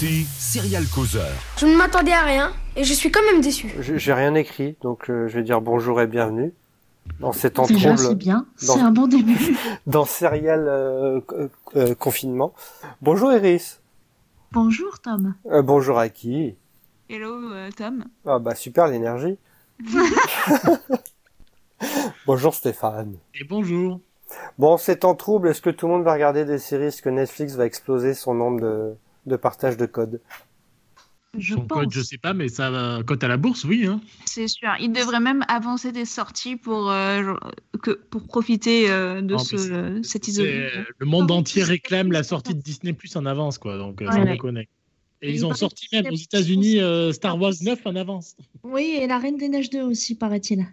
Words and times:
écoutez 0.00 0.24
Serial 0.38 0.84
Causeur. 0.86 1.28
Je 1.56 1.66
ne 1.66 1.76
m'attendais 1.76 2.12
à 2.12 2.22
rien 2.22 2.52
et 2.76 2.84
je 2.84 2.92
suis 2.92 3.10
quand 3.10 3.22
même 3.32 3.40
déçu. 3.40 3.72
J'ai 3.80 4.12
rien 4.12 4.34
écrit, 4.34 4.76
donc 4.80 5.10
euh, 5.10 5.26
je 5.28 5.36
vais 5.38 5.42
dire 5.42 5.60
bonjour 5.60 6.00
et 6.00 6.06
bienvenue. 6.06 6.52
Dans 7.20 7.32
ces 7.32 7.50
temps 7.50 7.64
Déjà, 7.66 7.94
troubles, 7.94 8.10
c'est 8.10 8.14
bien. 8.14 8.46
dans- 8.66 8.74
C'est 8.74 8.80
un 8.80 8.90
bon 8.90 9.06
début. 9.08 9.56
dans 9.86 10.04
Serial 10.04 10.66
euh, 10.68 11.20
euh, 11.74 11.94
Confinement. 11.94 12.52
Bonjour 13.02 13.32
Iris. 13.32 13.80
Bonjour, 14.52 15.00
Tom. 15.00 15.34
Euh, 15.46 15.62
bonjour 15.62 15.98
à 15.98 16.08
qui? 16.10 16.54
Hello 17.08 17.52
euh, 17.52 17.70
Tom. 17.76 18.04
Ah 18.26 18.38
bah 18.38 18.54
super 18.54 18.86
l'énergie. 18.88 19.38
bonjour 22.26 22.54
Stéphane. 22.54 23.16
Et 23.34 23.44
bonjour. 23.44 24.00
Bon, 24.58 24.76
ces 24.76 24.98
temps 24.98 25.14
troubles, 25.14 25.48
est-ce 25.48 25.62
que 25.62 25.70
tout 25.70 25.86
le 25.86 25.94
monde 25.94 26.04
va 26.04 26.12
regarder 26.12 26.44
des 26.44 26.58
séries? 26.58 26.86
Est-ce 26.86 27.00
que 27.02 27.08
Netflix 27.08 27.54
va 27.54 27.64
exploser 27.64 28.12
son 28.12 28.34
nombre 28.34 28.60
de, 28.60 28.94
de 29.28 29.36
partage 29.36 29.76
de 29.76 29.86
code 29.86 30.20
Je 31.38 31.54
Son 31.54 31.66
pense. 31.66 31.78
code, 31.78 31.90
je 31.92 32.00
sais 32.00 32.18
pas, 32.18 32.32
mais 32.34 32.48
ça 32.48 32.70
va. 32.70 33.02
Cote 33.06 33.22
à 33.22 33.28
la 33.28 33.36
bourse, 33.36 33.64
oui. 33.64 33.86
Hein. 33.86 34.00
C'est 34.24 34.48
sûr. 34.48 34.70
Il 34.80 34.92
devrait 34.92 35.20
même 35.20 35.44
avancer 35.48 35.92
des 35.92 36.04
sorties 36.06 36.56
pour, 36.56 36.90
euh, 36.90 37.34
que, 37.82 37.90
pour 37.92 38.26
profiter 38.26 38.90
euh, 38.90 39.20
de 39.20 39.34
Non, 39.34 39.38
ce, 39.38 40.00
C'est- 40.02 40.26
isolation. 40.26 40.84
Le 40.98 41.06
monde 41.06 41.30
entier 41.30 41.62
réclame 41.62 42.10
la 42.12 42.22
sortie 42.22 42.54
de 42.54 42.60
Disney 42.60 42.92
Plus 42.94 43.14
en 43.16 43.26
avance, 43.26 43.58
quoi. 43.58 43.76
Donc, 43.78 44.00
euh, 44.02 44.08
Ouais. 44.10 44.24
déconner. 44.24 44.68
Et 45.20 45.28
Et 45.28 45.30
ils 45.32 45.36
il 45.38 45.46
ont 45.46 45.54
sorti 45.54 45.86
même 45.92 46.06
aux 46.12 46.16
États-Unis 46.16 46.80
euh, 46.80 47.12
Star 47.12 47.40
Wars 47.40 47.52
9 47.60 47.80
en 47.86 47.96
avance. 47.96 48.36
Oui, 48.62 48.96
et 49.00 49.06
la 49.08 49.18
Reine 49.18 49.36
des 49.36 49.48
Neiges 49.48 49.68
2 49.70 49.82
aussi, 49.82 50.14
paraît-il. 50.14 50.66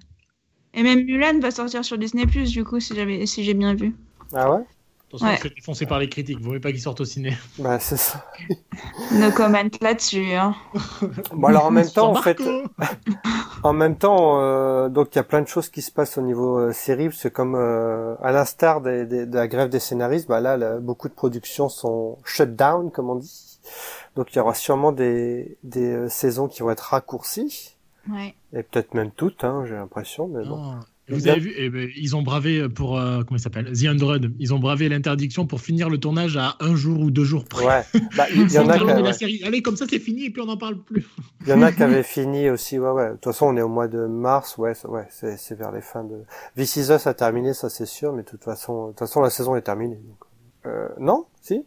Et 0.76 0.84
même 0.84 1.04
Mulan 1.06 1.40
va 1.40 1.52
sortir 1.52 1.84
sur 1.84 1.98
Disney 1.98 2.28
Plus 2.28 2.52
du 2.52 2.64
coup 2.64 2.80
si 2.80 2.94
j'avais 2.96 3.26
si 3.26 3.44
j'ai 3.44 3.54
bien 3.56 3.74
vu. 3.74 3.96
Ah 4.34 4.52
ouais? 4.54 4.64
Attention, 5.08 5.28
Ouais. 5.28 5.34
on 5.34 5.38
se 5.38 5.42
fait 5.44 5.56
défoncer 5.56 5.86
par 5.86 6.00
les 6.00 6.10
critiques. 6.10 6.40
Vaut 6.42 6.52
mieux 6.52 6.60
pas 6.60 6.72
qu'ils 6.72 6.82
sortent 6.82 7.02
au 7.02 7.06
ciné. 7.06 7.38
Bah 7.60 7.80
c'est 7.80 7.98
ça. 7.98 8.26
No 9.14 9.32
comment 9.36 9.62
là-dessus. 9.82 10.34
Hein. 10.34 10.56
Bon 11.34 11.48
alors 11.48 11.66
en 11.66 11.72
même 11.72 11.90
temps, 11.94 12.12
en 12.12 12.16
fait, 12.16 12.38
en 13.64 13.74
même 13.74 13.96
temps, 13.98 14.42
euh, 14.42 14.90
donc 14.90 15.14
il 15.14 15.18
y 15.18 15.20
a 15.20 15.24
plein 15.24 15.42
de 15.42 15.48
choses 15.48 15.70
qui 15.70 15.82
se 15.82 15.92
passent 15.92 16.18
au 16.18 16.22
niveau 16.22 16.58
euh, 16.60 16.72
série, 16.74 17.10
c'est 17.14 17.32
comme 17.32 17.56
euh, 17.56 18.16
à 18.22 18.32
l'instar 18.32 18.82
de 18.82 19.28
la 19.32 19.48
grève 19.48 19.70
des 19.70 19.80
scénaristes, 19.80 20.28
bah 20.28 20.42
là, 20.42 20.58
là, 20.58 20.80
beaucoup 20.80 21.08
de 21.08 21.14
productions 21.14 21.70
sont 21.70 22.18
shut 22.26 22.56
down, 22.56 22.92
comme 22.92 23.10
on 23.10 23.16
dit. 23.16 23.60
Donc 24.16 24.34
il 24.34 24.38
y 24.38 24.40
aura 24.40 24.54
sûrement 24.54 24.92
des, 24.92 25.58
des 25.64 25.92
euh, 25.94 26.10
saisons 26.10 26.48
qui 26.48 26.62
vont 26.62 26.72
être 26.72 26.82
raccourcies, 26.82 27.76
Ouais. 28.12 28.36
et 28.54 28.62
peut-être 28.64 28.94
même 28.94 29.12
toutes, 29.12 29.44
hein, 29.44 29.64
j'ai 29.68 29.74
l'impression, 29.76 30.28
mais 30.28 30.46
bon. 30.46 30.62
Ah. 30.64 30.80
Vous 31.08 31.28
avez 31.28 31.40
vu, 31.40 31.54
eh 31.56 31.70
ben, 31.70 31.88
ils 31.96 32.16
ont 32.16 32.24
bravé 32.24 32.68
pour 32.68 32.98
euh, 32.98 33.24
comment 33.24 33.38
il 33.38 33.42
s'appelle 33.42 33.72
The 33.72 33.86
Hundred. 33.86 34.34
Ils 34.40 34.54
ont 34.56 34.60
bravé 34.60 34.90
l'interdiction 34.90 35.46
pour 35.46 35.62
finir 35.62 35.88
le 35.88 36.00
tournage 36.00 36.36
à 36.36 36.56
un 36.60 36.76
jour 36.76 37.00
ou 37.00 37.12
deux 37.12 37.24
jours 37.24 37.46
près. 37.46 37.66
Ouais, 37.66 37.84
bah, 38.18 38.26
il 38.34 38.52
y, 38.52 38.58
en 38.58 38.68
a 38.70 38.74
qui, 38.74 38.80
terminer 38.80 39.04
la 39.04 39.14
série. 39.14 39.42
Allez, 39.44 39.62
comme 39.62 39.78
ça 39.78 39.86
c'est 39.88 40.00
fini 40.00 40.26
et 40.26 40.30
puis 40.32 40.42
on 40.42 40.48
n'en 40.48 40.58
parle 40.58 40.82
plus. 40.82 41.06
il 41.42 41.50
y 41.50 41.54
en 41.54 41.62
a 41.62 41.72
qui 41.72 41.84
avaient 41.84 42.02
fini 42.04 42.50
aussi, 42.50 42.80
ouais, 42.80 42.90
ouais. 42.90 43.10
De 43.10 43.14
toute 43.14 43.26
façon, 43.26 43.46
on 43.46 43.56
est 43.56 43.62
au 43.62 43.70
mois 43.70 43.88
de 43.88 44.08
mars, 44.08 44.58
ouais, 44.58 44.74
ouais, 44.86 45.06
c'est 45.12 45.38
c'est 45.38 45.56
vers 45.56 45.72
les 45.72 45.82
fins 45.82 46.04
de. 46.04 46.16
This 46.56 46.76
Is 46.78 46.92
Us 46.92 47.06
a 47.06 47.14
terminé, 47.14 47.54
ça 47.54 47.70
c'est 47.70 47.86
sûr, 47.86 48.12
mais 48.12 48.24
de 48.24 48.28
toute 48.30 48.44
façon, 48.44 48.88
de 48.88 48.92
toute 48.92 49.00
façon, 49.00 49.22
la 49.22 49.30
saison 49.30 49.56
est 49.56 49.62
terminée. 49.62 50.00
Donc. 50.08 50.18
Euh, 50.66 50.88
non, 51.00 51.26
si? 51.42 51.62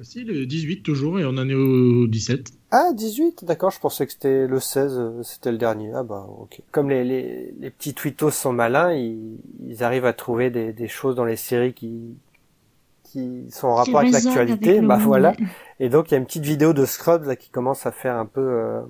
Si, 0.00 0.24
le 0.24 0.46
18 0.46 0.82
toujours 0.82 1.20
et 1.20 1.24
on 1.24 1.36
en 1.36 1.48
est 1.48 1.54
au 1.54 2.06
17. 2.06 2.50
Ah, 2.76 2.92
18, 2.92 3.44
d'accord, 3.44 3.70
je 3.70 3.78
pensais 3.78 4.04
que 4.04 4.10
c'était 4.10 4.48
le 4.48 4.58
16, 4.58 4.98
euh, 4.98 5.22
c'était 5.22 5.52
le 5.52 5.58
dernier. 5.58 5.92
Ah 5.94 6.02
bah, 6.02 6.26
ok. 6.40 6.60
Comme 6.72 6.90
les, 6.90 7.04
les, 7.04 7.54
les 7.60 7.70
petits 7.70 7.94
tweetos 7.94 8.32
sont 8.32 8.52
malins, 8.52 8.92
ils, 8.92 9.38
ils 9.64 9.84
arrivent 9.84 10.06
à 10.06 10.12
trouver 10.12 10.50
des, 10.50 10.72
des 10.72 10.88
choses 10.88 11.14
dans 11.14 11.24
les 11.24 11.36
séries 11.36 11.72
qui, 11.72 12.16
qui 13.04 13.46
sont 13.52 13.68
en 13.68 13.84
Qui 13.84 13.92
rapport 13.92 14.00
avec 14.00 14.12
l'actualité. 14.12 14.80
Bah 14.80 14.96
monde, 14.96 15.06
voilà. 15.06 15.34
Et 15.78 15.88
donc, 15.88 16.10
il 16.10 16.14
y 16.14 16.16
a 16.16 16.18
une 16.18 16.26
petite 16.26 16.42
vidéo 16.44 16.72
de 16.72 16.84
Scrubs 16.84 17.26
là, 17.26 17.36
qui 17.36 17.48
commence 17.48 17.86
à 17.86 17.92
faire 17.92 18.16
un 18.16 18.26
peu, 18.26 18.40
euh, 18.40 18.80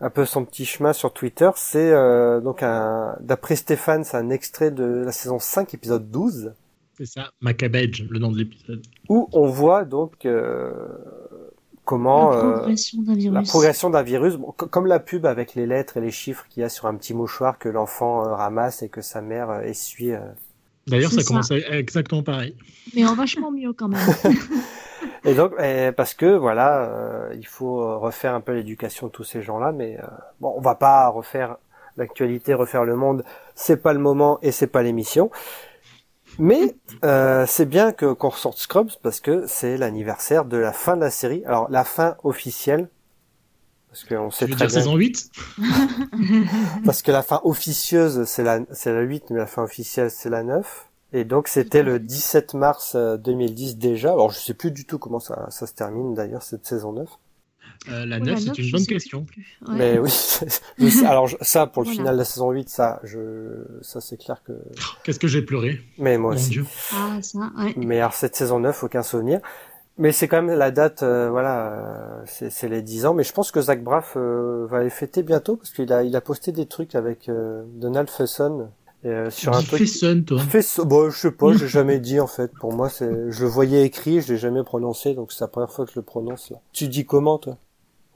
un 0.00 0.10
peu 0.10 0.24
son 0.24 0.44
petit 0.44 0.64
chemin 0.64 0.92
sur 0.92 1.12
Twitter. 1.12 1.50
C'est 1.56 1.90
euh, 1.90 2.40
donc 2.40 2.62
un, 2.62 3.16
d'après 3.18 3.56
Stéphane, 3.56 4.04
c'est 4.04 4.16
un 4.16 4.30
extrait 4.30 4.70
de 4.70 5.02
la 5.04 5.10
saison 5.10 5.40
5, 5.40 5.74
épisode 5.74 6.12
12. 6.12 6.52
C'est 6.96 7.06
ça, 7.06 7.32
Macabbage, 7.40 8.06
le 8.08 8.20
nom 8.20 8.30
de 8.30 8.38
l'épisode. 8.38 8.86
où 9.08 9.28
on 9.32 9.48
voit 9.48 9.84
donc 9.84 10.26
euh, 10.26 10.70
comment 11.84 12.30
La 12.30 12.36
euh, 12.38 12.52
progression 12.58 13.02
d'un 13.02 13.12
la 13.12 13.18
virus. 13.18 13.48
progression 13.48 13.90
d'un 13.90 14.02
virus, 14.02 14.34
bon, 14.36 14.52
co- 14.56 14.66
comme 14.66 14.86
la 14.86 15.00
pub 15.00 15.26
avec 15.26 15.54
les 15.54 15.66
lettres 15.66 15.96
et 15.96 16.00
les 16.00 16.10
chiffres 16.10 16.46
qu'il 16.48 16.62
y 16.62 16.64
a 16.64 16.68
sur 16.68 16.86
un 16.86 16.94
petit 16.94 17.14
mouchoir 17.14 17.58
que 17.58 17.68
l'enfant 17.68 18.24
euh, 18.26 18.34
ramasse 18.34 18.82
et 18.82 18.88
que 18.88 19.00
sa 19.02 19.20
mère 19.20 19.50
euh, 19.50 19.60
essuie. 19.62 20.12
euh. 20.12 20.20
D'ailleurs, 20.86 21.10
ça 21.12 21.20
ça. 21.22 21.26
commence 21.28 21.50
à 21.50 21.56
exactement 21.78 22.22
pareil. 22.22 22.54
Mais 22.94 23.04
en 23.06 23.14
vachement 23.14 23.50
mieux 23.50 23.72
quand 23.72 23.88
même. 23.88 24.00
Et 25.26 25.34
donc, 25.34 25.52
eh, 25.58 25.90
parce 25.96 26.12
que 26.14 26.26
voilà, 26.36 26.84
euh, 26.84 27.34
il 27.34 27.46
faut 27.46 27.98
refaire 27.98 28.34
un 28.34 28.40
peu 28.42 28.52
l'éducation 28.52 29.06
de 29.06 29.12
tous 29.12 29.24
ces 29.24 29.40
gens-là, 29.40 29.72
mais 29.72 29.98
euh, 29.98 30.06
bon, 30.40 30.52
on 30.56 30.60
va 30.60 30.74
pas 30.74 31.08
refaire 31.08 31.56
l'actualité, 31.96 32.52
refaire 32.52 32.84
le 32.84 32.96
monde, 32.96 33.24
c'est 33.54 33.78
pas 33.82 33.92
le 33.94 34.00
moment 34.00 34.38
et 34.42 34.52
c'est 34.52 34.66
pas 34.66 34.82
l'émission. 34.82 35.30
Mais 36.38 36.76
euh, 37.04 37.44
c'est 37.46 37.66
bien 37.66 37.92
que 37.92 38.12
qu'on 38.12 38.30
ressorte 38.30 38.58
Scrubs 38.58 38.90
parce 39.02 39.20
que 39.20 39.46
c'est 39.46 39.76
l'anniversaire 39.76 40.44
de 40.44 40.56
la 40.56 40.72
fin 40.72 40.96
de 40.96 41.02
la 41.02 41.10
série. 41.10 41.44
Alors 41.46 41.70
la 41.70 41.84
fin 41.84 42.16
officielle, 42.24 42.88
parce 43.88 44.04
qu'on 44.04 44.28
Tu 44.30 44.36
sait 44.36 44.46
veux 44.46 44.52
très 44.52 44.66
dire 44.66 44.74
bien, 44.74 44.80
saison 44.80 44.96
8 44.96 45.30
parce 46.84 47.02
que 47.02 47.12
la 47.12 47.22
fin 47.22 47.40
officieuse 47.44 48.24
c'est 48.24 48.42
la 48.42 48.60
c'est 48.72 48.92
la 48.92 49.02
8, 49.02 49.30
mais 49.30 49.38
la 49.38 49.46
fin 49.46 49.62
officielle 49.62 50.10
c'est 50.10 50.30
la 50.30 50.42
9. 50.42 50.86
Et 51.12 51.24
donc 51.24 51.46
c'était 51.46 51.84
le 51.84 52.00
17 52.00 52.54
mars 52.54 52.94
euh, 52.96 53.16
2010 53.16 53.76
déjà. 53.78 54.12
Alors 54.12 54.30
je 54.30 54.38
sais 54.38 54.54
plus 54.54 54.72
du 54.72 54.84
tout 54.84 54.98
comment 54.98 55.20
ça, 55.20 55.46
ça 55.50 55.66
se 55.66 55.72
termine 55.72 56.14
d'ailleurs 56.14 56.42
cette 56.42 56.66
saison 56.66 56.92
9. 56.92 57.08
Euh, 57.90 58.06
La 58.06 58.16
Oh, 58.16 58.24
9, 58.24 58.28
la 58.46 58.54
c'est 58.54 58.62
une 58.62 58.70
bonne 58.70 58.86
question. 58.86 59.26
Ouais. 59.68 59.74
Mais 59.76 59.98
oui, 59.98 60.10
alors 61.06 61.28
ça 61.40 61.66
pour 61.66 61.82
le 61.82 61.86
Voilà. 61.86 61.96
final 61.98 62.14
de 62.14 62.18
la 62.18 62.24
saison 62.24 62.50
8, 62.50 62.68
ça, 62.68 63.00
je, 63.04 63.18
ça 63.82 64.00
c'est 64.00 64.16
clair 64.16 64.42
que. 64.44 64.52
Qu'est-ce 65.02 65.18
que 65.18 65.28
j'ai 65.28 65.42
pleuré 65.42 65.80
Mais 65.98 66.16
moi 66.18 66.30
Mon 66.30 66.36
aussi. 66.36 66.50
Dieu. 66.50 66.66
Ah, 66.92 67.18
ça, 67.22 67.38
ouais. 67.58 67.74
Mais 67.76 67.98
alors 68.00 68.14
cette 68.14 68.36
saison 68.36 68.58
9, 68.60 68.84
aucun 68.84 69.02
souvenir. 69.02 69.40
Mais 69.96 70.10
c'est 70.10 70.26
quand 70.26 70.42
même 70.42 70.58
la 70.58 70.72
date, 70.72 71.04
euh, 71.04 71.30
voilà, 71.30 71.68
euh, 71.72 72.22
c'est 72.26 72.68
les 72.68 72.82
10 72.82 73.06
ans. 73.06 73.14
Mais 73.14 73.22
je 73.22 73.32
pense 73.32 73.52
que 73.52 73.60
Zach 73.60 73.80
Braff 73.84 74.14
euh, 74.16 74.66
va 74.68 74.82
les 74.82 74.90
fêter 74.90 75.22
bientôt 75.22 75.54
parce 75.56 75.70
qu'il 75.70 75.92
a, 75.92 76.02
il 76.02 76.16
a 76.16 76.20
posté 76.20 76.50
des 76.50 76.66
trucs 76.66 76.96
avec 76.96 77.28
euh, 77.28 77.62
Donald 77.76 78.10
Faison 78.10 78.70
euh, 79.04 79.30
sur 79.30 79.54
un 79.54 79.60
Dis 79.60 79.66
truc. 79.68 79.78
Fesson, 79.82 80.24
toi. 80.26 80.40
Faison, 80.40 80.84
bon, 80.84 81.10
je 81.10 81.16
sais 81.18 81.30
pas, 81.30 81.52
j'ai 81.52 81.68
jamais 81.78 82.00
dit 82.00 82.18
en 82.18 82.26
fait. 82.26 82.50
Pour 82.58 82.72
moi, 82.72 82.88
c'est, 82.88 83.30
je 83.30 83.42
le 83.44 83.48
voyais 83.48 83.84
écrit, 83.84 84.20
je 84.20 84.32
l'ai 84.32 84.38
jamais 84.38 84.64
prononcé, 84.64 85.14
donc 85.14 85.30
c'est 85.30 85.42
la 85.42 85.48
première 85.48 85.70
fois 85.70 85.84
que 85.86 85.92
je 85.92 85.98
le 86.00 86.04
prononce 86.04 86.50
là. 86.50 86.56
Tu 86.72 86.88
dis 86.88 87.06
comment 87.06 87.38
toi? 87.38 87.56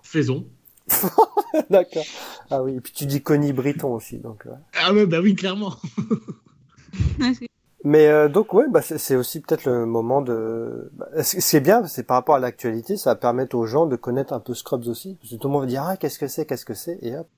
Faison. 0.09 0.47
D'accord. 1.71 2.05
Ah 2.51 2.63
oui, 2.63 2.77
et 2.77 2.81
puis 2.81 2.95
tu 2.95 3.05
dis 3.05 3.21
Connie 3.23 3.53
Britton 3.53 3.93
aussi, 3.93 4.17
donc. 4.17 4.45
ouais. 4.47 4.57
Ah 4.73 4.95
ouais, 4.95 5.05
bah 5.05 5.21
oui, 5.23 5.35
clairement. 5.35 5.75
Mais 7.85 8.07
euh, 8.09 8.29
donc 8.31 8.55
ouais, 8.55 8.65
bah, 8.71 8.81
c'est 8.81 8.97
c'est 8.97 9.17
aussi 9.17 9.41
peut-être 9.41 9.67
le 9.67 9.85
moment 9.85 10.23
de. 10.23 10.91
bah, 10.95 11.23
ce 11.23 11.41
ce 11.43 11.51
qui 11.51 11.57
est 11.57 11.61
bien, 11.61 11.87
c'est 11.87 12.05
par 12.05 12.17
rapport 12.17 12.37
à 12.37 12.39
l'actualité, 12.41 12.97
ça 12.97 13.11
va 13.11 13.17
permettre 13.17 13.55
aux 13.55 13.67
gens 13.67 13.85
de 13.85 13.97
connaître 13.97 14.33
un 14.33 14.41
peu 14.41 14.55
Scrubs 14.55 14.87
aussi. 14.89 15.17
Parce 15.21 15.31
que 15.33 15.37
tout 15.37 15.49
le 15.49 15.53
monde 15.53 15.63
va 15.65 15.69
dire 15.69 15.83
ah 15.85 15.97
qu'est-ce 15.99 16.19
que 16.19 16.27
c'est, 16.27 16.47
qu'est-ce 16.47 16.65
que 16.65 16.75
c'est, 16.75 16.99
et 17.03 17.15
hop. 17.15 17.29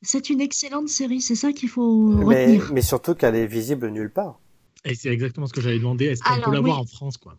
C'est 0.00 0.30
une 0.30 0.40
excellente 0.40 0.88
série, 0.88 1.20
c'est 1.20 1.34
ça 1.34 1.52
qu'il 1.52 1.68
faut 1.68 2.08
Mais, 2.08 2.46
retenir. 2.46 2.70
mais 2.72 2.82
surtout 2.82 3.14
qu'elle 3.14 3.34
est 3.36 3.46
visible 3.46 3.90
nulle 3.90 4.10
part. 4.10 4.40
Et 4.84 4.94
c'est 4.94 5.10
exactement 5.10 5.46
ce 5.46 5.52
que 5.52 5.60
j'avais 5.60 5.78
demandé. 5.78 6.06
Est-ce 6.06 6.22
qu'on 6.22 6.40
peut 6.40 6.52
l'avoir 6.52 6.76
oui. 6.76 6.82
en 6.82 6.86
France, 6.86 7.18
quoi? 7.18 7.36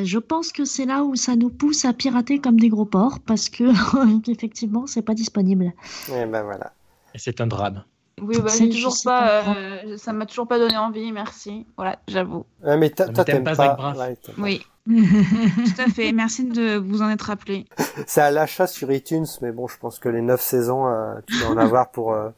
Euh, 0.00 0.04
je 0.04 0.18
pense 0.18 0.52
que 0.52 0.64
c'est 0.64 0.86
là 0.86 1.04
où 1.04 1.14
ça 1.16 1.36
nous 1.36 1.50
pousse 1.50 1.84
à 1.84 1.92
pirater 1.92 2.38
comme 2.38 2.58
des 2.58 2.68
gros 2.68 2.84
porcs 2.84 3.20
parce 3.20 3.48
que 3.48 3.64
effectivement 4.30 4.86
c'est 4.86 5.02
pas 5.02 5.14
disponible. 5.14 5.72
Et 6.12 6.26
ben 6.26 6.42
voilà. 6.42 6.72
Et 7.14 7.18
c'est 7.18 7.40
un 7.40 7.46
drame. 7.46 7.84
Oui, 8.20 8.36
bah, 8.38 8.48
C'est 8.50 8.64
j'ai 8.64 8.70
toujours 8.70 8.96
pas. 9.02 9.42
euh, 9.56 9.96
ça 9.96 10.12
m'a 10.12 10.26
toujours 10.26 10.46
pas 10.46 10.58
donné 10.58 10.76
envie, 10.76 11.10
merci. 11.10 11.66
Voilà, 11.76 11.98
j'avoue. 12.06 12.44
Ouais, 12.62 12.76
mais 12.76 12.90
toi, 12.90 13.06
t'aimes 13.24 13.44
pas 13.44 13.54
pas. 13.56 13.68
Zach 13.68 13.76
Braff. 13.76 13.96
ouais. 13.96 14.16
Oui, 14.38 14.66
tout 14.86 15.82
à 15.82 15.86
fait. 15.90 16.12
Merci 16.12 16.44
de 16.44 16.76
vous 16.76 17.00
en 17.02 17.08
être 17.08 17.22
rappelé. 17.22 17.66
C'est 18.06 18.20
à 18.20 18.30
l'achat 18.30 18.66
sur 18.66 18.92
iTunes, 18.92 19.26
mais 19.40 19.52
bon, 19.52 19.68
je 19.68 19.78
pense 19.78 19.98
que 19.98 20.08
les 20.10 20.20
9 20.20 20.40
saisons, 20.40 20.86
euh, 20.86 21.14
tu 21.26 21.36
vas 21.38 21.48
en 21.50 21.56
avoir 21.56 21.90
pour 21.90 22.12
euh, 22.12 22.28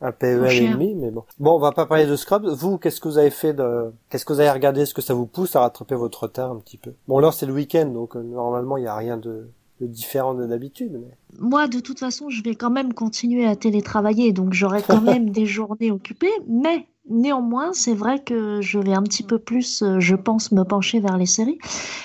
un 0.00 0.12
PEL 0.12 0.44
et 0.46 0.68
demi, 0.68 0.94
mais 0.94 1.10
bon. 1.10 1.24
Bon, 1.38 1.56
on 1.56 1.58
va 1.58 1.72
pas 1.72 1.86
parler 1.86 2.06
de 2.06 2.16
Scrubs. 2.16 2.46
Vous, 2.46 2.78
qu'est-ce 2.78 3.00
que 3.00 3.08
vous 3.08 3.18
avez 3.18 3.30
fait 3.30 3.52
de, 3.52 3.92
qu'est-ce 4.08 4.24
que 4.24 4.32
vous 4.32 4.40
avez 4.40 4.50
regardé? 4.50 4.82
Est-ce 4.82 4.94
que 4.94 5.02
ça 5.02 5.14
vous 5.14 5.26
pousse 5.26 5.56
à 5.56 5.60
rattraper 5.60 5.94
votre 5.94 6.22
retard 6.22 6.50
un 6.50 6.56
petit 6.56 6.78
peu? 6.78 6.94
Bon, 7.08 7.18
là, 7.18 7.32
c'est 7.32 7.46
le 7.46 7.52
week-end, 7.52 7.86
donc 7.86 8.16
euh, 8.16 8.22
normalement, 8.22 8.76
il 8.76 8.84
y 8.84 8.88
a 8.88 8.96
rien 8.96 9.16
de, 9.16 9.48
de 9.80 9.86
différent 9.86 10.34
de 10.34 10.46
d'habitude, 10.46 10.92
mais. 10.92 11.16
Moi 11.38 11.68
de 11.68 11.80
toute 11.80 11.98
façon 11.98 12.28
je 12.28 12.42
vais 12.42 12.54
quand 12.54 12.70
même 12.70 12.92
continuer 12.92 13.46
à 13.46 13.56
télétravailler 13.56 14.32
donc 14.32 14.52
j'aurai 14.52 14.82
quand 14.82 15.00
même 15.00 15.30
des 15.38 15.46
journées 15.46 15.90
occupées 15.90 16.32
mais 16.46 16.86
néanmoins 17.08 17.72
c'est 17.72 17.94
vrai 17.94 18.18
que 18.18 18.60
je 18.60 18.78
vais 18.78 18.92
un 18.92 19.02
petit 19.02 19.22
peu 19.22 19.38
plus 19.38 19.82
euh, 19.82 20.00
je 20.00 20.16
pense 20.16 20.52
me 20.52 20.64
pencher 20.64 21.00
vers 21.00 21.16
les 21.16 21.26
séries 21.26 21.58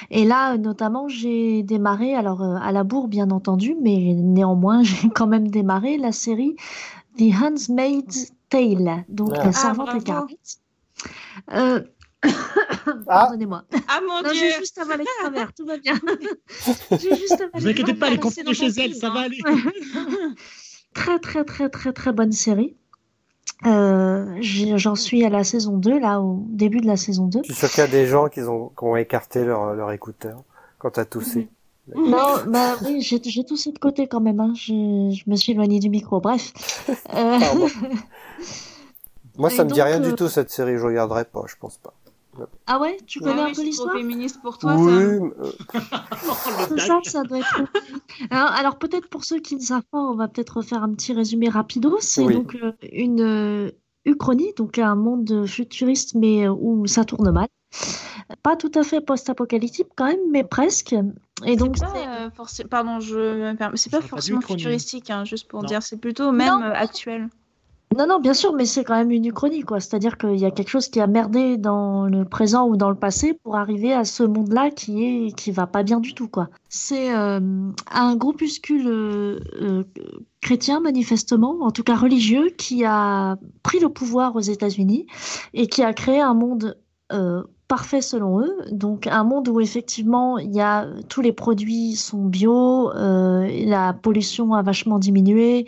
et 0.10 0.26
là 0.26 0.58
notamment 0.58 1.08
j'ai 1.08 1.64
démarré 1.64 2.14
alors 2.16 2.44
euh, 2.44 2.56
à 2.62 2.72
la 2.72 2.84
bourre 2.84 3.08
bien 3.08 3.30
entendu 3.32 3.76
mais 3.82 4.14
néanmoins 4.16 4.84
j'ai 4.84 5.10
quand 5.10 5.28
même 5.28 5.50
démarré 5.50 5.98
la 5.98 6.12
série 6.12 6.56
The 7.18 7.34
Handmaid's 7.42 8.32
Tale 8.50 9.04
donc 9.10 9.32
Ah. 9.36 9.46
la 9.46 9.52
servante 9.54 9.86
bravo. 9.88 10.00
écarlate. 10.00 10.60
Euh, 11.54 11.82
Ah, 12.88 12.94
Pardonnez-moi. 13.06 13.64
Ah 13.88 14.00
mon 14.08 14.22
Non, 14.22 14.32
dieu 14.32 14.40
j'ai 14.40 14.52
juste 14.60 14.78
avalé 14.78 15.04
un 15.24 15.30
verre, 15.32 15.54
tout 15.54 15.66
va 15.66 15.78
bien. 15.78 15.96
j'ai 16.92 17.16
juste 17.16 17.34
avalé 17.34 17.50
Vous 17.56 17.68
inquiétez 17.68 17.94
pas, 17.96 18.08
elle 18.08 18.14
est 18.14 18.16
c'est 18.16 18.22
confinée 18.22 18.54
chez 18.54 18.68
elle, 18.82 18.96
ça 18.96 19.10
va 19.10 19.22
hein. 19.22 19.24
aller. 19.24 19.40
très 20.94 21.20
très 21.20 21.44
très 21.44 21.70
très 21.70 21.94
très 21.94 22.14
bonne 22.14 22.32
série. 22.32 22.76
Euh, 23.66 24.38
J'en 24.42 24.96
suis 24.96 25.24
à 25.26 25.30
la 25.30 25.44
saison 25.44 25.78
2, 25.78 26.00
là, 26.00 26.20
au 26.22 26.44
début 26.50 26.80
de 26.82 26.88
la 26.88 26.98
saison 26.98 27.26
2. 27.28 27.40
je 27.44 27.54
suis 27.54 27.56
sûr 27.56 27.70
qu'il 27.70 27.80
y 27.80 27.84
a 27.84 27.88
des 27.88 28.06
gens 28.06 28.28
qui 28.28 28.42
ont, 28.42 28.70
qui 28.70 28.84
ont 28.84 28.96
écarté 28.96 29.44
leur, 29.46 29.74
leur 29.74 29.92
écouteur 29.92 30.44
quand 30.78 30.92
t'as 30.92 31.06
toussé. 31.06 31.48
Non, 31.94 32.38
bah 32.48 32.76
oui, 32.84 33.02
j'ai 33.02 33.20
toussé 33.44 33.72
de 33.72 33.78
côté 33.80 34.08
quand 34.08 34.22
même. 34.22 34.40
Hein. 34.40 34.54
Je, 34.56 34.72
je 35.16 35.30
me 35.30 35.36
suis 35.36 35.52
éloignée 35.52 35.80
du 35.80 35.90
micro. 35.90 36.20
Bref. 36.20 36.52
Euh. 37.14 37.40
Moi, 39.38 39.52
Et 39.52 39.56
ça 39.56 39.64
me 39.66 39.70
dit 39.70 39.82
rien 39.82 40.02
euh, 40.02 40.10
du 40.10 40.16
tout, 40.16 40.30
cette 40.30 40.50
série. 40.50 40.78
Je 40.78 40.86
regarderai 40.86 41.26
pas, 41.26 41.44
je 41.48 41.56
pense 41.60 41.78
pas. 41.78 41.94
ah 42.68 42.80
ouais, 42.80 42.98
tu 43.06 43.20
connais 43.20 43.34
oui, 43.36 43.40
un 43.42 43.46
peu 43.48 43.54
c'est 43.54 43.54
trop 43.56 43.64
l'histoire? 43.66 43.96
féministe 43.96 44.40
pour 44.42 44.58
toi, 44.58 44.76
oui, 44.78 44.92
ça. 44.92 44.98
euh, 44.98 45.30
Oh, 46.30 46.34
C'est 46.70 46.80
ça, 46.80 47.00
ça 47.04 47.24
doit 47.24 47.40
être. 47.40 47.62
Alors, 48.30 48.52
alors 48.52 48.78
peut-être 48.78 49.10
pour 49.10 49.26
ceux 49.26 49.40
qui 49.40 49.56
ne 49.56 49.62
savent 49.62 49.84
pas, 49.92 50.00
on 50.00 50.16
va 50.16 50.28
peut-être 50.30 50.62
faire 50.62 50.84
un 50.84 50.94
petit 50.94 51.14
résumé 51.14 51.50
rapido. 51.50 51.98
C'est 52.00 52.24
Oui. 52.24 52.34
donc 52.36 52.56
euh, 52.56 52.72
une 52.94 53.22
euh, 53.22 53.72
uchronie, 54.06 54.54
donc 54.56 54.80
un 54.80 54.96
monde 54.96 55.46
futuriste, 55.46 56.16
mais 56.16 56.48
euh, 56.48 56.54
où 56.58 56.88
ça 56.88 57.04
tourne 57.04 57.30
mal. 57.32 57.48
Pas 58.44 58.56
tout 58.56 58.72
à 58.76 58.84
fait 58.84 59.02
post-apocalyptique 59.02 59.88
quand 59.96 60.06
même, 60.06 60.20
mais 60.32 60.44
presque. 60.44 60.96
Et 61.46 61.56
donc, 61.56 61.78
C'est 61.78 61.86
pas, 61.86 62.26
euh, 62.26 62.30
Pardon, 62.70 63.00
je. 63.00 63.56
C'est 63.76 63.92
pas 63.92 64.02
forcément 64.02 64.42
futuristique, 64.42 65.10
hein, 65.10 65.26
juste 65.26 65.48
pour 65.48 65.62
Non. 65.62 65.68
dire. 65.68 65.84
C'est 65.84 65.98
plutôt 65.98 66.32
même 66.32 66.48
Non. 66.60 66.62
euh, 66.64 66.72
actuel. 66.74 67.30
Non, 67.96 68.08
non, 68.08 68.20
bien 68.20 68.34
sûr, 68.34 68.54
mais 68.54 68.66
c'est 68.66 68.84
quand 68.84 68.96
même 68.96 69.12
une 69.12 69.26
uchronie, 69.26 69.62
quoi. 69.62 69.80
C'est-à-dire 69.80 70.18
qu'il 70.18 70.36
y 70.38 70.44
a 70.46 70.52
quelque 70.52 70.70
chose 70.70 70.90
qui 70.90 71.00
a 71.00 71.08
merdé 71.08 71.56
dans 71.56 72.08
le 72.08 72.26
présent 72.26 72.68
ou 72.68 72.76
dans 72.76 72.90
le 72.90 72.96
passé 72.96 73.40
pour 73.44 73.56
arriver 73.56 73.94
à 73.94 74.04
ce 74.04 74.24
monde-là 74.24 74.70
qui 74.72 75.06
est 75.06 75.32
qui 75.38 75.52
va 75.52 75.66
pas 75.68 75.84
bien 75.84 76.00
du 76.00 76.14
tout, 76.14 76.28
quoi. 76.28 76.50
C'est 76.68 77.16
euh, 77.16 77.40
un 77.92 78.16
groupuscule 78.16 78.88
euh, 78.88 79.40
euh, 79.62 79.84
chrétien, 80.42 80.80
manifestement, 80.82 81.58
en 81.62 81.72
tout 81.72 81.84
cas 81.84 81.96
religieux, 81.96 82.50
qui 82.58 82.84
a 82.84 83.38
pris 83.64 83.80
le 83.80 83.90
pouvoir 83.90 84.36
aux 84.36 84.42
États-Unis 84.42 85.06
et 85.54 85.68
qui 85.68 85.82
a 85.84 85.94
créé 85.94 86.20
un 86.20 86.34
monde 86.34 86.78
euh, 87.14 87.44
parfait 87.68 88.02
selon 88.02 88.42
eux. 88.42 88.56
Donc 88.72 89.08
un 89.08 89.24
monde 89.24 89.48
où 89.50 89.60
effectivement 89.60 90.38
il 90.38 90.54
y 90.54 90.62
a 90.62 90.88
tous 91.10 91.22
les 91.22 91.34
produits 91.34 91.96
sont 91.96 92.26
bio, 92.26 92.92
euh, 92.92 93.48
la 93.66 93.94
pollution 93.94 94.54
a 94.54 94.62
vachement 94.62 95.00
diminué. 95.00 95.66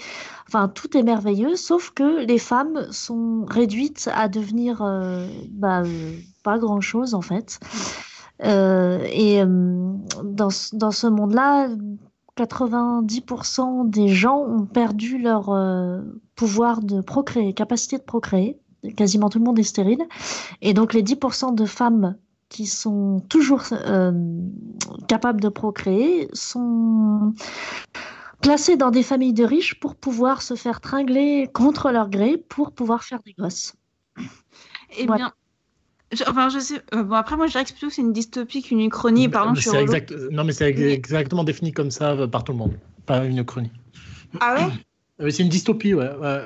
Enfin, 0.47 0.69
tout 0.69 0.95
est 0.97 1.03
merveilleux, 1.03 1.55
sauf 1.55 1.91
que 1.91 2.25
les 2.25 2.37
femmes 2.37 2.87
sont 2.91 3.45
réduites 3.45 4.09
à 4.13 4.27
devenir 4.29 4.81
euh, 4.81 5.27
bah, 5.49 5.81
euh, 5.81 6.13
pas 6.43 6.57
grand-chose 6.57 7.13
en 7.13 7.21
fait. 7.21 7.59
Et 8.43 9.41
dans, 9.43 10.49
dans 10.73 10.91
ce 10.91 11.07
monde-là, 11.07 11.69
90% 12.37 13.89
des 13.89 14.09
gens 14.09 14.37
ont 14.37 14.65
perdu 14.65 15.17
leur 15.17 15.51
pouvoir 16.35 16.83
de 16.83 17.01
procréer, 17.01 17.55
capacité 17.55 17.97
de 17.97 18.03
procréer. 18.03 18.59
Quasiment 18.95 19.29
tout 19.29 19.39
le 19.39 19.45
monde 19.45 19.59
est 19.59 19.63
stérile. 19.63 20.01
Et 20.61 20.73
donc 20.73 20.93
les 20.93 21.03
10% 21.03 21.55
de 21.55 21.65
femmes 21.65 22.15
qui 22.49 22.65
sont 22.65 23.19
toujours 23.27 23.63
euh, 23.73 24.11
capables 25.07 25.41
de 25.41 25.49
procréer 25.49 26.29
sont 26.33 27.33
placées 28.41 28.77
dans 28.77 28.91
des 28.91 29.03
familles 29.03 29.33
de 29.33 29.43
riches 29.43 29.79
pour 29.79 29.95
pouvoir 29.95 30.41
se 30.41 30.53
faire 30.55 30.79
tringler 30.79 31.49
contre 31.53 31.91
leur 31.91 32.09
gré 32.09 32.37
pour 32.37 32.71
pouvoir 32.71 33.03
faire 33.03 33.19
des 33.25 33.33
gosses. 33.33 33.73
Eh 34.97 35.05
bien. 35.07 35.33
je- 36.13 36.23
enfin, 36.27 36.47
je 36.49 36.59
sais. 36.59 36.81
euh, 36.93 37.03
bon, 37.03 37.15
après, 37.15 37.35
moi, 37.35 37.47
je 37.47 37.51
dirais 37.51 37.65
que 37.65 37.71
plutôt 37.71 37.87
que 37.87 37.93
c'est 37.93 38.01
une 38.01 38.13
dystopie 38.13 38.61
qu'une 38.61 38.79
uchronie. 38.79 39.27
Pardon, 39.27 39.53
je 39.55 39.61
suis 39.61 39.69
C'est 39.69 39.77
relou. 39.79 39.93
exact... 39.93 40.13
Non, 40.31 40.43
mais 40.45 40.53
c'est 40.53 40.69
exactement 40.69 41.43
défini 41.43 41.73
comme 41.73 41.91
ça 41.91 42.11
euh, 42.11 42.27
par 42.27 42.43
tout 42.45 42.53
le 42.53 42.59
monde. 42.59 42.77
Pas 43.05 43.25
une 43.25 43.43
chronie. 43.43 43.71
Ah 44.39 44.55
ouais? 44.55 45.25
Euh, 45.25 45.29
C'est 45.29 45.43
une 45.43 45.49
dystopie, 45.49 45.93
ouais. 45.93 46.15
ouais. 46.15 46.45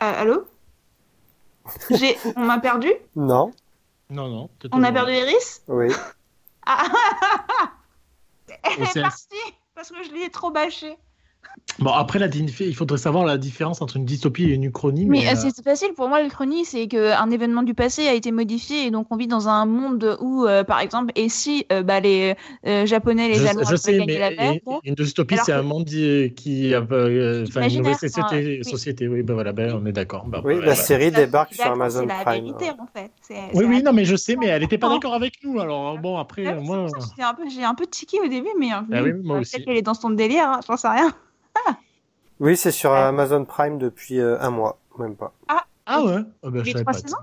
Ah, 0.00 0.18
Allô? 0.20 0.46
J'ai- 1.90 2.18
On 2.36 2.44
m'a 2.44 2.58
perdu? 2.58 2.90
Non, 3.16 3.52
Non, 4.08 4.28
non. 4.28 4.50
On 4.72 4.82
a 4.82 4.90
perdu 4.92 5.12
Iris? 5.12 5.62
Oui. 5.68 5.88
Ah 6.66 6.84
Elle 8.64 8.82
est 8.82 8.86
c'est- 8.86 9.02
partie 9.02 9.36
parce 9.74 9.90
que 9.90 10.02
je 10.02 10.10
l'ai 10.12 10.30
trop 10.30 10.50
bâché. 10.50 10.96
Bon, 11.78 11.92
après, 11.92 12.18
la 12.18 12.26
il 12.26 12.74
faudrait 12.74 12.98
savoir 12.98 13.24
la 13.24 13.38
différence 13.38 13.80
entre 13.80 13.96
une 13.96 14.04
dystopie 14.04 14.44
et 14.44 14.54
une 14.54 14.64
uchronie. 14.64 15.06
Mais, 15.06 15.20
Mais, 15.20 15.28
euh, 15.28 15.32
euh, 15.32 15.50
c'est 15.54 15.64
facile 15.64 15.94
pour 15.94 16.08
moi, 16.08 16.22
l'Uchronie, 16.22 16.66
c'est 16.66 16.88
qu'un 16.88 17.30
événement 17.30 17.62
du 17.62 17.72
passé 17.72 18.06
a 18.06 18.12
été 18.12 18.32
modifié 18.32 18.86
et 18.86 18.90
donc 18.90 19.06
on 19.10 19.16
vit 19.16 19.28
dans 19.28 19.48
un 19.48 19.64
monde 19.64 20.18
où, 20.20 20.44
euh, 20.44 20.62
par 20.62 20.80
exemple, 20.80 21.10
et 21.14 21.30
si 21.30 21.64
euh, 21.72 21.82
bah, 21.82 22.00
les 22.00 22.34
euh, 22.66 22.84
Japonais, 22.84 23.28
les 23.28 23.36
je, 23.36 23.46
Allemands 23.46 23.64
je 23.64 23.76
sais, 23.76 23.98
mais 24.06 24.18
la 24.18 24.30
guerre, 24.34 24.52
et- 24.52 24.62
bon, 24.64 24.80
une 24.84 24.94
dystopie, 24.94 25.38
c'est 25.38 25.52
que- 25.52 25.56
un 25.56 25.62
monde 25.62 25.86
qui 25.86 26.74
a 26.74 26.86
euh, 26.90 27.46
enfin, 27.48 27.66
une 27.66 27.78
nouvelle 27.78 27.94
société, 27.94 28.20
enfin, 28.22 28.36
oui. 28.40 28.64
société. 28.64 29.08
Oui, 29.08 29.22
ben 29.22 29.32
voilà, 29.32 29.52
ben, 29.52 29.74
on 29.80 29.86
est 29.86 29.92
d'accord. 29.92 30.26
Oui, 30.26 30.56
ben, 30.56 30.60
la 30.60 30.74
série 30.74 31.10
débarque 31.10 31.54
sur 31.54 31.64
Amazon 31.70 32.00
C'est 32.00 32.06
la 32.06 32.24
Prime. 32.24 32.44
vérité, 32.44 32.70
en 32.78 32.86
fait. 32.94 33.10
Oui, 33.54 33.64
oui, 33.64 33.76
la- 33.76 33.82
non, 33.90 33.92
mais 33.94 34.04
je 34.04 34.16
sais, 34.16 34.36
mais 34.36 34.46
elle 34.48 34.60
n'était 34.60 34.76
pas 34.76 34.90
d'accord 34.90 35.14
avec 35.14 35.38
nous. 35.42 35.58
Alors 35.58 35.98
bon, 35.98 36.18
après, 36.18 36.44
c'est 36.44 36.60
moi. 36.60 36.88
J'ai 37.48 37.64
un 37.64 37.74
peu 37.74 37.86
tiqué 37.86 38.18
au 38.20 38.28
début, 38.28 38.50
mais 38.58 38.68
Ah 38.72 38.82
moi 38.90 38.92
peut-être 39.02 39.40
aussi. 39.40 39.64
qu'elle 39.64 39.76
est 39.76 39.82
dans 39.82 39.94
son 39.94 40.10
délire, 40.10 40.44
hein, 40.46 40.60
j'en 40.68 40.76
sais 40.76 40.88
rien. 40.88 41.10
Oui, 42.40 42.56
c'est 42.56 42.70
sur 42.72 42.90
Ouais. 42.90 42.96
Amazon 42.98 43.44
Prime 43.44 43.78
depuis 43.78 44.18
euh, 44.18 44.40
un 44.40 44.50
mois, 44.50 44.78
même 44.98 45.14
pas. 45.14 45.32
Ah 45.86 46.02
ouais? 46.02 46.22
Ah 46.42 46.50
ben, 46.50 46.60
je 46.60 46.64
Les 46.66 46.72
savais 46.72 46.84
trois 46.84 46.92
pas. 46.94 46.98
saisons? 47.00 47.16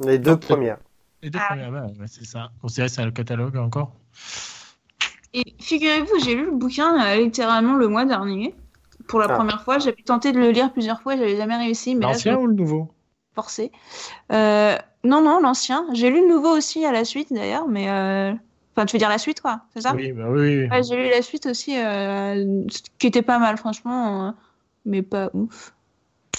Les 0.00 0.18
deux 0.18 0.32
Ok. 0.32 0.40
premières. 0.40 0.78
Les 1.22 1.30
deux 1.30 1.40
Ah. 1.42 1.46
premières, 1.48 1.72
ouais, 1.72 1.80
ouais, 1.98 2.06
c'est 2.06 2.24
ça. 2.24 2.50
On 2.62 2.68
sait, 2.68 2.86
c'est 2.88 3.04
le 3.04 3.10
catalogue 3.10 3.56
encore. 3.56 3.92
Et 5.34 5.54
figurez-vous, 5.60 6.18
j'ai 6.20 6.34
lu 6.36 6.44
le 6.46 6.52
bouquin 6.52 7.04
euh, 7.04 7.16
littéralement 7.16 7.74
le 7.74 7.88
mois 7.88 8.04
dernier. 8.04 8.54
Pour 9.08 9.18
la 9.18 9.26
Ah. 9.28 9.34
première 9.34 9.62
fois, 9.62 9.78
j'avais 9.78 10.02
tenté 10.04 10.32
de 10.32 10.38
le 10.38 10.50
lire 10.50 10.72
plusieurs 10.72 11.00
fois, 11.02 11.16
j'avais 11.16 11.36
jamais 11.36 11.56
réussi, 11.56 11.94
L'ancien 11.94 12.36
ou 12.36 12.46
le 12.46 12.54
nouveau? 12.54 12.92
forcé. 13.34 13.72
Euh, 14.32 14.76
non, 15.04 15.22
non, 15.22 15.40
l'ancien. 15.40 15.86
J'ai 15.94 16.10
lu 16.10 16.20
le 16.22 16.28
nouveau 16.28 16.50
aussi 16.56 16.84
à 16.84 16.92
la 16.92 17.04
suite 17.04 17.32
d'ailleurs, 17.32 17.66
mais 17.68 17.88
euh... 17.90 18.32
enfin, 18.78 18.86
tu 18.86 18.94
veux 18.94 18.98
dire 18.98 19.08
la 19.08 19.18
suite, 19.18 19.40
quoi, 19.40 19.62
c'est 19.74 19.80
ça? 19.80 19.94
Oui, 19.94 20.12
bah 20.12 20.26
oui. 20.28 20.60
oui. 20.60 20.68
Ouais, 20.70 20.82
j'ai 20.82 20.96
lu 20.96 21.10
la 21.10 21.22
suite 21.22 21.46
aussi, 21.46 21.76
euh, 21.76 22.64
qui 22.98 23.08
était 23.08 23.22
pas 23.22 23.38
mal, 23.38 23.56
franchement, 23.56 24.28
euh, 24.28 24.30
mais 24.84 25.02
pas 25.02 25.30
ouf. 25.34 25.72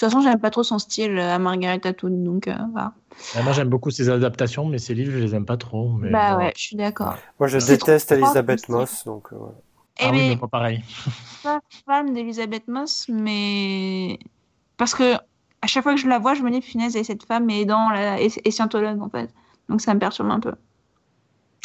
toute 0.00 0.10
façon, 0.10 0.22
j'aime 0.22 0.40
pas 0.40 0.50
trop 0.50 0.62
son 0.62 0.78
style 0.78 1.18
euh, 1.18 1.34
à 1.34 1.38
Margaret 1.38 1.86
Atwood, 1.86 2.24
donc 2.24 2.48
euh, 2.48 2.54
voilà. 2.72 2.94
Ah, 3.36 3.42
moi, 3.42 3.52
j'aime 3.52 3.68
beaucoup 3.68 3.90
ses 3.90 4.08
adaptations, 4.08 4.64
mais 4.64 4.78
ses 4.78 4.94
livres, 4.94 5.12
je 5.12 5.18
les 5.18 5.34
aime 5.34 5.44
pas 5.44 5.58
trop. 5.58 5.90
Mais 5.90 6.10
bah 6.10 6.36
bon. 6.36 6.44
ouais, 6.44 6.52
je 6.56 6.62
suis 6.62 6.76
d'accord. 6.76 7.18
Moi, 7.38 7.48
je 7.48 7.58
déteste 7.58 8.12
Elisabeth. 8.12 8.66
Moss, 8.70 9.04
donc 9.04 9.32
euh. 9.32 9.36
Eh 9.98 10.04
Ah 10.06 10.10
oui, 10.12 10.30
mais 10.30 10.36
pas 10.36 10.48
pareil. 10.48 10.82
pas 11.42 11.60
fan 11.84 12.14
d'Elisabeth 12.14 12.66
Moss, 12.68 13.08
mais 13.10 14.18
parce 14.78 14.94
que 14.94 15.16
à 15.62 15.66
chaque 15.66 15.82
fois 15.82 15.94
que 15.94 16.00
je 16.00 16.08
la 16.08 16.18
vois, 16.18 16.32
je 16.32 16.42
me 16.42 16.50
dis 16.50 16.60
punaise, 16.62 16.96
et 16.96 17.04
cette 17.04 17.24
femme 17.24 17.50
est 17.50 17.66
dans 17.66 17.90
la 17.90 18.20
est 18.20 18.50
scientologue 18.50 19.02
en 19.02 19.10
fait. 19.10 19.28
Donc 19.68 19.82
ça 19.82 19.92
me 19.92 20.00
perturbe 20.00 20.30
un 20.30 20.40
peu. 20.40 20.54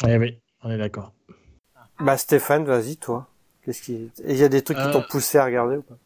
Eh 0.06 0.16
oui, 0.18 0.40
on 0.66 0.70
est 0.70 0.78
d'accord. 0.78 1.12
Bah, 2.00 2.16
Stéphane, 2.16 2.64
vas-y, 2.64 2.96
toi. 2.96 3.26
Qu'est-ce 3.64 3.82
qui... 3.82 3.94
Et 4.24 4.32
il 4.32 4.36
y 4.36 4.44
a 4.44 4.48
des 4.48 4.62
trucs 4.62 4.76
qui 4.76 4.82
Euh, 4.84 4.92
t'ont 4.92 5.04
poussé 5.08 5.38
à 5.38 5.44
regarder 5.44 5.76
ou 5.76 5.82
pas? 5.82 5.96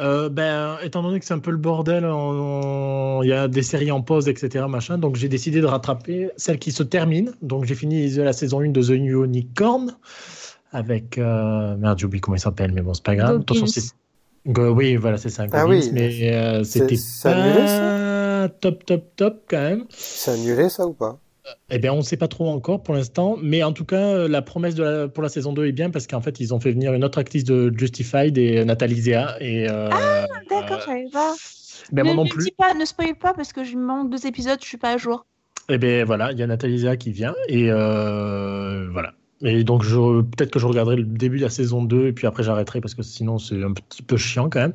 Euh, 0.00 0.28
ben, 0.30 0.78
étant 0.82 1.02
donné 1.02 1.20
que 1.20 1.26
c'est 1.26 1.34
un 1.34 1.40
peu 1.40 1.50
le 1.50 1.58
bordel, 1.58 2.06
on- 2.06 3.20
il 3.22 3.28
y 3.28 3.32
a 3.34 3.48
des 3.48 3.62
séries 3.62 3.90
en 3.92 4.00
pause, 4.00 4.28
etc. 4.28 4.64
Machin, 4.66 4.96
donc 4.96 5.16
j'ai 5.16 5.28
décidé 5.28 5.60
de 5.60 5.66
rattraper 5.66 6.30
celle 6.36 6.58
qui 6.58 6.72
se 6.72 6.82
termine. 6.82 7.34
Donc 7.42 7.64
j'ai 7.64 7.74
fini 7.74 8.08
la 8.10 8.32
saison 8.32 8.60
1 8.60 8.70
de 8.70 8.82
The 8.82 8.90
Unicorn 8.90 9.94
avec. 10.72 11.18
Euh... 11.18 11.76
Merde, 11.76 11.98
j'ai 11.98 12.06
oublié 12.06 12.20
comment 12.20 12.36
il 12.36 12.40
s'appelle, 12.40 12.72
mais 12.72 12.80
bon, 12.80 12.94
c'est 12.94 13.04
pas 13.04 13.14
grave. 13.16 13.40
Attention, 13.42 13.66
c'est- 13.66 13.92
Go- 14.46 14.70
Oui, 14.72 14.96
voilà, 14.96 15.18
c'est 15.18 15.28
ça. 15.28 15.44
Ah 15.52 15.66
oui. 15.66 15.90
mais 15.92 16.32
euh, 16.32 16.64
C'est- 16.64 16.88
c'était 16.88 17.28
annulé, 17.28 17.66
pas 17.66 18.48
top, 18.60 18.86
top, 18.86 19.04
top 19.16 19.42
quand 19.50 19.58
même. 19.60 19.84
C'est 19.90 20.30
annulé, 20.30 20.70
ça, 20.70 20.86
ou 20.86 20.94
pas? 20.94 21.18
Eh 21.70 21.78
bien, 21.78 21.92
on 21.92 21.98
ne 21.98 22.02
sait 22.02 22.16
pas 22.16 22.28
trop 22.28 22.48
encore 22.48 22.82
pour 22.82 22.94
l'instant, 22.94 23.36
mais 23.42 23.62
en 23.62 23.72
tout 23.72 23.84
cas, 23.84 23.96
euh, 24.14 24.28
la 24.28 24.42
promesse 24.42 24.74
de 24.74 24.82
la- 24.82 25.08
pour 25.08 25.22
la 25.22 25.28
saison 25.28 25.52
2 25.52 25.66
est 25.66 25.72
bien 25.72 25.90
parce 25.90 26.06
qu'en 26.06 26.20
fait, 26.20 26.38
ils 26.40 26.52
ont 26.52 26.60
fait 26.60 26.72
venir 26.72 26.92
une 26.92 27.04
autre 27.04 27.18
actrice 27.18 27.44
de 27.44 27.72
Justified 27.76 28.36
et 28.38 28.64
Nathalie 28.64 29.00
Zea. 29.00 29.36
Et, 29.40 29.66
euh, 29.68 29.88
D'accord, 30.50 30.80
je 30.80 30.84
savais 30.84 31.08
pas. 31.12 31.34
ben, 31.92 32.02
ne 32.02 32.06
moi 32.12 32.24
non 32.24 32.28
plus. 32.28 32.44
dis 32.44 32.54
pas, 32.56 32.74
ne 32.74 32.84
spoil 32.84 33.14
pas 33.14 33.32
parce 33.34 33.52
que 33.52 33.64
je 33.64 33.76
manque 33.76 34.10
deux 34.10 34.26
épisodes, 34.26 34.58
je 34.60 34.66
suis 34.66 34.78
pas 34.78 34.92
à 34.92 34.96
jour. 34.96 35.24
Et 35.68 35.78
bien 35.78 36.04
voilà, 36.04 36.32
il 36.32 36.38
y 36.38 36.42
a 36.42 36.46
Nathalie 36.46 36.80
Zea 36.80 36.96
qui 36.96 37.12
vient 37.12 37.34
et 37.48 37.70
euh, 37.70 38.88
voilà. 38.90 39.12
Et 39.42 39.64
donc 39.64 39.82
je 39.82 40.20
peut-être 40.22 40.50
que 40.50 40.58
je 40.58 40.66
regarderai 40.66 40.96
le 40.96 41.04
début 41.04 41.38
de 41.38 41.42
la 41.44 41.48
saison 41.50 41.82
2 41.82 42.08
et 42.08 42.12
puis 42.12 42.26
après 42.26 42.42
j'arrêterai 42.42 42.80
parce 42.82 42.94
que 42.94 43.02
sinon 43.02 43.38
c'est 43.38 43.62
un 43.62 43.72
petit 43.72 44.02
peu 44.02 44.16
chiant 44.18 44.50
quand 44.50 44.60
même. 44.60 44.74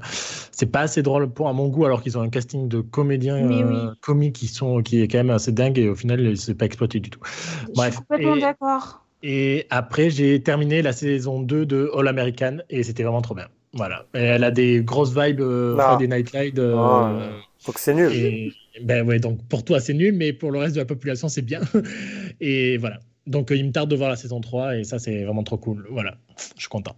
C'est 0.52 0.66
pas 0.72 0.82
assez 0.82 1.04
drôle 1.04 1.30
pour 1.32 1.48
à 1.50 1.54
mon 1.54 1.68
goût 1.68 1.86
alors 1.86 2.02
qu'ils 2.02 2.18
ont 2.18 2.22
un 2.22 2.30
casting 2.30 2.68
de 2.68 2.82
comédiens 2.82 3.38
Mais 3.38 3.64
euh, 3.64 3.68
oui. 3.92 3.98
comiques 4.02 4.36
qui 4.36 4.48
sont 4.48 4.82
qui 4.82 5.02
est 5.02 5.08
quand 5.08 5.20
même 5.20 5.30
assez 5.30 5.52
dingue 5.52 5.78
et 5.78 5.88
au 5.90 5.96
final 5.96 6.36
c'est 6.38 6.56
pas 6.56 6.66
exploité 6.66 7.00
du 7.00 7.10
tout. 7.12 7.20
je 7.68 7.74
Bref, 7.76 7.94
suis 7.94 8.00
complètement 8.02 8.36
et- 8.36 8.42
d'accord. 8.42 9.02
Et 9.22 9.66
après 9.70 10.10
j'ai 10.10 10.42
terminé 10.42 10.82
la 10.82 10.94
saison 10.94 11.42
2 11.42 11.66
de 11.66 11.92
All 11.96 12.08
American 12.08 12.58
et 12.70 12.84
c'était 12.84 13.04
vraiment 13.04 13.22
trop 13.22 13.36
bien. 13.36 13.48
Voilà. 13.74 14.06
Et 14.14 14.20
elle 14.20 14.44
a 14.44 14.52
des 14.52 14.82
grosses 14.84 15.16
vibes 15.16 15.42
euh. 15.42 15.78
Friday 15.78 16.08
Night 16.08 16.32
Light. 16.32 16.58
euh, 16.60 16.76
Oh, 16.76 17.44
faut 17.60 17.72
que 17.72 17.80
c'est 17.80 17.94
nul. 17.94 18.12
et, 18.12 18.52
ben 18.82 19.06
ouais, 19.08 19.20
donc 19.20 19.46
pour 19.48 19.64
toi, 19.66 19.80
c'est 19.80 19.94
nul, 19.94 20.14
mais 20.14 20.32
pour 20.34 20.52
le 20.52 20.60
reste 20.60 20.76
de 20.76 20.80
la 20.80 20.86
population, 20.86 21.28
c'est 21.28 21.42
bien. 21.42 21.62
et 22.40 22.78
voilà. 22.78 23.00
Donc 23.28 23.52
euh, 23.52 23.56
il 23.56 23.66
me 23.66 23.72
tarde 23.72 23.90
de 23.90 23.96
voir 23.96 24.10
la 24.10 24.16
saison 24.16 24.42
3 24.42 24.78
et 24.78 24.84
ça, 24.84 25.00
c'est 25.00 25.24
vraiment 25.24 25.44
trop 25.44 25.58
cool. 25.58 25.88
Voilà. 25.90 26.16
Je 26.56 26.62
suis 26.62 26.70
content. 26.70 26.96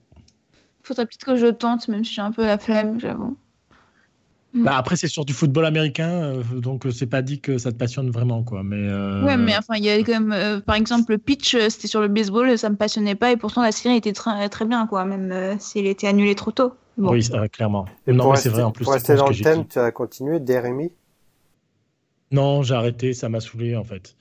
Faudrait 0.83 1.05
peut-être 1.05 1.25
que 1.25 1.35
je 1.35 1.47
tente, 1.47 1.87
même 1.87 2.05
si 2.05 2.13
j'ai 2.13 2.21
un 2.21 2.31
peu 2.31 2.45
la 2.45 2.57
flemme, 2.57 2.99
j'avoue. 2.99 3.37
Bah, 4.53 4.77
après, 4.77 4.95
c'est 4.95 5.07
sur 5.07 5.25
du 5.25 5.33
football 5.33 5.65
américain, 5.65 6.09
euh, 6.09 6.43
donc 6.59 6.85
euh, 6.85 6.91
c'est 6.91 7.05
pas 7.05 7.21
dit 7.21 7.39
que 7.41 7.57
ça 7.57 7.71
te 7.71 7.77
passionne 7.77 8.09
vraiment, 8.09 8.43
quoi. 8.43 8.63
Mais, 8.63 8.77
euh, 8.77 9.23
Ouais, 9.23 9.37
mais 9.37 9.55
enfin, 9.57 9.75
il 9.75 9.83
y 9.83 9.89
a 9.89 9.97
quand 9.97 10.13
même, 10.13 10.31
euh, 10.31 10.59
par 10.59 10.75
exemple, 10.75 11.11
le 11.11 11.17
pitch, 11.17 11.55
c'était 11.69 11.87
sur 11.87 12.01
le 12.01 12.07
baseball, 12.07 12.57
ça 12.57 12.69
me 12.69 12.75
passionnait 12.75 13.15
pas, 13.15 13.31
et 13.31 13.37
pourtant 13.37 13.61
la 13.61 13.71
série 13.71 13.97
était 13.97 14.13
très, 14.13 14.49
très 14.49 14.65
bien, 14.65 14.87
quoi, 14.87 15.05
même 15.05 15.31
euh, 15.31 15.55
s'il 15.59 15.85
était 15.85 16.07
annulé 16.07 16.33
trop 16.33 16.51
tôt. 16.51 16.73
Bon. 16.97 17.11
Oui, 17.11 17.27
euh, 17.33 17.47
clairement. 17.47 17.85
Et 18.07 18.13
non, 18.13 18.31
mais 18.31 18.37
c'est 18.37 18.49
vrai, 18.49 18.63
en 18.63 18.71
plus. 18.71 18.85
Pour 18.85 18.93
rester 18.93 19.15
dans 19.15 19.29
le 19.29 19.35
thème, 19.35 19.67
tu 19.67 19.79
as 19.79 19.91
continué, 19.91 20.39
Deremy? 20.39 20.91
Non, 22.31 22.63
j'ai 22.63 22.73
arrêté, 22.73 23.13
ça 23.13 23.29
m'a 23.29 23.39
saoulé, 23.39 23.75
en 23.75 23.83
fait. 23.83 24.15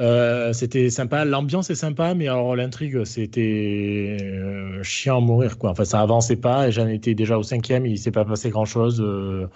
Euh, 0.00 0.52
c'était 0.54 0.88
sympa, 0.88 1.24
l'ambiance 1.26 1.68
est 1.68 1.74
sympa, 1.74 2.14
mais 2.14 2.26
alors 2.28 2.56
l'intrigue, 2.56 3.04
c'était 3.04 4.16
euh, 4.22 4.82
chiant 4.82 5.18
à 5.18 5.20
mourir, 5.20 5.58
quoi. 5.58 5.70
Enfin, 5.70 5.84
ça 5.84 6.00
avançait 6.00 6.36
pas, 6.36 6.68
et 6.68 6.72
j'en 6.72 6.86
étais 6.88 7.14
déjà 7.14 7.36
au 7.36 7.42
cinquième, 7.42 7.84
il 7.84 7.98
s'est 7.98 8.10
pas 8.10 8.24
passé 8.24 8.48
grand-chose. 8.48 9.02
euh. 9.02 9.46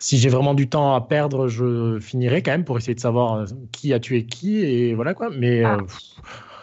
si 0.00 0.18
j'ai 0.18 0.28
vraiment 0.28 0.54
du 0.54 0.68
temps 0.68 0.94
à 0.94 1.00
perdre, 1.00 1.46
je 1.48 1.98
finirai 2.00 2.42
quand 2.42 2.50
même 2.50 2.64
pour 2.64 2.78
essayer 2.78 2.94
de 2.96 3.00
savoir 3.00 3.44
qui 3.72 3.92
a 3.94 4.00
tué 4.00 4.26
qui, 4.26 4.58
et 4.58 4.94
voilà, 4.94 5.14
quoi. 5.14 5.30
Mais 5.30 5.62
Ah. 5.64 5.76
euh, 5.76 5.82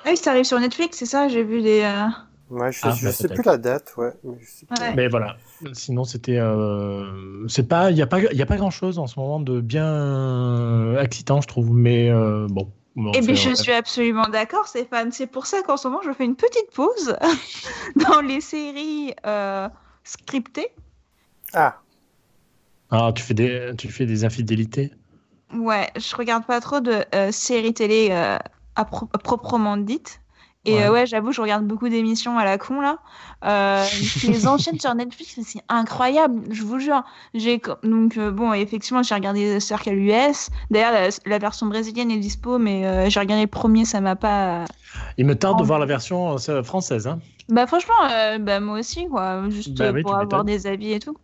Ah 0.05 0.09
oui, 0.09 0.17
ça 0.17 0.31
arrive 0.31 0.43
sur 0.43 0.59
Netflix, 0.59 0.97
c'est 0.97 1.05
ça, 1.05 1.29
j'ai 1.29 1.43
vu 1.43 1.61
des. 1.61 1.81
euh, 1.83 2.07
Ouais, 2.49 2.71
je 2.73 2.79
sais, 2.79 2.87
Ah, 2.89 2.95
je 2.99 3.05
bah, 3.05 3.11
sais 3.13 3.29
plus 3.29 3.43
la 3.45 3.57
date, 3.57 3.93
ouais. 3.97 4.11
mais 4.25 4.35
je 4.41 4.45
sais 4.47 4.65
plus. 4.65 4.83
Ouais. 4.83 4.93
Mais 4.95 5.07
voilà. 5.07 5.37
Sinon, 5.71 6.03
c'était. 6.03 6.37
euh, 6.39 7.47
c'est 7.47 7.67
pas. 7.67 7.89
Il 7.89 7.95
n'y 7.95 8.01
a 8.01 8.05
pas. 8.07 8.19
Il 8.19 8.37
y 8.37 8.41
a 8.41 8.45
pas 8.45 8.57
grand 8.57 8.69
chose 8.69 8.99
en 8.99 9.07
ce 9.07 9.17
moment 9.17 9.39
de 9.39 9.61
bien 9.61 10.97
excitant, 10.99 11.39
je 11.41 11.47
trouve. 11.47 11.71
Mais 11.73 12.09
euh, 12.09 12.47
bon. 12.49 12.69
Bon, 12.95 13.13
Eh 13.15 13.21
bien, 13.21 13.35
je 13.35 13.53
suis 13.53 13.71
absolument 13.71 14.27
d'accord, 14.27 14.67
Stéphane. 14.67 15.11
C'est 15.11 15.27
pour 15.27 15.45
ça 15.45 15.61
qu'en 15.63 15.77
ce 15.77 15.87
moment, 15.87 16.01
je 16.03 16.11
fais 16.13 16.25
une 16.25 16.35
petite 16.35 16.71
pause 16.73 17.15
dans 17.95 18.21
les 18.21 18.41
séries 18.41 19.13
euh, 19.25 19.69
scriptées. 20.03 20.71
Ah, 21.53 21.81
Ah, 22.89 23.11
tu 23.13 23.21
fais 23.21 23.33
des. 23.33 23.73
Tu 23.77 23.89
fais 23.89 24.05
des 24.05 24.23
infidélités? 24.23 24.91
Ouais, 25.53 25.91
je 25.95 26.15
regarde 26.15 26.45
pas 26.45 26.59
trop 26.61 26.79
de 26.81 27.05
euh, 27.15 27.31
séries 27.31 27.73
télé 27.73 28.09
euh, 28.11 28.37
à, 28.75 28.85
pro- 28.85 29.09
à 29.13 29.17
proprement 29.19 29.77
dites. 29.77 30.21
Et 30.65 30.75
Ouais. 30.75 30.83
euh, 30.83 30.91
ouais, 30.93 31.05
j'avoue, 31.05 31.33
je 31.33 31.41
regarde 31.41 31.65
beaucoup 31.67 31.89
d'émissions 31.89 32.37
à 32.37 32.45
la 32.45 32.57
con 32.57 32.79
là. 32.79 32.99
Euh, 33.43 33.83
je 34.15 34.31
les 34.31 34.47
enchaîne 34.47 34.79
sur 34.79 34.95
Netflix, 34.95 35.37
c'est 35.45 35.61
incroyable, 35.67 36.41
je 36.51 36.63
vous 36.63 36.79
jure. 36.79 37.03
J'ai 37.33 37.61
donc 37.83 38.17
euh, 38.17 38.31
bon, 38.31 38.53
effectivement, 38.53 39.03
j'ai 39.03 39.13
regardé 39.13 39.59
Circle 39.59 39.93
US. 39.95 40.49
D'ailleurs, 40.71 40.93
la, 40.93 41.09
la 41.25 41.37
version 41.37 41.67
brésilienne 41.67 42.11
est 42.11 42.17
dispo, 42.17 42.59
mais 42.59 42.85
euh, 42.85 43.09
j'ai 43.09 43.19
regardé 43.19 43.43
le 43.43 43.49
premier, 43.49 43.83
ça 43.83 43.99
m'a 43.99 44.15
pas. 44.15 44.63
Il 45.17 45.25
me 45.25 45.35
tarde 45.35 45.59
de 45.59 45.63
voir 45.63 45.79
la 45.79 45.85
version 45.85 46.37
euh, 46.49 46.63
française. 46.63 47.07
Hein. 47.07 47.19
Bah 47.49 47.67
franchement, 47.67 47.93
euh, 48.09 48.37
bah 48.39 48.59
moi 48.59 48.79
aussi 48.79 49.07
quoi, 49.09 49.43
juste 49.49 49.77
Bah 49.77 49.91
oui, 49.93 50.01
pour 50.01 50.15
avoir 50.15 50.43
des 50.43 50.65
avis 50.67 50.93
et 50.93 50.99
tout. 50.99 51.17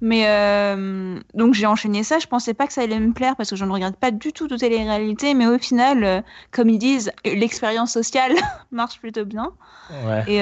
Mais 0.00 0.24
euh, 0.26 1.18
donc 1.32 1.54
j'ai 1.54 1.64
enchaîné 1.66 2.02
ça. 2.02 2.18
Je 2.18 2.26
pensais 2.26 2.52
pas 2.52 2.66
que 2.66 2.72
ça 2.74 2.82
allait 2.82 3.00
me 3.00 3.12
plaire 3.12 3.34
parce 3.36 3.48
que 3.50 3.56
je 3.56 3.64
ne 3.64 3.70
regarde 3.70 3.96
pas 3.96 4.10
du 4.10 4.32
tout 4.32 4.48
de 4.48 4.56
télé-réalité, 4.56 5.32
mais 5.32 5.46
au 5.46 5.58
final, 5.58 6.04
euh, 6.04 6.20
comme 6.50 6.68
ils 6.68 6.78
disent, 6.78 7.10
l'expérience 7.24 7.92
sociale 7.92 8.32
marche 8.70 8.98
plutôt 9.00 9.24
bien. 9.24 9.52
Ouais. 9.90 10.24
Et 10.26 10.40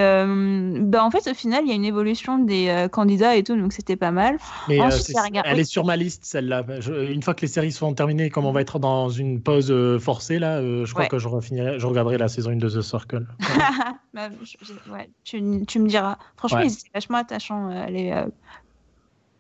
bah 0.81 1.05
en 1.05 1.11
fait, 1.11 1.29
au 1.31 1.35
final, 1.35 1.63
il 1.65 1.69
y 1.69 1.73
a 1.73 1.75
une 1.75 1.85
évolution 1.85 2.39
des 2.39 2.87
candidats 2.91 3.37
et 3.37 3.43
tout, 3.43 3.57
donc 3.57 3.73
c'était 3.73 3.97
pas 3.97 4.11
mal. 4.13 4.39
Mais 4.69 4.81
Ensuite, 4.81 5.07
j'ai 5.17 5.21
regardé- 5.21 5.49
elle 5.51 5.55
oui. 5.57 5.61
est 5.63 5.65
sur 5.65 5.85
ma 5.85 5.97
liste, 5.97 6.25
celle-là. 6.25 6.65
Une 7.11 7.23
fois 7.23 7.35
que 7.35 7.41
les 7.43 7.49
séries 7.49 7.73
seront 7.73 7.93
terminées, 7.95 8.31
comme 8.31 8.45
on 8.47 8.53
va 8.53 8.61
être 8.61 8.79
dans 8.79 9.09
une 9.11 9.41
pause 9.43 9.73
forcée, 10.01 10.39
là, 10.39 10.61
je 10.63 10.91
crois 10.93 11.05
Ouais. 11.05 11.09
que 11.09 11.19
je, 11.19 11.29
je 11.29 11.87
regarderai 11.87 12.19
la 12.19 12.29
saison 12.29 12.51
1 12.51 12.57
de 12.57 12.69
The 12.69 12.81
Circle. 12.83 13.27
Bah, 14.15 14.29
je- 14.43 14.57
je- 14.61 14.91
ouais, 14.93 15.09
tu, 15.25 15.65
tu 15.67 15.79
me 15.79 15.89
diras. 15.89 16.19
Franchement, 16.37 16.59
Ouais. 16.59 16.67
ils 16.67 16.73
étaient 16.73 16.91
vachement 16.95 17.19
attachants, 17.19 17.71
euh, 17.71 17.87
les 17.87 18.11
euh, 18.13 18.27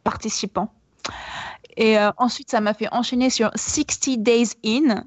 participants. 0.05 0.73
Et 1.77 1.99
euh, 1.99 2.11
ensuite, 2.19 2.51
ça 2.51 2.61
m'a 2.61 2.75
fait 2.75 2.89
enchaîner 2.93 3.31
sur 3.31 3.51
60 3.57 4.19
Days 4.23 4.51
In. 4.65 5.05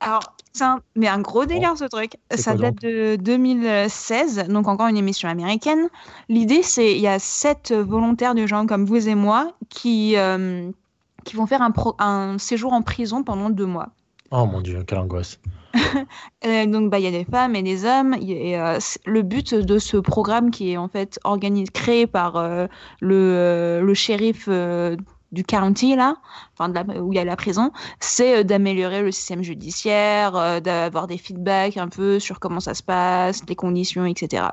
Alors, 0.00 0.36
c'est 0.52 0.64
un, 0.64 0.80
mais 0.94 1.08
un 1.08 1.20
gros 1.20 1.46
délire 1.46 1.76
ce 1.76 1.84
truc. 1.84 2.16
C'est 2.30 2.36
Ça 2.36 2.54
date 2.54 2.76
de 2.82 3.16
2016, 3.16 4.48
donc 4.48 4.68
encore 4.68 4.88
une 4.88 4.96
émission 4.98 5.28
américaine. 5.28 5.88
L'idée, 6.28 6.62
c'est 6.62 6.92
il 6.94 7.00
y 7.00 7.08
a 7.08 7.18
sept 7.18 7.72
volontaires 7.72 8.34
de 8.34 8.46
gens 8.46 8.66
comme 8.66 8.84
vous 8.84 9.08
et 9.08 9.14
moi 9.14 9.52
qui, 9.70 10.16
euh, 10.16 10.70
qui 11.24 11.36
vont 11.36 11.46
faire 11.46 11.62
un, 11.62 11.70
pro- 11.70 11.96
un 11.98 12.36
séjour 12.38 12.72
en 12.74 12.82
prison 12.82 13.22
pendant 13.24 13.48
deux 13.50 13.66
mois. 13.66 13.88
Oh 14.30 14.44
mon 14.44 14.60
dieu, 14.60 14.82
quelle 14.84 14.98
angoisse. 14.98 15.38
Euh, 16.44 16.66
donc, 16.66 16.90
bah, 16.90 17.00
il 17.00 17.04
y 17.04 17.08
a 17.08 17.10
des 17.10 17.24
femmes 17.24 17.56
et 17.56 17.62
des 17.62 17.84
hommes. 17.84 18.14
Euh, 18.14 18.78
le 19.04 19.22
but 19.22 19.54
de 19.54 19.78
ce 19.78 19.96
programme, 19.96 20.50
qui 20.50 20.72
est 20.72 20.76
en 20.76 20.86
fait 20.88 21.18
organisé, 21.24 21.70
créé 21.72 22.06
par 22.06 22.36
euh, 22.36 22.66
le, 23.00 23.80
le 23.82 23.94
shérif 23.94 24.48
du 25.32 25.44
county, 25.44 25.96
là, 25.96 26.16
où 27.00 27.12
il 27.12 27.16
y 27.16 27.18
a 27.18 27.24
la 27.24 27.34
prison, 27.36 27.72
c'est 27.98 28.44
d'améliorer 28.44 29.02
le 29.02 29.10
système 29.10 29.42
judiciaire, 29.42 30.60
d'avoir 30.62 31.08
des 31.08 31.18
feedbacks 31.18 31.78
un 31.78 31.88
peu 31.88 32.20
sur 32.20 32.38
comment 32.38 32.60
ça 32.60 32.74
se 32.74 32.82
passe, 32.82 33.42
les 33.48 33.56
conditions, 33.56 34.06
etc. 34.06 34.44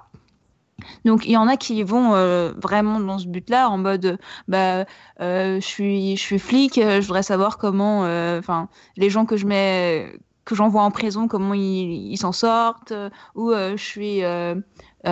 Donc, 1.06 1.26
il 1.26 1.32
y 1.32 1.38
en 1.38 1.48
a 1.48 1.58
qui 1.58 1.84
vont 1.84 2.12
vraiment 2.60 3.00
dans 3.00 3.20
ce 3.20 3.28
but-là, 3.28 3.70
en 3.70 3.78
mode, 3.78 4.18
bah, 4.48 4.86
je 5.20 5.60
suis, 5.62 6.18
je 6.18 6.22
suis 6.22 6.40
flic, 6.40 6.76
je 6.76 7.02
voudrais 7.02 7.24
savoir 7.24 7.60
comment, 7.60 8.00
enfin, 8.40 8.68
les 8.98 9.12
gens 9.12 9.26
que 9.26 9.38
je 9.38 9.46
mets, 9.46 10.18
que 10.46 10.56
j'envoie 10.56 10.82
en 10.82 10.92
prison, 10.92 11.28
comment 11.28 11.54
ils 11.54 12.18
s'en 12.18 12.32
sortent, 12.32 12.92
euh, 12.92 13.10
ou 13.36 13.52
euh, 13.52 13.78
je 13.78 13.84
suis 13.84 14.24
euh, 14.24 14.56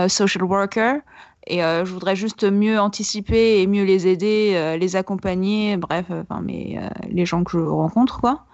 social 0.08 0.44
worker 0.44 1.02
et 1.48 1.64
euh, 1.64 1.86
je 1.86 1.92
voudrais 1.92 2.16
juste 2.16 2.44
mieux 2.44 2.80
anticiper 2.80 3.62
et 3.62 3.68
mieux 3.68 3.84
les 3.84 4.08
aider, 4.08 4.54
euh, 4.56 4.78
les 4.78 4.96
accompagner, 4.96 5.76
bref, 5.78 6.06
enfin, 6.10 6.42
mais 6.44 6.78
euh, 6.78 6.88
les 7.10 7.26
gens 7.26 7.44
que 7.44 7.52
je 7.52 7.58
rencontre, 7.58 8.20
quoi. 8.20 8.46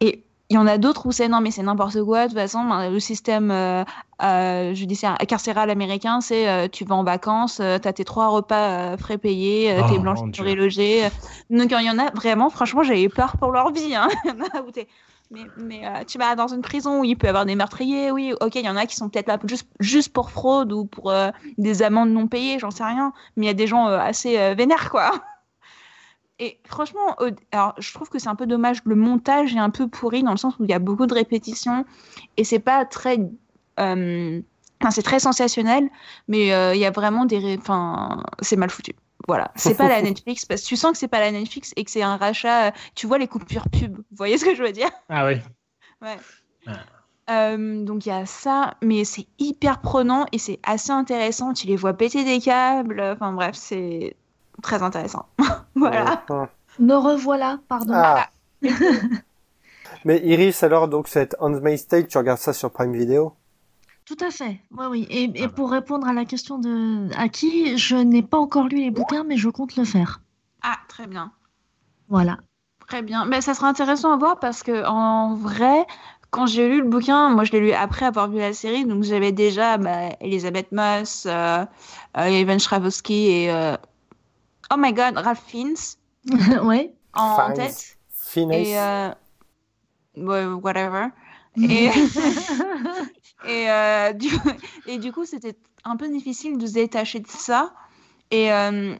Et 0.00 0.24
il 0.50 0.54
y 0.54 0.58
en 0.58 0.66
a 0.66 0.76
d'autres 0.78 1.06
où 1.06 1.12
c'est 1.12 1.28
non, 1.28 1.40
mais 1.40 1.50
c'est 1.50 1.62
n'importe 1.62 2.02
quoi. 2.04 2.24
De 2.24 2.28
toute 2.28 2.38
façon, 2.38 2.64
ben, 2.64 2.90
le 2.90 3.00
système 3.00 3.52
judiciaire 4.74 5.16
carcéral 5.26 5.70
américain, 5.70 6.20
c'est 6.20 6.68
tu 6.70 6.84
vas 6.84 6.94
en 6.94 7.04
vacances, 7.04 7.58
euh, 7.60 7.78
t'as 7.78 7.92
tes 7.92 8.04
trois 8.04 8.28
repas 8.28 8.96
frais 8.96 9.18
payés, 9.18 9.76
Oh, 9.78 9.90
t'es 9.90 9.98
blanche, 9.98 10.18
t'es 10.32 10.54
logée. 10.54 11.08
Donc 11.50 11.72
il 11.72 11.84
y 11.84 11.90
en 11.90 11.98
a 11.98 12.10
vraiment, 12.10 12.50
franchement, 12.50 12.82
j'avais 12.82 13.08
peur 13.08 13.36
pour 13.38 13.50
leur 13.50 13.72
vie. 13.72 13.94
Hein. 13.94 14.08
Mais, 15.30 15.86
euh, 15.86 16.04
tu 16.06 16.18
vas 16.18 16.36
dans 16.36 16.48
une 16.48 16.62
prison 16.62 17.00
où 17.00 17.04
il 17.04 17.16
peut 17.16 17.26
y 17.26 17.30
avoir 17.30 17.46
des 17.46 17.56
meurtriers, 17.56 18.10
oui, 18.10 18.32
ok, 18.40 18.54
il 18.54 18.64
y 18.64 18.68
en 18.68 18.76
a 18.76 18.86
qui 18.86 18.94
sont 18.94 19.08
peut-être 19.08 19.26
là 19.26 19.38
juste, 19.80 20.12
pour 20.12 20.30
fraude 20.30 20.72
ou 20.72 20.84
pour 20.84 21.10
euh, 21.10 21.30
des 21.58 21.82
amendes 21.82 22.10
non 22.10 22.28
payées, 22.28 22.58
j'en 22.58 22.70
sais 22.70 22.84
rien, 22.84 23.12
mais 23.36 23.46
il 23.46 23.48
y 23.48 23.50
a 23.50 23.54
des 23.54 23.66
gens 23.66 23.88
euh, 23.88 23.98
assez 23.98 24.54
vénères, 24.54 24.90
quoi. 24.90 25.12
Et 26.38 26.60
franchement, 26.66 27.16
alors, 27.50 27.74
je 27.78 27.94
trouve 27.94 28.10
que 28.10 28.18
c'est 28.18 28.28
un 28.28 28.34
peu 28.34 28.46
dommage, 28.46 28.82
le 28.84 28.94
montage 28.94 29.54
est 29.54 29.58
un 29.58 29.70
peu 29.70 29.88
pourri 29.88 30.22
dans 30.22 30.32
le 30.32 30.36
sens 30.36 30.54
où 30.58 30.64
il 30.64 30.70
y 30.70 30.74
a 30.74 30.78
beaucoup 30.78 31.06
de 31.06 31.14
répétitions 31.14 31.86
et 32.36 32.44
c'est 32.44 32.58
pas 32.58 32.84
très... 32.84 33.18
Enfin, 33.78 34.90
c'est 34.90 35.02
très 35.02 35.18
sensationnel, 35.18 35.88
mais 36.28 36.48
il 36.74 36.78
y 36.78 36.84
a 36.84 36.90
vraiment 36.90 37.24
des... 37.24 37.56
Enfin, 37.58 38.22
c'est 38.42 38.56
mal 38.56 38.68
foutu. 38.68 38.92
Voilà, 39.26 39.50
c'est 39.56 39.74
pas 39.74 39.88
la 39.88 40.02
Netflix 40.02 40.44
parce 40.44 40.62
que 40.62 40.66
tu 40.66 40.76
sens 40.76 40.92
que 40.92 40.98
c'est 40.98 41.08
pas 41.08 41.20
la 41.20 41.32
Netflix 41.32 41.72
et 41.76 41.84
que 41.84 41.90
c'est 41.90 42.02
un 42.02 42.16
rachat. 42.16 42.68
euh, 42.68 42.70
Tu 42.94 43.06
vois 43.06 43.18
les 43.18 43.26
coupures 43.26 43.68
pub, 43.70 43.96
vous 43.96 44.04
voyez 44.16 44.38
ce 44.38 44.44
que 44.44 44.54
je 44.54 44.62
veux 44.62 44.72
dire? 44.72 44.90
Ah 45.08 45.26
oui. 45.26 45.40
Euh, 47.28 47.84
donc 47.84 48.06
il 48.06 48.10
y 48.10 48.12
a 48.12 48.24
ça, 48.24 48.74
mais 48.82 49.04
c'est 49.04 49.26
hyper 49.38 49.80
prenant 49.80 50.26
et 50.30 50.38
c'est 50.38 50.60
assez 50.62 50.92
intéressant. 50.92 51.54
Tu 51.54 51.66
les 51.66 51.74
vois 51.76 51.94
péter 51.94 52.24
des 52.24 52.40
câbles. 52.40 53.00
Enfin 53.00 53.32
bref, 53.32 53.56
c'est 53.56 54.14
très 54.62 54.82
intéressant. 54.82 55.26
voilà. 55.74 56.24
Me 56.78 56.94
revoilà, 56.94 57.58
pardon. 57.68 57.94
Ah. 57.96 58.28
Mais 60.04 60.20
Iris, 60.24 60.62
alors, 60.62 60.88
donc, 60.88 61.08
cette 61.08 61.34
Handmaid's 61.40 61.88
Tale, 61.88 62.06
tu 62.06 62.18
regardes 62.18 62.38
ça 62.38 62.52
sur 62.52 62.70
Prime 62.70 62.92
Video? 62.92 63.34
Tout 64.06 64.16
à 64.24 64.30
fait. 64.30 64.60
Oui, 64.70 64.86
oui. 64.90 65.06
Et, 65.10 65.24
et 65.24 65.30
Ah 65.44 65.46
bah. 65.48 65.52
pour 65.54 65.70
répondre 65.70 66.06
à 66.06 66.12
la 66.12 66.24
question 66.24 66.58
de 66.58 67.08
à 67.16 67.28
qui, 67.28 67.76
je 67.76 67.96
n'ai 67.96 68.22
pas 68.22 68.38
encore 68.38 68.68
lu 68.68 68.78
les 68.78 68.90
bouquins, 68.90 69.24
mais 69.24 69.36
je 69.36 69.48
compte 69.48 69.76
le 69.76 69.84
faire. 69.84 70.20
Ah, 70.62 70.76
très 70.88 71.06
bien. 71.06 71.32
Voilà. 72.08 72.38
Très 72.86 73.02
bien. 73.02 73.24
Mais 73.24 73.40
ça 73.40 73.52
sera 73.54 73.68
intéressant 73.68 74.12
à 74.12 74.16
voir 74.16 74.38
parce 74.38 74.62
que 74.62 74.86
en 74.86 75.34
vrai, 75.34 75.86
quand 76.30 76.46
j'ai 76.46 76.68
lu 76.68 76.82
le 76.82 76.88
bouquin, 76.88 77.30
moi 77.30 77.42
je 77.44 77.50
l'ai 77.52 77.60
lu 77.60 77.72
après 77.72 78.06
avoir 78.06 78.28
vu 78.30 78.38
la 78.38 78.52
série, 78.52 78.84
donc 78.84 79.02
j'avais 79.02 79.32
déjà 79.32 79.76
bah, 79.76 80.10
Elisabeth 80.20 80.70
Moss, 80.70 81.26
euh, 81.26 81.64
euh, 82.16 82.24
Evan 82.24 82.60
Stravosky 82.60 83.26
et 83.28 83.50
euh, 83.52 83.76
oh 84.72 84.76
my 84.78 84.92
god, 84.92 85.16
Ralph 85.18 85.42
Fiennes 85.46 85.74
ouais. 86.62 86.94
en 87.14 87.34
Fiennes. 87.36 87.54
tête. 87.54 87.96
Finesse. 88.12 88.68
Et 88.68 88.78
euh, 88.78 89.10
ouais, 90.16 90.46
whatever. 90.46 91.06
Et, 91.56 91.86
et, 93.48 93.70
euh, 93.70 94.12
du, 94.12 94.28
et 94.86 94.98
du 94.98 95.12
coup, 95.12 95.24
c'était 95.24 95.56
un 95.84 95.96
peu 95.96 96.08
difficile 96.08 96.58
de 96.58 96.66
se 96.66 96.74
détacher 96.74 97.20
de 97.20 97.28
ça. 97.28 97.72
Et 98.30 98.52
euh, 98.52 98.94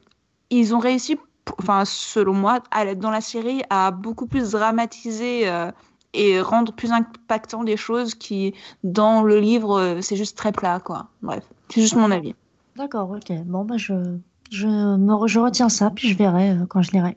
ils 0.50 0.74
ont 0.74 0.78
réussi, 0.78 1.18
enfin, 1.58 1.84
selon 1.84 2.34
moi, 2.34 2.60
à, 2.70 2.94
dans 2.94 3.10
la 3.10 3.20
série, 3.20 3.62
à 3.70 3.90
beaucoup 3.90 4.26
plus 4.26 4.52
dramatiser 4.52 5.48
euh, 5.48 5.70
et 6.14 6.40
rendre 6.40 6.72
plus 6.72 6.92
impactant 6.92 7.62
les 7.62 7.76
choses 7.76 8.14
qui, 8.14 8.54
dans 8.84 9.22
le 9.22 9.38
livre, 9.40 9.98
c'est 10.00 10.16
juste 10.16 10.38
très 10.38 10.52
plat, 10.52 10.80
quoi. 10.80 11.08
Bref, 11.22 11.44
c'est 11.68 11.80
juste 11.80 11.96
mon 11.96 12.10
avis. 12.10 12.34
D'accord, 12.76 13.10
ok. 13.10 13.32
Bon, 13.44 13.64
bah, 13.64 13.76
je, 13.78 13.94
je, 14.50 14.66
me, 14.66 15.26
je 15.26 15.40
retiens 15.40 15.68
ça, 15.68 15.90
puis 15.90 16.08
je 16.08 16.16
verrai 16.16 16.50
euh, 16.50 16.66
quand 16.68 16.82
je 16.82 16.92
lirai. 16.92 17.16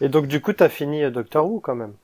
Et 0.00 0.08
donc, 0.08 0.26
du 0.26 0.40
coup, 0.40 0.52
t'as 0.52 0.68
fini 0.68 1.04
euh, 1.04 1.10
Doctor 1.10 1.48
Who 1.48 1.60
quand 1.60 1.76
même 1.76 1.94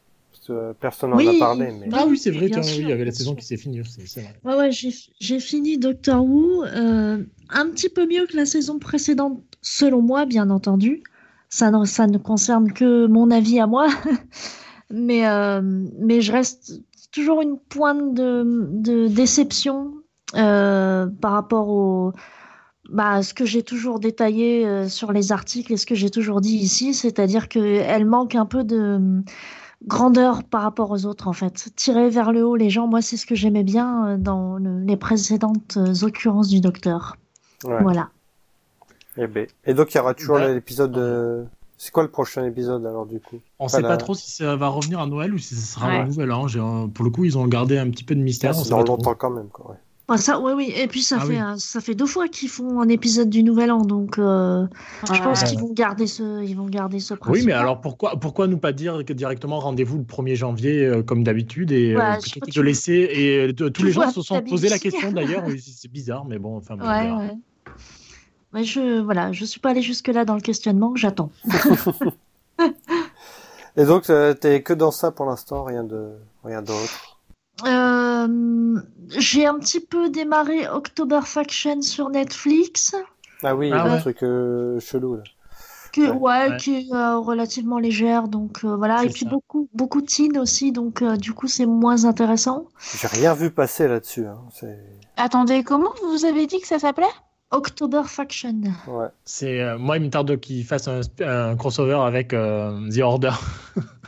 personne 0.81 1.11
n'en 1.11 1.17
Oui. 1.17 1.29
a 1.29 1.39
parlé. 1.39 1.73
Mais... 1.73 1.89
Ah 1.93 2.07
oui, 2.09 2.19
c'est 2.19 2.31
vrai, 2.31 2.49
tiens, 2.51 2.63
oui, 2.63 2.79
il 2.81 2.89
y 2.89 2.93
avait 2.93 3.05
la 3.05 3.13
saison 3.13 3.31
sûr. 3.33 3.39
qui 3.41 3.45
s'est 3.47 3.57
finie, 3.57 3.81
vrai. 3.81 4.41
Ouais, 4.45 4.55
ouais, 4.57 4.71
j'ai 4.73 5.41
fini 5.41 5.79
Doctor 5.79 6.25
Who. 6.25 6.65
euh, 6.65 7.23
un 7.51 7.67
petit 7.71 7.89
peu 7.89 8.07
mieux 8.07 8.27
que 8.27 8.37
la 8.37 8.47
saison 8.47 8.79
précédente, 8.79 9.43
selon 9.63 10.03
moi, 10.03 10.27
bien 10.27 10.51
entendu. 10.51 11.03
Ça 11.49 11.71
ne, 11.71 11.85
ça 11.85 12.07
ne 12.07 12.19
concerne 12.19 12.73
que 12.73 13.07
mon 13.07 13.31
avis 13.31 13.61
à 13.61 13.67
moi. 13.67 13.87
mais, 14.91 15.27
euh, 15.29 15.61
mais 15.99 16.21
je 16.21 16.33
reste 16.33 16.81
toujours 17.13 17.43
une 17.43 17.59
pointe 17.59 18.15
de, 18.15 18.69
de 18.73 19.07
déception 19.09 19.95
euh, 20.35 21.07
par 21.21 21.33
rapport 21.33 21.69
au, 21.69 22.13
bah, 22.91 23.13
à 23.13 23.23
ce 23.23 23.35
que 23.35 23.45
j'ai 23.45 23.63
toujours 23.63 24.01
détaillé 24.01 24.67
euh, 24.67 24.89
sur 24.89 25.13
les 25.13 25.33
articles 25.33 25.73
et 25.73 25.77
ce 25.77 25.87
que 25.87 25.95
j'ai 25.95 26.11
toujours 26.11 26.41
dit 26.41 26.57
ici, 26.57 26.93
c'est-à-dire 26.95 27.49
qu'elle 27.49 28.05
manque 28.05 28.35
un 28.35 28.47
peu 28.47 28.65
de 28.65 29.23
grandeur 29.87 30.45
par 30.45 30.63
rapport 30.63 30.91
aux 30.91 31.07
autres, 31.07 31.29
en 31.29 31.33
fait. 31.33 31.69
Tirer 31.77 32.09
vers 32.11 32.33
le 32.33 32.45
haut 32.47 32.57
les 32.57 32.71
gens, 32.71 32.87
moi, 32.87 33.03
c'est 33.03 33.17
ce 33.17 33.27
que 33.27 33.35
j'aimais 33.35 33.65
bien 33.65 34.07
euh, 34.09 34.17
dans 34.17 34.57
le- 34.57 34.81
les 34.81 34.97
précédentes 34.97 35.77
euh, 35.77 35.95
occurrences 36.07 36.49
du 36.49 36.61
docteur. 36.61 37.17
Ouais. 37.65 37.83
Voilà. 37.83 38.09
Et, 39.17 39.27
ben- 39.27 39.47
et 39.65 39.75
donc, 39.75 39.93
il 39.95 39.97
y 39.97 40.01
aura 40.01 40.15
toujours 40.15 40.37
Ouais. 40.37 40.55
l'épisode 40.55 40.93
de... 40.93 41.45
C'est 41.77 41.91
quoi 41.93 42.03
le 42.05 42.11
prochain 42.11 42.45
épisode 42.47 42.87
alors 42.87 43.05
du 43.05 43.19
coup? 43.21 43.41
On 43.59 43.67
Voilà. 43.67 43.89
sait 43.89 43.95
pas 43.95 43.97
trop 43.99 44.15
si 44.15 44.31
ça 44.31 44.57
va 44.57 44.69
revenir 44.69 45.01
à 45.01 45.07
Noël 45.07 45.35
ou 45.35 45.39
si 45.39 45.55
ce 45.55 45.75
sera 45.75 45.89
Ouais. 45.89 45.97
un 45.99 46.07
nouvel 46.07 46.31
an. 46.33 46.47
J'ai 46.49 46.61
un- 46.61 46.89
Pour 46.89 47.05
le 47.05 47.11
coup, 47.11 47.25
ils 47.25 47.37
ont 47.37 47.47
gardé 47.47 47.77
un 47.79 47.91
petit 47.91 48.05
peu 48.05 48.15
de 48.15 48.21
mystère. 48.23 48.53
on 48.53 48.55
C'est 48.55 48.65
sait 48.65 48.71
dans 48.71 48.85
trop. 48.85 48.97
longtemps 48.97 49.15
quand 49.15 49.31
même. 49.31 49.49
Quoi, 49.49 49.73
ouais. 49.73 49.77
Ah, 50.07 50.19
ça, 50.19 50.39
oui, 50.39 50.53
oui. 50.55 50.73
Et 50.77 50.87
puis, 50.87 51.03
ça, 51.03 51.17
Ah 51.21 51.25
fait, 51.25 51.41
oui. 51.41 51.59
ça 51.59 51.81
fait 51.81 51.95
deux 51.95 52.05
fois 52.07 52.29
qu'ils 52.29 52.51
font 52.51 52.79
un 52.83 52.89
épisode 52.89 53.31
du 53.31 53.43
Nouvel 53.43 53.71
An, 53.71 53.81
donc 53.81 54.19
euh, 54.19 54.67
je 55.11 55.23
pense 55.23 55.43
qu'ils 55.45 55.59
vont 55.59 55.73
garder 55.73 56.07
ce, 56.07 56.45
ils 56.45 56.55
vont 56.55 56.67
garder 56.67 57.01
ce 57.01 57.15
principe. 57.15 57.41
Oui, 57.41 57.47
mais 57.47 57.55
alors 57.55 57.81
pourquoi, 57.81 58.21
pourquoi 58.21 58.47
nous 58.47 58.59
pas 58.59 58.73
dire 58.73 59.03
que 59.07 59.15
directement 59.15 59.61
rendez-vous 59.61 59.97
le 59.97 60.05
1er 60.05 60.37
janvier 60.37 60.85
euh, 60.85 61.03
comme 61.03 61.25
d'habitude 61.25 61.73
et 61.73 61.95
euh, 61.95 61.99
Ouais, 61.99 62.19
plutôt 62.19 62.41
que 62.41 62.51
tu- 62.51 62.59
de 62.59 62.63
laisser 62.63 63.09
et 63.13 63.53
de- 63.55 63.69
tous 63.71 63.81
tu 63.81 63.87
les 63.87 63.93
gens 63.93 64.11
se 64.11 64.21
sont 64.21 64.43
posé 64.43 64.69
la 64.69 64.79
question 64.79 65.11
d'ailleurs. 65.11 65.45
c'est 65.59 65.91
bizarre, 65.91 66.27
mais 66.27 66.39
bon, 66.39 66.59
enfin. 66.59 66.77
bon, 66.77 66.87
Ouais, 66.87 67.11
ouais. 67.11 67.33
Mais 68.53 68.65
je, 68.65 69.01
voilà, 69.01 69.33
je 69.33 69.47
suis 69.47 69.59
pas 69.59 69.71
allée 69.71 69.81
jusque-là 69.83 70.27
dans 70.27 70.35
le 70.35 70.43
questionnement, 70.43 70.95
j'attends. 70.97 71.31
Et 73.77 73.85
donc, 73.85 74.09
euh, 74.11 74.35
t'es 74.35 74.63
que 74.63 74.73
dans 74.73 74.93
ça 74.93 75.11
pour 75.11 75.27
l'instant, 75.27 75.65
rien 75.65 75.83
de 75.83 76.13
rien 76.45 76.63
d'autre? 76.63 77.19
Euh, 77.67 78.04
j'ai 79.19 79.47
un 79.47 79.59
petit 79.59 79.81
peu 79.81 80.09
démarré 80.11 80.69
October 80.69 81.21
Faction 81.25 81.83
sur 81.83 82.09
Netflix, 82.11 82.95
Ah 83.43 83.55
oui, 83.55 83.71
Ah 83.73 83.87
ouais. 83.89 84.01
truc 84.01 84.23
euh, 84.23 84.81
chelou 84.81 85.17
là. 85.17 85.23
que, 85.93 86.01
Ouais. 86.01 86.11
ouais, 86.11 86.49
Ouais. 86.51 86.57
qui 86.59 86.75
est 86.77 86.93
euh, 86.95 87.19
relativement 87.19 87.79
légère, 87.79 88.27
donc 88.29 88.65
euh, 88.65 88.75
voilà. 88.77 89.05
Et 89.05 89.09
puis 89.11 89.25
ça. 89.25 89.31
beaucoup, 89.31 89.69
beaucoup 89.75 90.01
de 90.01 90.07
teen 90.07 90.37
aussi, 90.39 90.73
donc 90.73 91.03
euh, 91.03 91.17
du 91.17 91.33
coup 91.33 91.47
c'est 91.47 91.67
moins 91.67 92.05
intéressant. 92.05 92.67
J'ai 93.01 93.07
rien 93.09 93.33
vu 93.35 93.51
passer 93.51 93.87
là-dessus. 93.89 94.27
Hein. 94.27 94.41
C'est 94.53 94.79
Attendez, 95.17 95.63
comment 95.63 95.93
vous 96.11 96.25
avez 96.25 96.47
dit 96.47 96.61
que 96.61 96.67
ça 96.67 96.79
s'appelait? 96.81 97.07
October 97.55 98.03
Faction. 98.07 98.61
ouais. 98.89 99.07
C'est 99.25 99.61
euh, 99.61 99.79
moi, 99.79 99.97
il 99.97 100.05
me 100.05 100.11
tarde 100.11 100.39
qu'ils 100.41 100.65
fassent 100.65 100.89
un, 100.89 101.57
crossover 101.57 101.99
avec 102.07 102.33
euh, 102.33 102.89
The 102.91 102.99
Order. 103.01 103.33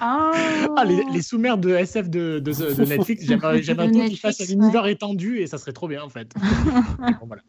Ah, 0.01 0.33
Ah, 0.77 0.85
les, 0.85 1.03
les 1.13 1.23
sous-mers 1.23 1.57
de 1.59 1.71
SF 1.71 2.09
de, 2.11 2.39
de, 2.39 2.53
de 2.53 2.85
Netflix, 2.85 3.25
j'aimerais 3.25 3.61
trop 3.63 4.03
qu'ils 4.03 4.19
fassent 4.19 4.41
un 4.41 4.53
univers 4.53 4.87
étendu 4.87 5.39
et 5.39 5.47
ça 5.47 5.59
serait 5.59 5.73
trop 5.73 5.89
bien 5.89 6.03
en 6.03 6.09
fait. 6.11 6.33
Bon, 6.99 7.27
voilà. 7.27 7.43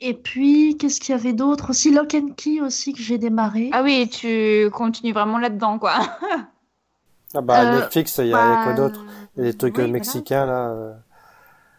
Et 0.00 0.14
puis, 0.14 0.76
qu'est-ce 0.78 1.00
qu'il 1.00 1.12
y 1.14 1.18
avait 1.18 1.32
d'autre 1.32 1.70
aussi? 1.70 1.92
Lock 1.92 2.14
and 2.14 2.30
Key 2.36 2.60
aussi 2.60 2.92
que 2.92 3.00
j'ai 3.02 3.18
démarré. 3.18 3.70
Ah 3.72 3.82
oui, 3.82 4.08
tu 4.08 4.68
continues 4.72 5.12
vraiment 5.12 5.38
là-dedans, 5.38 5.78
quoi. 5.78 5.94
Ah 7.34 7.42
bah 7.42 7.60
Euh, 7.62 7.80
Netflix, 7.80 8.16
il 8.18 8.28
y 8.28 8.34
a, 8.34 8.46
il 8.46 8.48
y 8.48 8.52
a 8.52 8.62
quoi 8.62 8.72
Bah, 8.72 8.74
d'autre? 8.74 9.04
Il 9.36 9.44
y 9.44 9.48
a 9.48 9.52
des 9.52 9.58
trucs 9.58 9.74
oui, 9.76 9.82
euh, 9.82 9.86
voilà. 9.86 9.92
mexicains 9.92 10.46
là. 10.46 10.94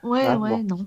Ouais, 0.03 0.25
Ah, 0.27 0.37
ouais, 0.37 0.49
bon. 0.63 0.63
non. 0.63 0.85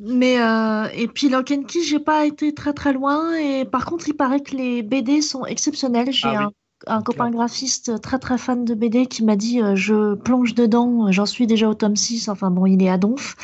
Mais 0.00 0.40
euh, 0.40 0.86
et 0.94 1.08
puis 1.08 1.28
Lock 1.28 1.50
and 1.50 1.64
Key, 1.64 1.82
j'ai 1.82 1.98
pas 1.98 2.24
été 2.24 2.54
très 2.54 2.72
très 2.72 2.92
loin 2.92 3.34
et 3.36 3.64
par 3.64 3.84
contre, 3.84 4.08
il 4.08 4.14
paraît 4.14 4.40
que 4.40 4.54
les 4.56 4.82
BD 4.82 5.22
sont 5.22 5.44
exceptionnels. 5.44 6.12
J'ai 6.12 6.28
Ah 6.28 6.46
oui. 6.46 6.54
un, 6.86 7.02
copain 7.02 7.30
graphiste 7.30 8.00
très 8.00 8.20
très 8.20 8.38
fan 8.38 8.64
de 8.64 8.74
BD 8.74 9.06
qui 9.06 9.24
m'a 9.24 9.34
dit 9.34 9.60
euh, 9.60 9.74
je 9.74 10.14
plonge 10.14 10.54
dedans, 10.54 11.10
j'en 11.10 11.26
suis 11.26 11.48
déjà 11.48 11.68
au 11.68 11.74
tome 11.74 11.96
6, 11.96 12.28
enfin 12.28 12.50
bon, 12.52 12.66
il 12.66 12.80
est 12.82 12.88
à 12.88 12.98
donf. 12.98 13.34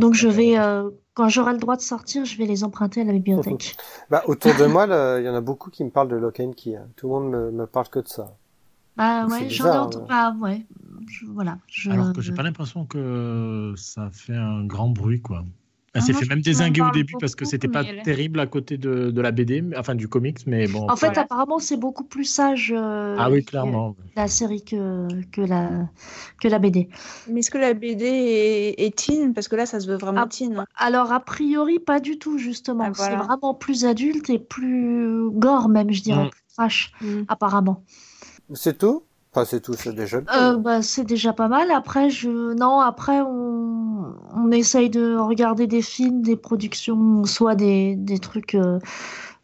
Donc 0.00 0.12
je 0.12 0.28
vais 0.28 0.58
euh, 0.58 0.90
quand 1.14 1.28
j'aurai 1.30 1.52
le 1.52 1.58
droit 1.58 1.76
de 1.76 1.80
sortir, 1.82 2.26
je 2.26 2.36
vais 2.36 2.44
les 2.44 2.62
emprunter 2.64 3.00
à 3.00 3.04
la 3.04 3.12
bibliothèque. 3.12 3.76
Bah 4.10 4.22
autour 4.26 4.54
de 4.54 4.66
moi, 4.66 4.84
il 5.18 5.24
y 5.24 5.28
en 5.30 5.34
a 5.34 5.40
beaucoup 5.40 5.70
qui 5.70 5.82
me 5.84 5.90
parlent 5.90 6.08
de 6.08 6.16
Lock 6.16 6.40
and 6.40 6.52
Key. 6.52 6.76
hein. 6.76 6.88
Tout 6.96 7.06
le 7.08 7.12
monde 7.14 7.30
me, 7.30 7.50
me 7.50 7.66
parle 7.66 7.88
que 7.88 8.00
de 8.00 8.08
ça. 8.08 8.36
Bah 8.96 9.26
ouais, 9.26 9.48
j'en 9.48 9.64
ai 9.66 9.78
entendu. 9.78 10.04
ouais. 10.04 10.08
Bah 10.10 10.34
ouais, 10.42 10.66
je- 11.08 11.24
voilà. 11.26 11.56
Je... 11.68 11.90
Alors 11.90 12.12
que 12.12 12.20
j'ai 12.20 12.32
pas 12.32 12.42
l'impression 12.42 12.84
que 12.84 13.72
ça 13.76 14.10
fait 14.12 14.36
un 14.36 14.64
grand 14.66 14.90
bruit 14.90 15.22
quoi. 15.22 15.44
Elle 15.94 16.00
Ah, 16.00 16.06
s'est 16.06 16.14
fait 16.14 16.24
même 16.26 16.40
désinguer 16.40 16.80
au 16.80 16.90
début 16.90 17.12
parce 17.20 17.34
que 17.34 17.44
c'était 17.44 17.68
pas 17.68 17.82
elle- 17.82 18.00
terrible 18.02 18.40
à 18.40 18.46
côté 18.46 18.78
de, 18.78 19.10
de 19.10 19.20
la 19.20 19.30
BD, 19.30 19.60
mais- 19.60 19.76
enfin 19.76 19.94
du 19.94 20.08
comics, 20.08 20.38
mais 20.46 20.66
bon. 20.66 20.88
En 20.88 20.96
fait, 20.96 21.08
Ouais. 21.08 21.18
apparemment, 21.18 21.58
c'est 21.58 21.76
beaucoup 21.76 22.04
plus 22.04 22.24
sage 22.24 22.72
euh, 22.74 23.14
ah 23.18 23.30
oui, 23.30 23.44
clairement. 23.44 23.94
la 24.16 24.26
série 24.26 24.64
que, 24.64 25.06
que, 25.32 25.42
la, 25.42 25.68
que 26.40 26.48
la 26.48 26.58
BD. 26.58 26.88
Mais 27.28 27.40
est-ce 27.40 27.50
que 27.50 27.58
la 27.58 27.74
BD 27.74 28.06
est, 28.06 28.86
est 28.86 28.96
teen? 28.96 29.34
Parce 29.34 29.48
que 29.48 29.56
là, 29.56 29.66
ça 29.66 29.80
se 29.80 29.86
veut 29.86 29.98
vraiment 29.98 30.22
Ah, 30.24 30.28
teen. 30.28 30.56
hein. 30.56 30.64
Alors, 30.76 31.12
a 31.12 31.20
priori, 31.20 31.78
pas 31.78 32.00
du 32.00 32.18
tout, 32.18 32.38
justement. 32.38 32.84
Ah, 32.86 32.90
voilà. 32.94 33.18
C'est 33.18 33.24
vraiment 33.26 33.52
plus 33.52 33.84
adulte 33.84 34.30
et 34.30 34.38
plus 34.38 35.28
gore, 35.30 35.68
même, 35.68 35.90
je 35.92 36.02
dirais, 36.02 36.24
Mm. 36.24 36.30
plus 36.30 36.42
trash, 36.56 36.92
Mm. 37.02 37.22
apparemment. 37.28 37.84
C'est 38.54 38.78
tout? 38.78 39.02
Enfin, 39.32 39.44
c'est 39.44 39.60
tout, 39.60 39.74
c'est 39.74 39.94
déjà. 39.94 40.20
Euh, 40.34 40.56
bah, 40.56 40.82
c'est 40.82 41.04
déjà 41.04 41.32
pas 41.32 41.48
mal. 41.48 41.70
Après, 41.70 42.08
je... 42.10 42.54
non, 42.54 42.80
après, 42.80 43.20
on... 43.20 44.14
on 44.34 44.50
essaye 44.52 44.88
de 44.88 45.16
regarder 45.16 45.66
des 45.66 45.82
films, 45.82 46.22
des 46.22 46.36
productions, 46.36 47.24
soit 47.24 47.54
des, 47.54 47.96
des 47.96 48.18
trucs. 48.18 48.54
euh, 48.54 48.78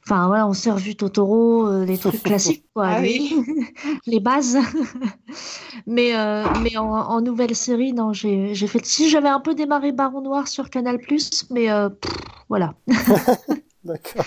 Enfin, 0.06 0.26
voilà, 0.28 0.48
on 0.48 0.54
s'est 0.54 0.70
revu 0.70 0.96
Totoro, 0.96 1.66
euh, 1.68 1.84
les 1.84 1.98
trucs 1.98 2.22
classiques, 2.22 2.64
quoi, 2.74 2.86
Ah 2.88 3.00
les... 3.02 3.08
oui. 3.08 3.44
les 4.06 4.20
bases. 4.20 4.58
mais 5.86 6.16
euh, 6.16 6.44
mais 6.62 6.76
en, 6.78 6.86
en 6.90 7.20
nouvelle 7.20 7.54
série, 7.54 7.92
non, 7.92 8.12
j'ai 8.12 8.54
j'ai 8.54 8.66
fait. 8.66 8.84
Si 8.86 9.10
j'avais 9.10 9.28
un 9.28 9.40
peu 9.40 9.54
démarré 9.54 9.92
Baron 9.92 10.22
Noir 10.22 10.48
sur 10.48 10.70
Canal+, 10.70 10.98
mais 11.50 11.70
euh, 11.70 11.90
pff, 11.90 12.12
voilà. 12.48 12.74
D'accord. 13.84 14.26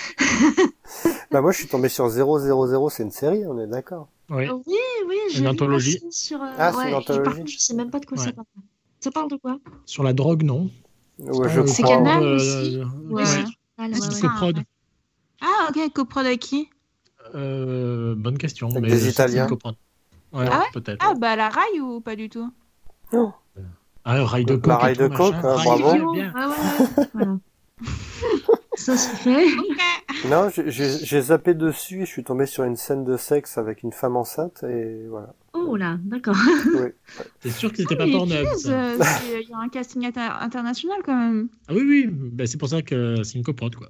Bah 1.31 1.41
moi, 1.41 1.51
je 1.51 1.57
suis 1.59 1.67
tombé 1.67 1.89
sur 1.89 2.09
000, 2.09 2.89
c'est 2.89 3.03
une 3.03 3.11
série, 3.11 3.45
on 3.47 3.59
est 3.59 3.67
d'accord. 3.67 4.09
Oui. 4.29 4.47
Oui, 4.49 4.75
oui, 5.07 5.15
j'ai 5.31 5.39
Une 5.39 5.45
vu 5.45 5.51
anthologie. 5.51 5.99
sur. 6.09 6.41
euh, 6.41 6.47
Ah, 6.57 6.71
c'est 6.71 6.77
ouais, 6.79 6.89
une 6.89 6.95
anthologie. 6.95 7.23
par 7.23 7.35
contre, 7.37 7.51
je 7.51 7.57
sais 7.59 7.73
même 7.73 7.91
pas 7.91 7.99
de 7.99 8.05
quoi 8.05 8.17
ça 8.17 8.25
Ouais. 8.27 8.33
parle. 8.33 8.47
Ça 8.99 9.11
parle 9.11 9.29
de 9.29 9.35
quoi? 9.37 9.57
Sur 9.85 10.03
la 10.03 10.13
drogue, 10.13 10.43
non? 10.43 10.69
Ouais, 11.19 11.49
je 11.49 11.61
C'est. 11.65 11.83
Canal 11.83 12.23
euh, 12.23 12.35
aussi? 12.35 12.77
euh, 12.77 12.85
Ouais. 13.09 13.23
ouais. 13.23 13.43
Ah, 13.77 13.87
ouais, 13.87 13.93
C'est 13.95 14.11
ça. 14.11 14.27
Coprod. 14.27 14.59
Ah, 15.41 15.69
ok, 15.69 15.93
coprod 15.93 16.25
à 16.25 16.37
qui? 16.37 16.69
Euh, 17.35 18.15
bonne 18.15 18.37
question. 18.37 18.69
Avec 18.69 18.81
mais 18.83 18.89
des 18.89 19.07
Italiens. 19.09 19.47
Ouais, 20.33 20.45
Ah 20.49 20.63
peut-être. 20.73 21.03
Ah, 21.05 21.13
bah 21.15 21.35
la 21.35 21.49
rail 21.49 21.81
ou 21.81 21.99
pas 22.01 22.15
du 22.15 22.29
tout? 22.29 22.51
Ah, 24.03 24.23
rail 24.25 24.45
de 24.45 24.53
La 24.53 24.59
coke. 24.59 24.67
et 24.67 24.83
rail 24.83 24.97
de 24.97 25.07
coke, 25.07 25.35
bravo. 25.41 26.15
Ah 26.35 26.49
ouais, 26.49 27.07
voilà. 27.13 27.37
Ça 28.75 28.97
se 28.97 29.15
fait. 29.17 29.45
Non, 30.29 30.49
j'ai- 30.49 31.21
zappé 31.21 31.53
dessus 31.53 32.01
et 32.01 32.05
je 32.05 32.11
suis 32.11 32.23
tombé 32.23 32.45
sur 32.45 32.63
une 32.63 32.75
scène 32.75 33.03
de 33.03 33.17
sexe 33.17 33.57
avec 33.57 33.83
une 33.83 33.91
femme 33.91 34.15
enceinte 34.15 34.63
et 34.63 35.05
voilà. 35.09 35.33
Oh 35.53 35.75
là, 35.75 35.97
d'accord. 36.03 36.35
Oui. 36.73 36.89
T'es 37.41 37.49
sûr 37.51 37.71
que 37.71 37.77
c'était 37.77 37.95
pas 37.95 38.07
Pornhub 38.07 38.45
euh, 38.47 38.97
c'est- 38.99 39.41
Il 39.43 39.49
y 39.49 39.53
a 39.53 39.57
un 39.57 39.69
casting 39.69 40.05
inter- 40.05 40.37
international 40.39 40.97
quand 41.05 41.15
même. 41.15 41.49
Ah 41.67 41.73
oui, 41.73 41.81
oui. 41.85 42.07
Bah, 42.09 42.45
c'est 42.47 42.57
pour 42.57 42.69
ça 42.69 42.81
que 42.81 43.21
c'est 43.23 43.37
une 43.37 43.43
coprode, 43.43 43.75
quoi. 43.75 43.87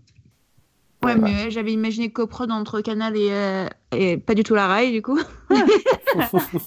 Ouais, 1.03 1.13
Ouais, 1.13 1.19
mais 1.19 1.47
euh, 1.47 1.49
j'avais 1.49 1.73
imaginé 1.73 2.11
coprod 2.11 2.51
entre 2.51 2.81
Canal 2.81 3.17
et, 3.17 3.29
euh, 3.31 3.65
et 3.91 4.17
pas 4.17 4.35
du 4.35 4.43
tout 4.43 4.53
la 4.53 4.67
rail, 4.67 4.91
du 4.91 5.01
coup. 5.01 5.19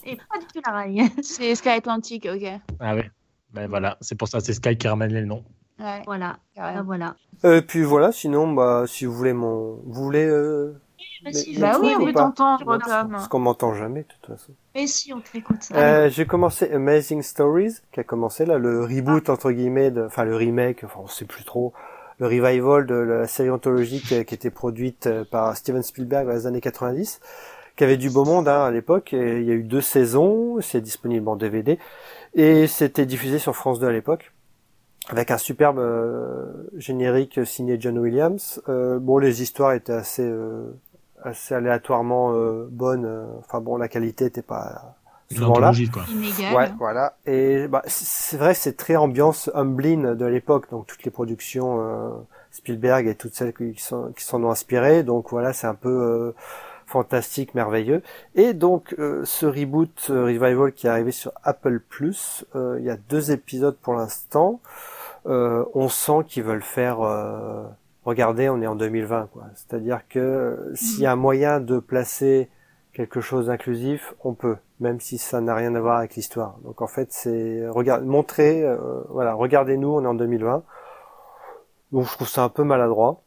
Et 0.05 0.17
pas 0.17 0.38
du 0.40 0.47
tout 0.53 0.61
la 0.67 0.73
raille. 0.73 1.03
C'est 1.23 1.55
Sky 1.55 1.69
Atlantic, 1.71 2.27
ok. 2.33 2.49
Ah 2.81 2.95
ouais. 2.97 3.11
Ben 3.53 3.69
voilà, 3.69 3.97
c'est 4.01 4.17
pour 4.17 4.27
ça, 4.27 4.40
c'est 4.40 4.53
Sky 4.55 4.77
qui 4.77 4.88
ramène 4.88 5.12
les 5.12 5.25
noms. 5.25 5.45
Ouais, 5.78 6.02
Voilà, 6.06 6.37
ah, 6.56 6.82
voilà. 6.82 7.16
Et 7.42 7.60
puis 7.62 7.82
voilà, 7.82 8.12
sinon, 8.12 8.52
bah, 8.52 8.84
si 8.87 9.06
vous 9.06 9.12
voulez 9.12 9.32
mon, 9.32 9.80
vous 9.84 10.04
voulez, 10.04 10.24
euh... 10.24 10.76
Mais 11.24 11.30
Mais- 11.30 11.32
si, 11.32 11.54
mais 11.54 11.60
Bah 11.60 11.78
oui, 11.80 11.94
on 11.98 12.04
veut 12.04 12.12
t'entendre, 12.12 12.78
Tom. 12.78 13.10
Parce 13.10 13.28
qu'on 13.28 13.38
m'entend 13.40 13.74
jamais, 13.74 14.02
de 14.02 14.06
toute 14.06 14.26
façon. 14.26 14.52
mais 14.74 14.87
si, 14.87 15.12
on 15.12 15.20
t'écoute. 15.20 15.58
Euh, 15.74 16.08
j'ai 16.10 16.26
commencé 16.26 16.70
Amazing 16.70 17.22
Stories, 17.22 17.76
qui 17.92 18.00
a 18.00 18.04
commencé 18.04 18.46
là, 18.46 18.58
le 18.58 18.84
reboot 18.84 19.28
entre 19.28 19.50
guillemets, 19.50 19.90
de... 19.90 20.04
enfin 20.04 20.24
le 20.24 20.37
remake, 20.37 20.84
enfin 20.84 21.00
on 21.02 21.06
sait 21.08 21.24
plus 21.24 21.44
trop, 21.44 21.72
le 22.18 22.26
revival 22.26 22.87
de 22.87 22.94
la 22.94 23.26
série 23.26 23.50
anthologique 23.50 24.04
qui, 24.06 24.24
qui 24.24 24.34
était 24.34 24.50
produite 24.50 25.06
euh, 25.08 25.24
par 25.24 25.56
Steven 25.56 25.82
Spielberg 25.82 26.26
dans 26.26 26.32
les 26.34 26.46
années 26.46 26.60
90, 26.60 27.20
qui 27.76 27.84
avait 27.84 27.96
du 27.96 28.10
beau 28.10 28.24
monde 28.24 28.46
hein, 28.48 28.62
à 28.64 28.70
l'époque. 28.70 29.12
Et 29.12 29.40
il 29.40 29.44
y 29.44 29.50
a 29.50 29.54
eu 29.54 29.64
deux 29.64 29.80
saisons, 29.80 30.60
c'est 30.60 30.80
disponible 30.80 31.28
en 31.28 31.37
DVD 31.37 31.78
et 32.34 32.66
c'était 32.66 33.06
diffusé 33.06 33.38
sur 33.38 33.54
France 33.56 33.80
2 33.80 33.88
à 33.88 33.92
l'époque 33.92 34.32
avec 35.11 35.31
un 35.31 35.38
superbe 35.38 35.79
euh, 35.79 36.47
générique 36.77 37.40
signé 37.47 37.77
John 37.79 37.99
Williams. 37.99 38.62
Euh, 38.69 38.99
bon, 38.99 39.19
les 39.19 39.43
histoires 39.43 39.73
étaient 39.73 39.93
assez 39.93 40.25
euh, 40.25 40.75
assez 41.23 41.55
aléatoirement 41.55 42.33
euh, 42.33 42.67
bonnes. 42.71 43.27
Enfin 43.40 43.61
bon, 43.61 43.77
la 43.77 43.88
qualité 43.88 44.27
était 44.27 44.43
pas 44.43 44.97
souvent 45.31 45.59
là. 45.59 45.73
Quoi. 45.93 46.05
Inégal. 46.11 46.55
Ouais, 46.55 46.71
voilà. 46.79 47.17
Et 47.27 47.69
bah, 47.69 47.83
c'est 47.87 48.37
vrai, 48.37 48.55
c'est 48.55 48.77
très 48.77 48.97
ambiance 48.97 49.51
Humblin 49.55 50.14
de 50.14 50.25
l'époque, 50.27 50.71
donc 50.71 50.87
toutes 50.87 51.05
les 51.05 51.11
productions 51.11 51.81
euh, 51.81 52.11
Spielberg 52.51 53.07
et 53.07 53.14
toutes 53.14 53.35
celles 53.35 53.53
qui 53.53 53.75
sont 53.79 54.12
qui 54.17 54.25
s'en 54.25 54.43
ont 54.43 54.51
inspirées. 54.51 55.03
Donc 55.03 55.31
voilà, 55.31 55.53
c'est 55.53 55.67
un 55.67 55.75
peu 55.75 55.88
euh, 55.88 56.35
fantastique, 56.94 57.57
merveilleux. 57.57 58.02
Et 58.37 58.54
donc 58.54 58.94
euh, 59.00 59.24
ce 59.24 59.46
reboot 59.46 60.07
euh, 60.11 60.26
revival 60.26 60.72
qui 60.72 60.87
est 60.87 60.90
arrivé 60.90 61.11
sur 61.11 61.33
Apple 61.42 61.80
Plus, 61.80 62.44
euh, 62.54 62.76
il 62.78 62.85
y 62.85 62.90
a 62.90 62.96
deux 62.96 63.33
épisodes 63.33 63.76
pour 63.83 63.94
l'instant. 63.94 64.61
Euh, 65.26 65.64
on 65.74 65.88
sent 65.88 66.22
qu'ils 66.28 66.44
veulent 66.44 66.62
faire. 66.62 66.98
regardez, 68.04 68.48
on 68.48 68.62
est 68.62 68.66
en 68.68 68.76
2020, 68.76 69.28
quoi. 69.33 69.44
C'est-à-dire 69.57 70.02
que 70.09 70.70
s'il 70.74 71.00
y 71.00 71.07
a 71.07 71.12
un 71.12 71.16
moyen 71.16 71.59
de 71.59 71.80
placer 71.80 72.48
quelque 72.92 73.20
chose 73.20 73.46
d'inclusif, 73.46 74.14
on 74.22 74.35
peut, 74.35 74.57
même 74.78 75.00
si 75.00 75.18
ça 75.18 75.40
n'a 75.40 75.54
rien 75.54 75.74
à 75.74 75.80
voir 75.80 75.98
avec 75.98 76.14
l'histoire. 76.14 76.59
Donc 76.64 76.80
en 76.80 76.87
fait, 76.87 77.09
c'est 77.12 77.68
regarde, 77.68 78.04
montrer, 78.04 78.62
euh, 78.62 78.76
voilà, 79.11 79.35
regardez-nous, 79.35 79.88
on 79.88 80.04
est 80.04 80.07
en 80.07 80.14
2020. 80.14 80.62
Donc 81.90 82.07
je 82.07 82.12
trouve 82.12 82.28
ça 82.28 82.44
un 82.44 82.48
peu 82.48 82.62
maladroit. 82.62 83.23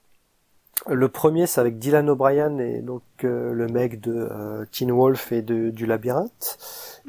Le 0.89 1.10
premier, 1.10 1.47
c'est 1.47 1.60
avec 1.60 1.80
Dylan 1.80 2.10
O'Brien 2.10 2.58
et 2.60 2.80
donc 2.82 3.02
euh, 3.23 3.52
le 3.52 3.67
mec 3.67 4.00
de 4.00 4.28
euh, 4.32 4.65
Teen 4.71 4.91
Wolf 4.91 5.32
et 5.32 5.41
de, 5.41 5.69
du 5.69 5.86
Labyrinthe. 5.86 6.58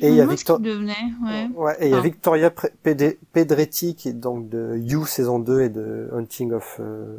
Et 0.01 0.09
il 0.09 0.15
y 0.15 0.21
a 0.21 0.25
Moi, 0.25 0.33
ce 0.35 0.39
Victor, 0.39 0.57
qu'il 0.57 0.67
devenait, 0.67 0.95
ouais. 1.25 1.49
ouais, 1.55 1.77
et 1.81 1.87
il 1.87 1.91
y 1.91 1.95
a 1.95 1.99
Ah. 1.99 2.01
Victoria 2.01 2.53
Pedretti 3.33 3.95
qui 3.95 4.09
est 4.09 4.13
donc 4.13 4.49
de 4.49 4.77
You 4.77 5.07
saison 5.07 5.39
2 5.39 5.61
et 5.63 5.69
de 5.69 6.09
Hunting 6.13 6.53
of 6.53 6.77
euh, 6.81 7.19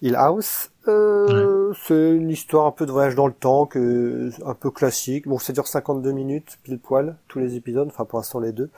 Hill 0.00 0.16
House. 0.16 0.70
Euh, 0.88 1.72
C'est 1.86 2.10
une 2.10 2.30
histoire 2.30 2.66
un 2.66 2.72
peu 2.72 2.86
de 2.86 2.92
voyage 2.92 3.14
dans 3.14 3.26
le 3.26 3.32
temps, 3.32 3.66
que 3.66 4.30
un 4.44 4.54
peu 4.54 4.70
classique. 4.70 5.28
Bon, 5.28 5.38
ça 5.38 5.52
dure 5.52 5.66
52 5.68 6.12
minutes 6.12 6.58
pile 6.62 6.78
poil 6.78 7.16
tous 7.28 7.38
les 7.38 7.56
épisodes, 7.56 7.88
enfin 7.88 8.04
pour 8.04 8.18
l'instant 8.18 8.40
les 8.40 8.52
deux. 8.52 8.70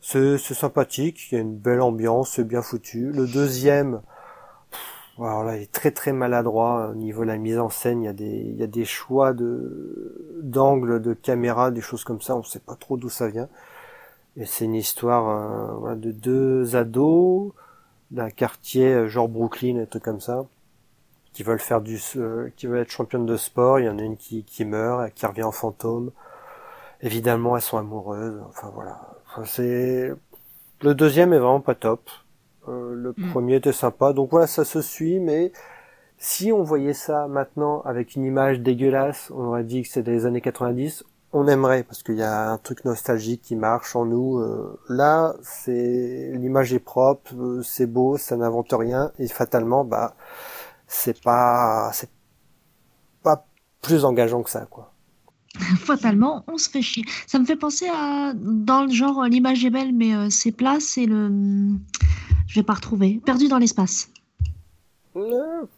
C'est 0.00 0.38
c'est 0.38 0.54
sympathique, 0.54 1.28
il 1.30 1.34
y 1.34 1.38
a 1.38 1.40
une 1.42 1.56
belle 1.56 1.80
ambiance, 1.82 2.30
c'est 2.36 2.44
bien 2.44 2.62
foutu. 2.62 3.10
Le 3.12 3.26
deuxième, 3.26 4.00
alors 5.26 5.44
là, 5.44 5.56
il 5.56 5.62
est 5.62 5.72
très 5.72 5.90
très 5.90 6.12
maladroit 6.12 6.88
au 6.90 6.94
niveau 6.94 7.22
de 7.22 7.28
la 7.28 7.36
mise 7.36 7.58
en 7.58 7.68
scène. 7.68 8.02
Il 8.02 8.06
y 8.06 8.08
a 8.08 8.12
des 8.12 8.26
il 8.26 8.56
y 8.56 8.62
a 8.62 8.66
des 8.66 8.84
choix 8.84 9.32
de 9.32 10.38
d'angle 10.42 11.00
de 11.02 11.14
caméra, 11.14 11.70
des 11.70 11.80
choses 11.80 12.04
comme 12.04 12.20
ça. 12.20 12.36
On 12.36 12.42
sait 12.42 12.60
pas 12.60 12.76
trop 12.76 12.96
d'où 12.96 13.10
ça 13.10 13.28
vient. 13.28 13.48
Et 14.36 14.46
c'est 14.46 14.64
une 14.64 14.74
histoire 14.74 15.84
euh, 15.84 15.94
de 15.96 16.12
deux 16.12 16.76
ados 16.76 17.52
d'un 18.10 18.30
quartier 18.30 18.86
euh, 18.94 19.08
genre 19.08 19.28
Brooklyn, 19.28 19.78
un 19.78 19.86
truc 19.86 20.04
comme 20.04 20.20
ça, 20.20 20.46
qui 21.32 21.42
veulent 21.42 21.60
faire 21.60 21.80
du, 21.80 21.98
euh, 22.16 22.50
qui 22.56 22.66
veulent 22.66 22.80
être 22.80 22.90
championnes 22.90 23.26
de 23.26 23.36
sport. 23.36 23.80
Il 23.80 23.86
y 23.86 23.88
en 23.88 23.98
a 23.98 24.02
une 24.02 24.16
qui, 24.16 24.44
qui 24.44 24.64
meurt, 24.64 25.12
qui 25.14 25.26
revient 25.26 25.42
en 25.44 25.52
fantôme. 25.52 26.10
Évidemment, 27.02 27.56
elles 27.56 27.62
sont 27.62 27.78
amoureuses. 27.78 28.40
Enfin 28.48 28.70
voilà. 28.74 29.00
Enfin, 29.26 29.44
c'est 29.44 30.12
le 30.82 30.94
deuxième 30.94 31.32
est 31.32 31.38
vraiment 31.38 31.60
pas 31.60 31.74
top. 31.74 32.08
Euh, 32.68 32.94
le 32.94 33.14
Mm. 33.16 33.30
premier 33.30 33.56
était 33.56 33.72
sympa. 33.72 34.12
Donc 34.12 34.30
voilà, 34.30 34.46
ça 34.46 34.64
se 34.64 34.80
suit, 34.82 35.18
mais 35.20 35.52
si 36.18 36.52
on 36.52 36.62
voyait 36.62 36.92
ça 36.94 37.26
maintenant 37.28 37.80
avec 37.82 38.14
une 38.16 38.24
image 38.24 38.60
dégueulasse, 38.60 39.30
on 39.34 39.44
aurait 39.46 39.64
dit 39.64 39.82
que 39.82 39.88
c'était 39.88 40.10
les 40.10 40.26
années 40.26 40.40
90. 40.42 41.04
On 41.32 41.46
aimerait 41.46 41.84
parce 41.84 42.02
qu'il 42.02 42.16
y 42.16 42.22
a 42.22 42.50
un 42.50 42.58
truc 42.58 42.84
nostalgique 42.84 43.40
qui 43.42 43.54
marche 43.56 43.94
en 43.94 44.04
nous. 44.04 44.38
Euh, 44.38 44.78
là, 44.88 45.34
c'est 45.42 46.32
l'image 46.34 46.72
est 46.74 46.80
propre, 46.80 47.32
euh, 47.36 47.62
c'est 47.62 47.86
beau, 47.86 48.16
ça 48.18 48.36
n'invente 48.36 48.72
rien 48.72 49.12
et 49.18 49.28
fatalement, 49.28 49.84
bah, 49.84 50.14
c'est 50.88 51.22
pas, 51.22 51.90
c'est 51.92 52.10
pas 53.22 53.46
plus 53.80 54.04
engageant 54.04 54.42
que 54.42 54.50
ça, 54.50 54.66
quoi. 54.68 54.92
Fatalement, 55.78 56.44
on 56.48 56.58
se 56.58 56.68
fait 56.68 56.82
chier. 56.82 57.04
Ça 57.26 57.38
me 57.38 57.44
fait 57.44 57.56
penser 57.56 57.86
à, 57.92 58.32
dans 58.34 58.84
le 58.84 58.90
genre, 58.92 59.24
l'image 59.24 59.64
est 59.64 59.70
belle, 59.70 59.92
mais 59.94 60.14
euh, 60.14 60.28
c'est 60.30 60.52
plat, 60.52 60.78
c'est 60.80 61.06
le. 61.06 61.30
Je 62.50 62.56
vais 62.56 62.64
pas 62.64 62.74
retrouver. 62.74 63.20
Perdu 63.24 63.46
dans 63.48 63.58
l'espace. 63.58 64.10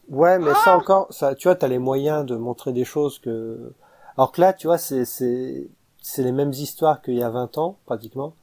Ouais, 0.08 0.38
mais 0.38 0.52
ça 0.64 0.76
encore, 0.76 1.06
ça, 1.12 1.34
tu 1.34 1.48
vois, 1.48 1.56
t'as 1.56 1.68
les 1.68 1.78
moyens 1.78 2.24
de 2.26 2.36
montrer 2.36 2.72
des 2.72 2.84
choses 2.84 3.18
que. 3.18 3.72
Alors 4.16 4.32
que 4.32 4.40
là, 4.40 4.52
tu 4.52 4.66
vois, 4.66 4.78
c'est 4.78 5.04
c'est 5.04 5.66
c'est 6.02 6.22
les 6.22 6.32
mêmes 6.32 6.52
histoires 6.52 7.00
qu'il 7.02 7.14
y 7.14 7.22
a 7.22 7.30
20 7.30 7.56
ans 7.58 7.76
pratiquement. 7.86 8.34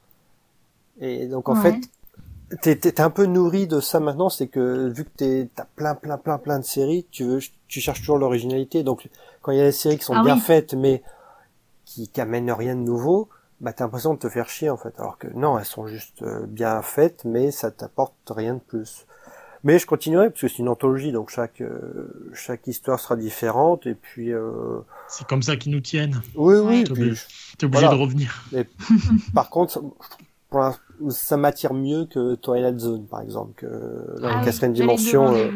Et 1.00 1.28
donc 1.28 1.50
en 1.50 1.56
Ouais. 1.56 1.56
fait, 1.56 1.90
t'es 2.62 2.76
t'es 2.78 2.92
t'es 2.94 3.02
un 3.02 3.10
peu 3.12 3.26
nourri 3.26 3.68
de 3.68 3.80
ça 3.82 4.00
maintenant, 4.00 4.30
c'est 4.30 4.48
que 4.48 4.90
vu 4.90 5.06
que 5.06 5.12
t'es 5.18 5.50
t'as 5.56 5.66
plein 5.76 5.96
plein 5.96 6.18
plein 6.18 6.38
plein 6.40 6.60
de 6.60 6.66
séries, 6.66 7.06
tu 7.12 7.24
veux 7.26 7.40
tu 7.68 7.82
cherches 7.82 8.02
toujours 8.02 8.18
l'originalité. 8.20 8.84
Donc 8.84 9.10
quand 9.42 9.52
il 9.54 9.58
y 9.60 9.62
a 9.62 9.66
des 9.66 9.72
séries 9.72 9.98
qui 9.98 10.06
sont 10.06 10.16
Ah 10.16 10.24
bien 10.24 10.36
oui. 10.36 10.42
faites 10.42 10.74
mais 10.74 11.04
qui 11.86 12.10
qui 12.10 12.22
amènent 12.22 12.52
rien 12.52 12.76
de 12.76 12.82
nouveau, 12.82 13.30
bah 13.62 13.74
t'as 13.74 13.84
l'impression 13.86 14.14
de 14.14 14.20
te 14.20 14.30
faire 14.30 14.48
chier 14.50 14.70
en 14.70 14.78
fait. 14.78 14.94
Alors 15.00 15.18
que 15.18 15.28
non, 15.36 15.58
elles 15.60 15.66
sont 15.66 15.88
juste 15.88 16.22
euh, 16.22 16.46
bien 16.48 16.82
faites, 16.82 17.26
mais 17.26 17.52
ça 17.52 17.72
t'apporte 17.72 18.14
rien 18.30 18.56
de 18.56 18.60
plus. 18.60 19.06
Mais 19.66 19.78
je 19.78 19.86
continuerai 19.86 20.30
parce 20.30 20.40
que 20.42 20.48
c'est 20.48 20.60
une 20.60 20.70
anthologie, 20.70 21.12
donc 21.12 21.30
chaque 21.30 21.60
euh, 21.60 22.32
chaque 22.34 22.66
histoire 22.68 22.98
sera 23.00 23.18
différente. 23.18 23.86
Et 23.88 23.94
puis 23.96 24.32
euh, 24.32 24.80
C'est 25.10 25.28
comme 25.28 25.44
ça 25.44 25.58
qu'ils 25.58 25.74
nous 25.74 25.82
tiennent. 25.82 26.22
oui, 26.36 26.56
oui. 26.56 26.62
Ouais. 26.66 26.80
et 26.82 26.84
puis, 26.86 27.20
T'es 27.58 27.66
obligé 27.66 27.86
Voilà. 27.86 27.98
de 27.98 28.02
revenir. 28.02 28.46
par 29.34 29.50
contre, 29.50 29.74
ça- 29.74 29.82
pour 30.50 31.12
ça 31.12 31.38
m'attire 31.38 31.74
mieux 31.74 32.06
que 32.06 32.36
Twilight 32.36 32.80
Zone, 32.80 33.06
par 33.06 33.22
exemple, 33.22 33.52
que 33.56 34.20
dans 34.20 34.30
Ah 34.30 34.42
quatrième 34.44 34.74
dimension. 34.74 35.34
euh. 35.36 35.52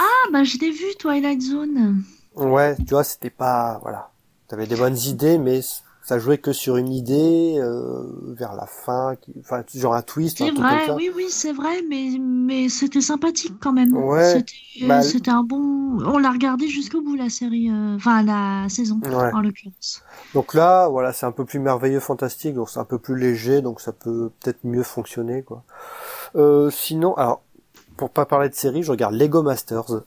Ah, 0.00 0.04
bah, 0.32 0.42
je 0.42 0.58
l'ai 0.58 0.70
vu, 0.70 0.84
Twilight 0.98 1.40
Zone. 1.42 2.02
ouais, 2.34 2.74
tu 2.76 2.90
vois, 2.90 3.04
c'était 3.04 3.30
pas 3.30 3.78
voilà. 3.82 4.10
T'avais 4.48 4.66
des 4.66 4.76
bonnes 4.76 4.96
idées, 4.98 5.38
mais 5.38 5.60
ça 6.06 6.20
jouait 6.20 6.38
que 6.38 6.52
sur 6.52 6.76
une 6.76 6.92
idée 6.92 7.56
euh, 7.58 8.04
vers 8.28 8.54
la 8.54 8.66
fin, 8.66 9.16
qui... 9.20 9.32
enfin 9.40 9.64
genre 9.74 9.94
un 9.94 10.02
twist, 10.02 10.40
un 10.40 10.46
C'est 10.46 10.52
vrai, 10.52 10.86
ça. 10.86 10.94
oui, 10.94 11.10
oui, 11.16 11.26
c'est 11.30 11.52
vrai, 11.52 11.82
mais, 11.90 12.10
mais 12.20 12.68
c'était 12.68 13.00
sympathique 13.00 13.54
quand 13.60 13.72
même. 13.72 13.92
Ouais, 13.96 14.34
C'était 14.34 14.86
bah, 14.86 15.02
c'était 15.02 15.32
un 15.32 15.42
bon. 15.42 15.98
On 16.04 16.18
l'a 16.18 16.30
regardé 16.30 16.68
jusqu'au 16.68 17.00
bout, 17.00 17.16
la 17.16 17.28
série. 17.28 17.68
euh, 17.70 17.96
Enfin, 17.96 18.22
la 18.22 18.68
saison, 18.68 19.00
Ouais. 19.04 19.32
en 19.34 19.40
l'occurrence. 19.40 20.02
Donc 20.32 20.54
là, 20.54 20.86
voilà, 20.88 21.12
c'est 21.12 21.26
un 21.26 21.32
peu 21.32 21.44
plus 21.44 21.58
merveilleux, 21.58 21.98
fantastique, 22.00 22.54
donc 22.54 22.70
c'est 22.70 22.78
un 22.78 22.84
peu 22.84 22.98
plus 22.98 23.18
léger, 23.18 23.60
donc 23.60 23.80
ça 23.80 23.90
peut 23.92 24.30
peut-être 24.40 24.62
mieux 24.62 24.84
fonctionner, 24.84 25.42
quoi. 25.42 25.64
Euh, 26.36 26.70
sinon, 26.70 27.14
alors, 27.14 27.42
pour 27.96 28.10
pas 28.10 28.26
parler 28.26 28.48
de 28.48 28.54
série, 28.54 28.84
je 28.84 28.92
regarde 28.92 29.14
Lego 29.14 29.42
Masters. 29.42 30.02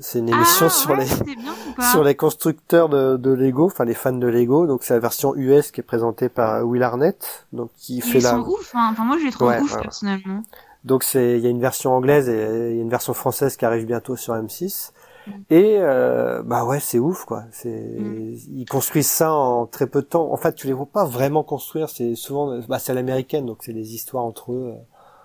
C'est 0.00 0.18
une 0.20 0.28
émission 0.28 0.66
Ah, 0.66 0.70
sur 0.70 0.90
ouais, 0.90 1.04
les 1.04 1.34
bien 1.36 1.54
sur 1.92 2.04
les 2.04 2.14
constructeurs 2.14 2.88
de, 2.88 3.16
de 3.16 3.30
Lego, 3.30 3.66
enfin 3.66 3.84
les 3.84 3.94
fans 3.94 4.12
de 4.12 4.26
Lego. 4.26 4.66
Donc 4.66 4.82
c'est 4.84 4.94
la 4.94 5.00
version 5.00 5.34
US 5.36 5.70
qui 5.70 5.80
est 5.80 5.84
présentée 5.84 6.28
par 6.28 6.64
Will 6.66 6.82
Arnett, 6.82 7.46
donc 7.52 7.70
qui 7.76 8.00
fait 8.00 8.18
Ils 8.18 8.24
la. 8.24 8.30
sont 8.30 8.40
ouf, 8.46 8.72
hein. 8.74 8.88
enfin 8.92 9.04
moi 9.04 9.16
je 9.18 9.24
les 9.26 9.30
trouve 9.30 9.48
Ouais, 9.48 9.60
ouf 9.60 9.74
ouais. 9.74 9.82
personnellement. 9.82 10.42
Donc 10.84 11.02
c'est 11.02 11.36
il 11.38 11.42
y 11.44 11.46
a 11.46 11.50
une 11.50 11.60
version 11.60 11.92
anglaise 11.92 12.28
et 12.28 12.70
il 12.70 12.76
y 12.76 12.78
a 12.78 12.82
une 12.82 12.88
version 12.90 13.12
française 13.14 13.56
qui 13.56 13.64
arrive 13.64 13.86
bientôt 13.86 14.16
sur 14.16 14.34
M6. 14.34 14.90
Mm. 15.26 15.30
Et 15.50 15.76
euh, 15.80 16.42
bah 16.42 16.64
ouais, 16.64 16.80
c'est 16.80 16.98
ouf 16.98 17.24
quoi. 17.24 17.44
C'est 17.50 17.68
Mm. 17.98 18.34
ils 18.54 18.66
construisent 18.66 19.10
ça 19.10 19.32
en 19.32 19.66
très 19.66 19.86
peu 19.86 20.02
de 20.02 20.06
temps. 20.06 20.32
En 20.32 20.36
fait, 20.36 20.54
tu 20.54 20.66
les 20.68 20.72
vois 20.72 20.86
pas 20.86 21.04
vraiment 21.04 21.42
construire. 21.42 21.88
C'est 21.90 22.14
souvent 22.14 22.58
bah 22.68 22.78
c'est 22.78 22.92
à 22.92 22.94
l'américaine, 22.94 23.46
donc 23.46 23.58
c'est 23.62 23.72
des 23.72 23.94
histoires 23.94 24.24
entre 24.24 24.52
eux. 24.52 24.74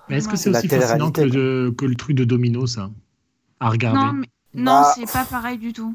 Mais 0.09 0.17
est-ce 0.17 0.27
que 0.27 0.35
c'est 0.35 0.49
aussi 0.49 0.67
fascinant 0.67 1.11
que, 1.11 1.21
le, 1.21 1.71
que 1.71 1.85
le 1.85 1.95
truc 1.95 2.17
de 2.17 2.25
Domino, 2.25 2.67
ça 2.67 2.89
À 3.61 3.69
regarder? 3.69 3.99
Non, 3.99 4.11
mais... 4.13 4.27
non, 4.55 4.65
Bah, 4.65 4.93
c'est 4.95 5.11
pas 5.11 5.25
pareil 5.25 5.57
du 5.57 5.73
tout. 5.73 5.93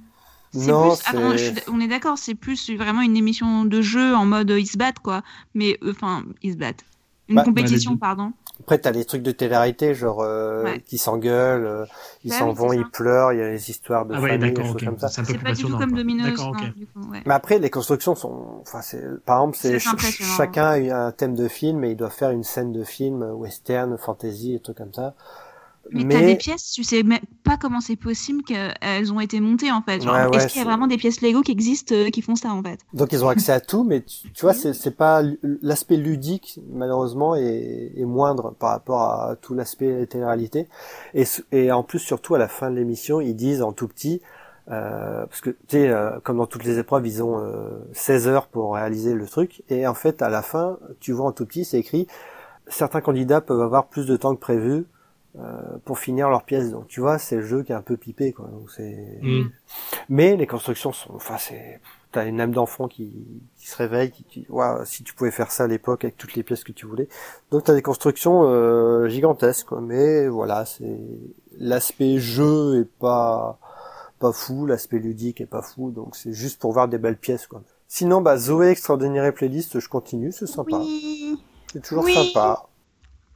C'est 0.53 0.71
Non, 0.73 0.91
plus... 0.97 1.03
Attends, 1.07 1.37
suis- 1.37 1.55
on 1.69 1.81
est 1.81 1.89
d'accord, 1.89 2.17
c'est 2.19 2.35
plus 2.35 2.71
vraiment 2.71 3.03
une 3.03 3.17
émission 3.17 3.65
de 3.65 3.81
jeu 3.83 4.15
en 4.15 4.25
mode 4.25 4.51
euh, 4.51 4.59
ils 4.61 4.67
se 4.67 4.79
battent 4.79 4.99
quoi. 5.01 5.23
Mais 5.55 5.79
euh, 5.83 5.93
enfin, 5.93 6.25
ils 6.43 6.53
se 6.53 6.57
battent. 6.57 6.85
Une 7.29 7.37
Bah, 7.37 7.45
compétition, 7.45 7.93
bah, 7.93 7.99
pardon. 8.01 8.33
Après, 8.61 8.79
t'as 8.79 8.91
les 8.91 9.05
trucs 9.05 9.23
de 9.23 9.31
télé-réalité, 9.31 9.95
genre 9.95 10.21
euh, 10.23 10.65
Ouais. 10.65 10.81
qui 10.81 10.99
s'engueulent, 10.99 11.67
euh, 11.67 11.85
ils 12.25 12.31
Bah 12.31 12.39
s'en 12.39 12.53
vont, 12.53 12.73
ils 12.73 12.85
pleurent. 12.87 13.33
Il 13.33 13.39
y 13.39 13.43
a 13.43 13.51
les 13.51 13.71
histoires 13.71 14.05
de 14.07 14.15
Ah 14.15 14.21
ouais, 14.21 14.31
famille, 14.31 14.53
des 14.53 14.65
choses 14.65 14.83
comme 14.83 14.99
ça. 14.99 15.09
C'est 15.09 15.21
un 15.21 15.25
peu 15.25 15.33
C'est 15.33 15.39
plus 15.39 15.45
pas 15.45 15.53
du 15.53 15.63
tout 15.63 15.77
comme. 15.79 15.93
Domino's. 15.93 16.27
D'accord, 16.31 16.55
non, 16.55 16.61
ok. 16.61 16.75
du 16.75 16.87
coup, 16.87 17.01
ouais. 17.11 17.23
Mais 17.27 17.35
après, 17.35 17.59
les 17.59 17.71
constructions 17.71 18.15
sont, 18.15 18.59
enfin, 18.63 18.81
c'est, 18.83 19.05
par 19.25 19.39
exemple, 19.43 19.57
c'est 19.59 19.79
C'est 19.79 19.79
ch- 19.79 19.93
impressionnant. 19.95 20.33
chacun 20.37 20.67
a 20.67 20.79
eu 20.79 20.91
un 20.91 21.13
thème 21.13 21.35
de 21.35 21.47
film 21.47 21.85
et 21.85 21.91
ils 21.93 21.97
doivent 21.97 22.13
faire 22.15 22.31
une 22.31 22.43
scène 22.45 22.73
de 22.73 22.83
film, 22.85 23.23
euh, 23.23 23.33
western, 23.33 23.97
fantasy, 23.99 24.55
et 24.55 24.61
trucs 24.61 24.79
comme 24.79 24.93
ça. 24.95 25.15
Mais, 25.91 26.05
Mais- 26.05 26.15
t'as 26.15 26.27
des 26.27 26.37
pièces, 26.37 26.71
tu 26.73 26.85
sais 26.85 27.03
même 27.03 27.21
pas 27.45 27.57
comment 27.57 27.81
c'est 27.81 27.97
possible 27.97 28.43
qu'elles 28.43 29.13
ont 29.13 29.21
été 29.21 29.41
montées 29.41 29.73
en 29.73 29.83
fait. 29.83 30.03
Genre, 30.03 30.15
Ouais, 30.15 30.27
ouais, 30.27 30.37
Est-ce 30.37 30.49
qu'il 30.49 30.59
y 30.59 30.65
a 30.65 30.65
vraiment 30.65 30.87
des 30.87 30.97
pièces 30.97 31.21
Lego 31.23 31.43
qui 31.43 31.53
existent 31.53 31.95
euh, 31.95 32.11
qui 32.11 32.23
font 32.23 32.37
ça 32.37 32.53
en 32.53 32.63
fait? 32.63 32.81
Donc 32.93 33.13
ils 33.13 33.25
ont 33.25 33.29
accès 33.29 33.53
à 33.53 33.61
tout, 33.61 33.85
mais 33.85 34.03
tu, 34.03 34.31
tu 34.31 34.43
vois, 34.43 34.53
c'est 34.55 34.97
pas 34.97 35.23
l'aspect 35.63 35.97
ludique 35.97 36.61
malheureusement 36.71 37.35
est, 37.35 37.93
est 37.97 38.05
moindre 38.05 38.55
par 38.59 38.71
rapport 38.71 39.01
à 39.01 39.37
tout 39.37 39.55
l'aspect 39.55 40.07
télé-réalité. 40.07 40.69
Et, 41.53 41.73
en 41.73 41.83
plus 41.83 41.99
surtout 41.99 42.35
à 42.35 42.39
la 42.39 42.49
fin 42.49 42.71
de 42.71 42.77
l'émission, 42.77 43.21
ils 43.21 43.35
disent 43.35 43.63
en 43.63 43.73
tout 43.73 43.89
petit, 43.89 44.21
euh, 44.71 45.25
parce 45.27 45.41
que 45.41 45.51
tu 45.51 45.57
sais, 45.69 45.89
euh, 45.89 46.19
comme 46.23 46.39
dans 46.39 46.47
toutes 46.47 46.65
les 46.65 46.79
épreuves, 46.79 47.07
ils 47.07 47.23
ont 47.23 47.39
euh, 47.39 47.69
16 47.93 48.29
heures 48.29 48.47
pour 48.47 48.75
réaliser 48.75 49.15
le 49.15 49.27
truc, 49.27 49.63
et 49.69 49.87
en 49.87 49.95
fait 49.95 50.23
à 50.23 50.29
la 50.29 50.43
fin, 50.43 50.79
tu 51.01 51.13
vois 51.13 51.27
en 51.27 51.33
tout 51.33 51.47
petit, 51.47 51.65
c'est 51.65 51.79
écrit, 51.79 52.07
certains 52.67 53.01
candidats 53.01 53.41
peuvent 53.41 53.63
avoir 53.63 53.87
plus 53.89 54.07
de 54.07 54.17
temps 54.17 54.35
que 54.35 54.41
prévu. 54.41 54.85
Euh, 55.39 55.79
pour 55.85 55.99
finir 55.99 56.29
leur 56.31 56.43
pièce, 56.45 56.71
donc 56.71 56.89
tu 56.89 57.01
vois, 57.01 57.19
c'est 57.19 57.37
le 57.37 57.43
jeu 57.43 57.63
qui 57.63 57.73
est 57.73 57.75
un 57.77 57.83
peu 57.83 57.97
pipé, 57.97 58.33
quoi. 58.33 58.49
Donc 58.49 58.71
c'est, 58.71 59.19
Mm. 59.23 59.51
mais 60.09 60.37
les 60.37 60.47
constructions 60.47 60.93
sont, 60.93 61.15
enfin 61.15 61.37
c'est, 61.39 61.81
t'as 62.13 62.27
une 62.27 62.41
âme 62.41 62.53
d'enfant 62.53 62.89
qui, 62.89 63.13
qui 63.57 63.69
se 63.69 63.77
réveille, 63.77 64.11
qui, 64.11 64.25
qui 64.25 64.47
Ouah, 64.49 64.85
si 64.85 65.05
tu 65.05 65.15
pouvais 65.15 65.31
faire 65.31 65.51
ça 65.53 65.65
à 65.65 65.67
l'époque 65.67 66.05
avec 66.05 66.17
toutes 66.17 66.35
les 66.35 66.43
pièces 66.43 66.65
que 66.65 66.73
tu 66.73 66.87
voulais. 66.87 67.09
Donc 67.51 67.65
t'as 67.65 67.75
des 67.75 67.83
constructions 67.83 68.45
euh, 68.45 69.09
gigantesques, 69.09 69.67
quoi. 69.69 69.81
Mais 69.81 70.27
voilà, 70.29 70.65
c'est 70.65 70.99
l'aspect 71.59 72.19
jeu 72.19 72.81
est 72.81 72.99
pas 72.99 73.59
pas 74.19 74.33
fou, 74.33 74.67
l'aspect 74.67 74.99
ludique 74.99 75.41
est 75.41 75.47
pas 75.47 75.63
fou, 75.63 75.93
donc 75.93 76.17
c'est 76.17 76.33
juste 76.33 76.61
pour 76.61 76.73
voir 76.73 76.89
des 76.89 76.99
belles 76.99 77.17
pièces, 77.19 77.47
quoi. 77.47 77.63
Sinon, 77.87 78.21
bah 78.21 78.37
Zoé 78.37 78.69
extraordinaire 78.71 79.33
playlist, 79.33 79.79
je 79.79 79.89
continue, 79.89 80.33
c'est 80.33 80.47
sympa, 80.49 80.79
Oui, 80.79 81.39
c'est 81.73 81.83
toujours 81.83 82.05
Oui. 82.05 82.13
sympa. 82.13 82.68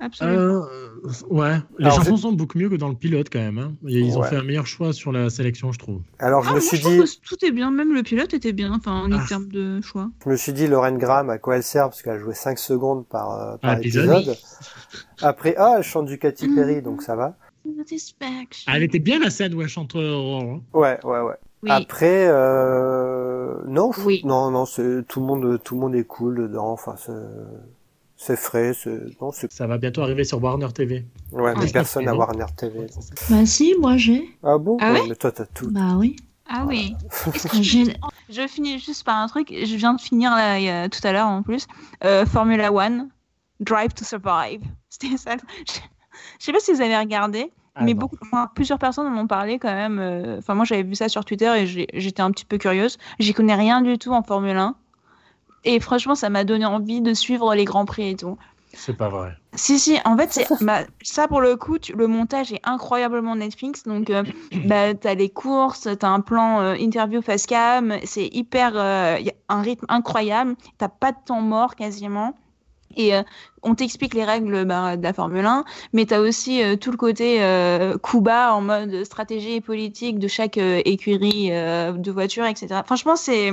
Absolument. 0.05 0.65
Euh, 0.65 0.89
ouais, 1.31 1.57
les 1.79 1.87
Alors, 1.87 1.97
chansons 1.99 2.17
sont 2.17 2.33
beaucoup 2.33 2.59
mieux 2.59 2.69
que 2.69 2.75
dans 2.77 2.89
le 2.89 2.95
pilote 2.95 3.29
quand 3.33 3.39
même. 3.39 3.59
Hein. 3.59 3.73
Ils 3.87 4.17
ont 4.19 4.23
fait 4.23 4.37
un 4.37 4.43
meilleur 4.43 4.67
choix 4.67 4.93
sur 4.93 5.13
la 5.13 5.31
sélection, 5.31 5.73
je 5.73 5.79
trouve. 5.79 6.01
Alors 6.19 6.43
je 6.43 6.49
Ah, 6.49 6.53
me 6.53 6.57
moi, 6.59 6.67
suis 6.67 6.77
je 6.79 6.89
dit, 6.89 6.99
que 6.99 7.27
tout 7.29 7.45
est 7.45 7.51
bien, 7.53 7.71
même 7.71 7.95
le 7.95 8.03
pilote 8.03 8.35
était 8.35 8.53
bien, 8.53 8.73
enfin 8.75 9.03
en 9.05 9.13
Ah. 9.13 9.25
termes 9.29 9.49
de 9.49 9.81
choix. 9.81 10.11
je 10.25 10.31
me 10.31 10.37
suis 10.37 10.53
dit 10.53 10.67
Lorraine 10.67 10.99
Graham, 10.99 11.31
à 11.31 11.39
quoi 11.39 11.57
elle 11.57 11.63
sert? 11.63 11.85
Parce 11.89 12.03
qu'elle 12.03 12.21
jouait 12.21 12.35
5 12.35 12.59
secondes 12.59 13.07
par, 13.07 13.31
euh, 13.41 13.57
par 13.57 13.71
Un 13.73 13.77
épisode. 13.79 14.37
Après, 15.23 15.55
ah, 15.57 15.75
elle 15.79 15.83
chante 15.85 16.07
du 16.07 16.19
Katy 16.19 16.55
Perry, 16.55 16.83
donc 16.83 17.03
ça 17.03 17.17
va. 17.17 17.37
Ah, 18.67 18.73
elle 18.77 18.83
était 18.83 18.99
bien 18.99 19.21
la 19.21 19.31
scène 19.31 19.55
où 19.55 19.63
elle 19.63 19.69
chante 19.69 19.95
euh, 19.95 20.41
hein. 20.41 20.61
Ouais, 20.75 20.99
ouais, 21.05 21.21
ouais. 21.21 21.35
Oui. 21.63 21.71
Après, 21.71 22.27
euh, 22.29 23.55
non, 23.69 23.93
je- 23.93 24.01
Oui. 24.01 24.21
non, 24.25 24.51
non, 24.51 24.67
c'est 24.67 25.07
tout 25.07 25.21
le 25.21 25.27
monde, 25.27 25.61
tout 25.63 25.77
le 25.77 25.81
monde 25.81 25.95
est 25.95 26.03
cool 26.05 26.35
dedans. 26.49 26.73
Enfin, 26.73 26.97
c'est, 28.25 28.37
frais, 28.37 28.73
c'est, 28.75 28.99
non, 29.21 29.31
c'est, 29.33 29.51
Ça 29.53 29.67
va 29.67 29.79
bientôt 29.79 30.03
arriver 30.03 30.25
sur 30.25 30.43
Warner 30.43 30.73
TV. 30.73 31.05
ouais, 31.33 31.55
mais 31.57 31.67
Ah, 31.69 31.73
personne 31.73 32.09
à. 32.09 32.15
Warner 32.15 32.47
TV. 32.57 32.87
Bah 33.31 33.45
si, 33.47 33.75
moi 33.81 33.97
j'ai. 33.97 34.29
Ah 34.43 34.59
bon? 34.59 34.77
Ah 34.81 34.93
ouais 34.93 35.01
Mais 35.09 35.15
toi, 35.17 35.33
t'as 35.33 35.47
tout. 35.47 35.71
Bah 35.71 35.95
oui. 35.97 36.17
Ah 36.49 36.65
oui. 36.67 36.95
J'ai- 37.61 37.97
Je 38.29 38.47
finis 38.47 38.79
juste 38.79 39.05
par 39.05 39.17
un 39.19 39.27
truc. 39.29 39.49
Je 39.53 39.77
viens 39.77 39.95
de 39.95 40.01
finir 40.01 40.31
là, 40.33 40.59
il 40.59 40.65
y 40.65 40.69
a- 40.69 40.89
tout 40.89 41.01
à 41.05 41.13
l'heure 41.13 41.29
en 41.29 41.43
plus. 41.43 41.67
Euh, 42.05 42.27
Formula 42.27 42.73
One, 42.73 43.09
Drive 43.61 43.95
to 43.95 44.05
Survive. 44.05 44.61
C'était 44.89 45.17
ça. 45.17 45.37
Je 45.37 45.73
je 46.39 46.45
sais 46.45 46.53
pas 46.53 46.61
si 46.61 46.73
vous 46.73 46.81
avez 46.83 46.97
regardé, 46.99 47.51
Ah, 47.75 47.85
mais 47.85 47.95
non. 47.95 48.01
beaucoup, 48.01 48.17
enfin, 48.23 48.49
plusieurs 48.55 48.79
personnes 48.79 49.07
en 49.07 49.17
ont 49.19 49.27
parlé 49.27 49.59
quand 49.59 49.73
même. 49.73 49.99
euh, 49.99 50.39
Enfin, 50.39 50.55
moi 50.55 50.65
j'avais 50.67 50.83
vu 50.83 50.95
ça 50.95 51.09
sur 51.09 51.25
Twitter 51.25 51.51
et 51.57 51.67
j'étais 52.01 52.21
un 52.21 52.31
petit 52.31 52.45
peu 52.45 52.59
curieuse. 52.59 52.99
J'y 53.19 53.33
connais 53.33 53.55
rien 53.55 53.81
du 53.81 53.97
tout 53.99 54.13
en 54.13 54.23
Formule 54.23 54.57
1. 54.57 54.75
Et 55.65 55.79
franchement, 55.81 56.15
ça 56.15 56.29
m'a 56.31 56.45
donné 56.45 56.65
envie 56.65 57.01
de 57.01 57.15
suivre 57.15 57.55
les 57.55 57.65
grands 57.65 57.85
prix 57.85 58.11
et 58.11 58.17
tout. 58.17 58.37
C'est 58.75 58.97
pas 58.97 59.11
vrai. 59.11 59.33
Si, 59.55 59.79
si, 59.79 59.99
en 60.07 60.17
fait, 60.17 60.33
c'est, 60.33 60.47
bah, 60.65 60.81
ça 61.03 61.29
pour 61.29 61.43
le 61.43 61.57
coup, 61.57 61.79
tu- 61.79 61.93
le 61.93 62.07
montage 62.07 62.53
est 62.55 62.61
incroyablement 62.65 63.37
Netflix. 63.37 63.83
Donc, 63.85 64.09
euh, 64.09 64.23
bah, 64.65 64.95
t'as 64.95 65.15
les 65.15 65.29
courses, 65.29 65.89
t'as 65.99 66.09
un 66.09 66.21
plan 66.21 66.61
euh, 66.63 66.75
interview 66.75 67.21
face 67.21 67.47
cam, 67.47 67.97
c'est 68.05 68.27
hyper. 68.33 68.73
euh, 68.75 69.19
y 69.21 69.29
a 69.29 69.35
un 69.51 69.61
rythme 69.61 69.85
incroyable, 69.91 70.57
t'as 70.79 70.89
pas 70.89 71.13
de 71.13 71.19
temps 71.25 71.43
mort 71.43 71.77
quasiment. 71.77 72.35
Et 72.97 73.15
euh, 73.15 73.23
on 73.63 73.75
t'explique 73.75 74.15
les 74.15 74.25
règles 74.25 74.65
bah, 74.65 74.97
de 74.97 75.03
la 75.03 75.13
Formule 75.13 75.45
1, 75.47 75.65
mais 75.93 76.07
t'as 76.07 76.21
aussi 76.21 76.63
euh, 76.63 76.77
tout 76.77 76.91
le 76.91 76.97
côté 76.99 77.43
euh, 77.43 77.97
coup 77.99 78.21
bas 78.23 78.55
en 78.55 78.61
mode 78.63 79.05
stratégie 79.05 79.55
et 79.55 79.61
politique 79.61 80.19
de 80.19 80.29
chaque 80.29 80.57
euh, 80.59 80.81
écurie 80.87 81.51
de 81.51 82.11
voiture, 82.11 82.47
etc. 82.47 82.83
Franchement, 82.87 83.17
c'est, 83.17 83.51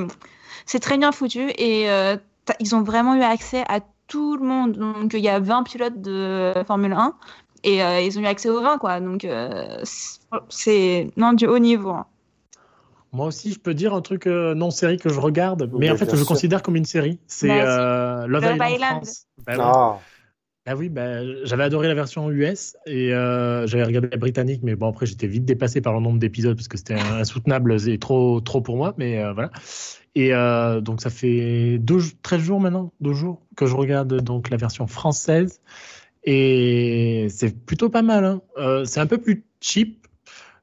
c'est 0.70 0.80
très 0.80 0.98
bien 0.98 1.12
foutu 1.12 1.50
et 1.58 1.90
euh, 1.90 2.16
ils 2.60 2.76
ont 2.76 2.84
vraiment 2.84 3.16
eu 3.16 3.22
accès 3.24 3.64
à 3.68 3.80
tout 4.08 4.38
le 4.38 4.46
monde. 4.46 4.74
Donc, 4.74 5.14
il 5.14 5.20
y 5.20 5.30
a 5.30 5.40
20 5.40 5.64
pilotes 5.64 6.00
de 6.02 6.54
Formule 6.68 6.94
1 6.94 7.14
et 7.64 7.84
euh, 7.84 8.02
ils 8.02 8.18
ont 8.20 8.22
eu 8.22 8.28
accès 8.28 8.50
aux 8.50 8.62
20, 8.62 8.78
quoi. 8.78 9.00
Donc, 9.00 9.26
euh, 9.26 9.82
c'est- 10.50 11.08
non, 11.18 11.34
du 11.34 11.48
haut 11.48 11.60
niveau. 11.60 11.90
hein. 11.90 12.06
Moi 13.12 13.26
aussi, 13.26 13.52
je 13.52 13.60
peux 13.60 13.74
dire 13.74 13.96
un 13.96 14.02
truc 14.02 14.28
euh, 14.28 14.54
non 14.54 14.70
série 14.70 14.98
que 14.98 15.10
je 15.10 15.20
regarde, 15.20 15.64
mais 15.64 15.78
Oui, 15.78 15.92
en 15.92 15.96
fait, 15.96 16.06
bien 16.06 16.14
je 16.14 16.18
sûr. 16.20 16.28
considère 16.28 16.62
comme 16.62 16.76
une 16.76 16.86
série. 16.86 17.18
C'est 17.26 17.48
Vas-y. 17.48 17.60
euh, 17.68 18.28
Love, 18.28 18.44
Love 18.44 18.54
Island, 18.54 19.04
Island. 19.04 19.04
Bah. 19.58 20.00
Ah, 20.66 20.76
oui, 20.76 20.90
bah, 20.90 21.24
j'avais 21.46 21.64
adoré 21.64 21.88
la 21.88 21.96
version 21.96 22.30
US 22.30 22.76
et 22.86 23.14
euh, 23.14 23.66
j'avais 23.66 23.84
regardé 23.84 24.10
la 24.12 24.18
britannique, 24.18 24.62
mais 24.62 24.76
bon 24.76 24.88
après 24.90 25.06
j'étais 25.06 25.26
vite 25.26 25.46
dépassé 25.46 25.82
par 25.82 25.94
le 25.94 26.00
nombre 26.00 26.20
d'épisodes 26.20 26.56
parce 26.56 26.68
que 26.68 26.78
c'était 26.78 26.94
insoutenable 27.20 27.78
et 27.88 27.98
trop 27.98 28.40
trop 28.42 28.62
pour 28.62 28.78
moi, 28.78 28.94
mais 28.98 29.24
euh, 29.24 29.34
voilà. 29.34 29.52
Et 30.16 30.34
euh, 30.34 30.82
donc 30.82 31.02
ça 31.02 31.10
fait 31.10 31.80
deux, 31.80 32.00
13 32.22 32.42
jours 32.42 32.60
maintenant, 32.60 32.94
deux 33.00 33.14
jours 33.14 33.42
que 33.56 33.66
je 33.66 33.76
regarde 33.76 34.22
donc 34.22 34.50
la 34.50 34.58
version 34.58 34.86
française 34.86 35.62
et 36.24 37.28
c'est 37.30 37.58
plutôt 37.66 37.90
pas 37.90 38.02
mal. 38.02 38.26
Hein. 38.26 38.84
C'est 38.86 39.00
un 39.00 39.08
peu 39.08 39.18
plus 39.18 39.46
cheap. 39.62 40.08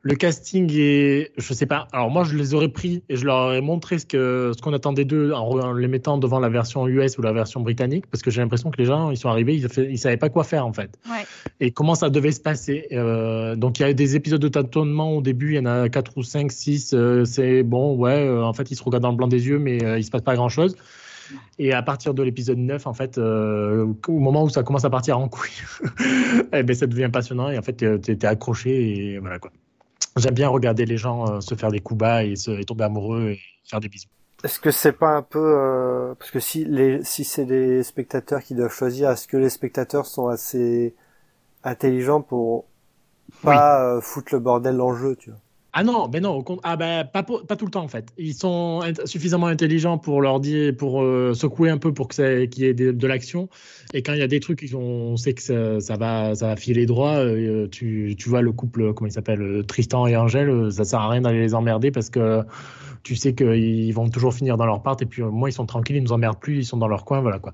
Le 0.02 0.14
casting 0.14 0.70
est, 0.72 1.32
je 1.36 1.52
sais 1.52 1.66
pas. 1.66 1.88
Alors 1.92 2.10
moi, 2.10 2.22
je 2.22 2.36
les 2.36 2.54
aurais 2.54 2.68
pris 2.68 3.02
et 3.08 3.16
je 3.16 3.24
leur 3.24 3.36
aurais 3.46 3.60
montré 3.60 3.98
ce 3.98 4.06
que 4.06 4.52
ce 4.56 4.62
qu'on 4.62 4.72
attendait 4.72 5.04
d'eux 5.04 5.32
en, 5.32 5.48
en 5.58 5.72
les 5.72 5.88
mettant 5.88 6.16
devant 6.18 6.38
la 6.38 6.48
version 6.48 6.86
US 6.86 7.18
ou 7.18 7.22
la 7.22 7.32
version 7.32 7.60
britannique, 7.60 8.06
parce 8.10 8.22
que 8.22 8.30
j'ai 8.30 8.40
l'impression 8.40 8.70
que 8.70 8.78
les 8.78 8.84
gens, 8.84 9.10
ils 9.10 9.16
sont 9.16 9.28
arrivés, 9.28 9.56
ils, 9.56 9.66
ils 9.90 9.98
savaient 9.98 10.16
pas 10.16 10.28
quoi 10.28 10.44
faire 10.44 10.64
en 10.64 10.72
fait. 10.72 10.96
Ouais. 11.10 11.24
Et 11.60 11.70
comment 11.72 11.94
ça 11.96 12.08
devait 12.08 12.32
se 12.32 12.40
passer. 12.40 12.86
Euh, 12.92 13.56
donc 13.56 13.80
il 13.80 13.82
y 13.82 13.84
a 13.86 13.92
des 13.92 14.14
épisodes 14.14 14.40
de 14.40 14.48
tâtonnement 14.48 15.12
au 15.16 15.22
début, 15.22 15.52
il 15.52 15.56
y 15.56 15.58
en 15.58 15.66
a 15.66 15.88
quatre 15.88 16.16
ou 16.16 16.22
cinq, 16.22 16.52
six. 16.52 16.92
euh, 16.94 17.24
c'est 17.24 17.62
bon, 17.64 17.96
ouais. 17.96 18.26
euh, 18.28 18.44
en 18.44 18.52
fait, 18.52 18.70
ils 18.70 18.76
se 18.76 18.84
regardent 18.84 19.02
dans 19.04 19.10
le 19.10 19.16
blanc 19.16 19.28
des 19.28 19.48
yeux, 19.48 19.58
mais 19.58 19.82
euh, 19.84 19.98
il 19.98 20.04
se 20.04 20.10
passe 20.10 20.22
pas 20.22 20.36
grand 20.36 20.48
chose. 20.48 20.76
Et 21.58 21.72
à 21.72 21.82
partir 21.82 22.14
de 22.14 22.22
l'épisode 22.22 22.58
9, 22.58 22.86
en 22.86 22.94
fait, 22.94 23.18
euh, 23.18 23.92
au 24.06 24.18
moment 24.20 24.44
où 24.44 24.48
ça 24.48 24.62
commence 24.62 24.84
à 24.84 24.90
partir 24.90 25.18
en 25.18 25.28
couille, 25.28 25.50
eh 26.52 26.62
ben, 26.62 26.76
ça 26.76 26.86
devient 26.86 27.10
passionnant 27.12 27.50
et 27.50 27.58
en 27.58 27.62
fait, 27.62 27.76
tu 28.00 28.12
es 28.12 28.24
accroché 28.24 29.14
et 29.14 29.18
voilà 29.18 29.40
quoi. 29.40 29.50
J'aime 30.16 30.34
bien 30.34 30.48
regarder 30.48 30.86
les 30.86 30.96
gens 30.96 31.26
euh, 31.36 31.40
se 31.40 31.54
faire 31.54 31.70
des 31.70 31.80
coups 31.80 31.98
bas 31.98 32.24
et, 32.24 32.36
se, 32.36 32.50
et 32.50 32.64
tomber 32.64 32.84
amoureux 32.84 33.30
et 33.30 33.40
faire 33.64 33.80
des 33.80 33.88
bisous. 33.88 34.08
est-ce 34.44 34.60
que 34.60 34.70
c'est 34.70 34.92
pas 34.92 35.10
un 35.16 35.22
peu, 35.22 35.38
euh, 35.40 36.14
parce 36.14 36.30
que 36.30 36.40
si 36.40 36.64
les, 36.64 37.02
si 37.04 37.24
c'est 37.24 37.44
des 37.46 37.82
spectateurs 37.82 38.42
qui 38.42 38.54
doivent 38.54 38.72
choisir, 38.72 39.10
est-ce 39.10 39.28
que 39.28 39.36
les 39.36 39.50
spectateurs 39.50 40.06
sont 40.06 40.28
assez 40.28 40.94
intelligents 41.64 42.22
pour 42.22 42.66
pas 43.42 43.96
euh, 43.96 44.00
foutre 44.02 44.34
le 44.34 44.40
bordel 44.40 44.76
dans 44.76 44.90
le 44.90 44.98
jeu, 44.98 45.16
tu 45.16 45.30
vois? 45.30 45.40
Ah 45.78 45.84
non, 45.84 46.08
ben 46.08 46.22
non, 46.22 46.30
au 46.30 46.42
con- 46.42 46.58
ah 46.62 46.74
ben, 46.76 47.04
pas, 47.04 47.22
pas 47.22 47.54
tout 47.54 47.66
le 47.66 47.70
temps 47.70 47.82
en 47.82 47.88
fait. 47.88 48.08
Ils 48.16 48.32
sont 48.32 48.80
suffisamment 49.04 49.46
intelligents 49.46 49.98
pour 49.98 50.22
leur 50.22 50.40
dire, 50.40 50.74
pour 50.74 51.02
euh, 51.02 51.34
secouer 51.34 51.68
un 51.68 51.76
peu 51.76 51.92
pour 51.92 52.08
que 52.08 52.46
qu'il 52.46 52.64
y 52.64 52.66
ait 52.66 52.72
de, 52.72 53.06
l'action. 53.06 53.50
Et 53.92 54.00
quand 54.00 54.14
il 54.14 54.20
y 54.20 54.22
a 54.22 54.26
des 54.26 54.40
trucs, 54.40 54.66
on 54.74 55.18
sait 55.18 55.34
que 55.34 55.42
ça, 55.80 55.96
va, 55.98 56.34
ça 56.34 56.46
va 56.46 56.56
filer 56.56 56.86
droit. 56.86 57.16
euh, 57.16 57.68
tu, 57.68 58.14
tu 58.18 58.30
vois 58.30 58.40
le 58.40 58.52
couple, 58.52 58.94
comment 58.94 59.06
il 59.06 59.12
s'appelle, 59.12 59.42
euh, 59.42 59.62
Tristan 59.64 60.06
et 60.06 60.16
Angèle, 60.16 60.48
euh, 60.48 60.70
ça 60.70 60.84
sert 60.84 61.00
à 61.00 61.10
rien 61.10 61.20
d'aller 61.20 61.40
les 61.40 61.54
emmerder 61.54 61.90
parce 61.90 62.08
que 62.08 62.42
tu 63.02 63.14
sais 63.14 63.34
qu'ils 63.34 63.92
vont 63.92 64.08
toujours 64.08 64.32
finir 64.32 64.56
dans 64.56 64.64
leur 64.64 64.82
part. 64.82 64.96
Et 65.02 65.04
puis 65.04 65.20
au 65.20 65.30
moins 65.30 65.50
ils 65.50 65.52
sont 65.52 65.66
tranquilles, 65.66 65.96
ils 65.96 66.02
nous 66.02 66.12
emmerdent 66.12 66.40
plus, 66.40 66.56
ils 66.56 66.64
sont 66.64 66.78
dans 66.78 66.88
leur 66.88 67.04
coin, 67.04 67.20
voilà 67.20 67.38
quoi. 67.38 67.52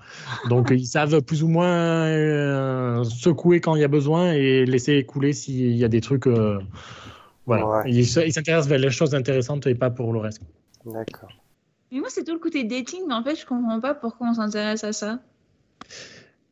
Donc 0.48 0.68
ils 0.70 0.86
savent 0.86 1.22
plus 1.22 1.42
ou 1.42 1.48
moins 1.48 3.02
secouer 3.02 3.58
quand 3.58 3.74
il 3.74 3.80
y 3.80 3.84
a 3.84 3.88
besoin 3.88 4.32
et 4.32 4.64
laisser 4.64 5.02
couler 5.02 5.32
s'il 5.32 5.76
y 5.76 5.82
a 5.82 5.88
des 5.88 6.00
trucs. 6.00 6.28
Voilà. 7.46 7.66
Ouais. 7.66 7.90
Ils 7.90 8.06
se- 8.06 8.20
ils 8.20 8.32
s'intéressent 8.32 8.68
vers 8.68 8.78
les 8.78 8.90
choses 8.90 9.14
intéressantes 9.14 9.66
et 9.66 9.74
pas 9.74 9.90
pour 9.90 10.12
le 10.12 10.18
reste. 10.20 10.40
D'accord. 10.84 11.30
Mais 11.90 11.98
moi, 12.00 12.08
c'est 12.10 12.24
tout 12.24 12.32
le 12.32 12.38
côté 12.38 12.64
dating, 12.64 13.02
mais 13.06 13.14
en 13.14 13.22
fait, 13.22 13.36
je 13.36 13.44
comprends 13.46 13.80
pas 13.80 13.94
pourquoi 13.94 14.28
on 14.28 14.34
s'intéresse 14.34 14.82
à 14.84 14.92
ça. 14.92 15.18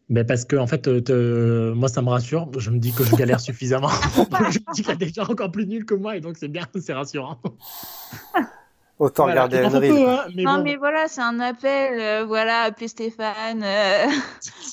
Mais 0.09 0.25
parce 0.25 0.45
que 0.45 0.57
en 0.57 0.67
fait, 0.67 0.89
euh, 0.89 1.01
te- 1.01 1.73
moi 1.73 1.89
ça 1.89 2.03
me 2.03 2.09
rassure. 2.09 2.51
Je 2.59 2.71
me 2.71 2.79
dis 2.79 2.93
que 2.93 3.05
je 3.05 3.15
galère 3.15 3.39
suffisamment. 3.41 3.89
je 4.51 4.59
me 4.59 4.75
dis 4.75 4.83
qu'il 4.83 4.89
y 4.89 4.91
a 4.91 4.97
des 4.97 5.09
gens 5.13 5.23
encore 5.23 5.53
plus 5.53 5.67
nuls 5.67 5.85
que 5.85 5.95
moi 5.95 6.17
et 6.17 6.21
donc 6.21 6.37
c'est 6.37 6.49
bien, 6.49 6.67
c'est 6.81 6.93
rassurant. 6.93 7.39
Autant 8.99 9.23
Voilà, 9.25 9.45
regarder 9.45 9.87
il 9.89 9.95
peu, 9.95 10.09
hein, 10.11 10.25
mais 10.37 10.43
non, 10.43 10.57
bon, 10.57 10.63
mais 10.65 10.77
voilà, 10.77 11.09
c'est 11.09 11.23
un 11.23 11.41
appel. 11.41 11.99
euh, 11.99 12.25
voilà, 12.27 12.63
appelez 12.65 12.89
Stéphane. 12.89 13.63
euh, 13.63 14.07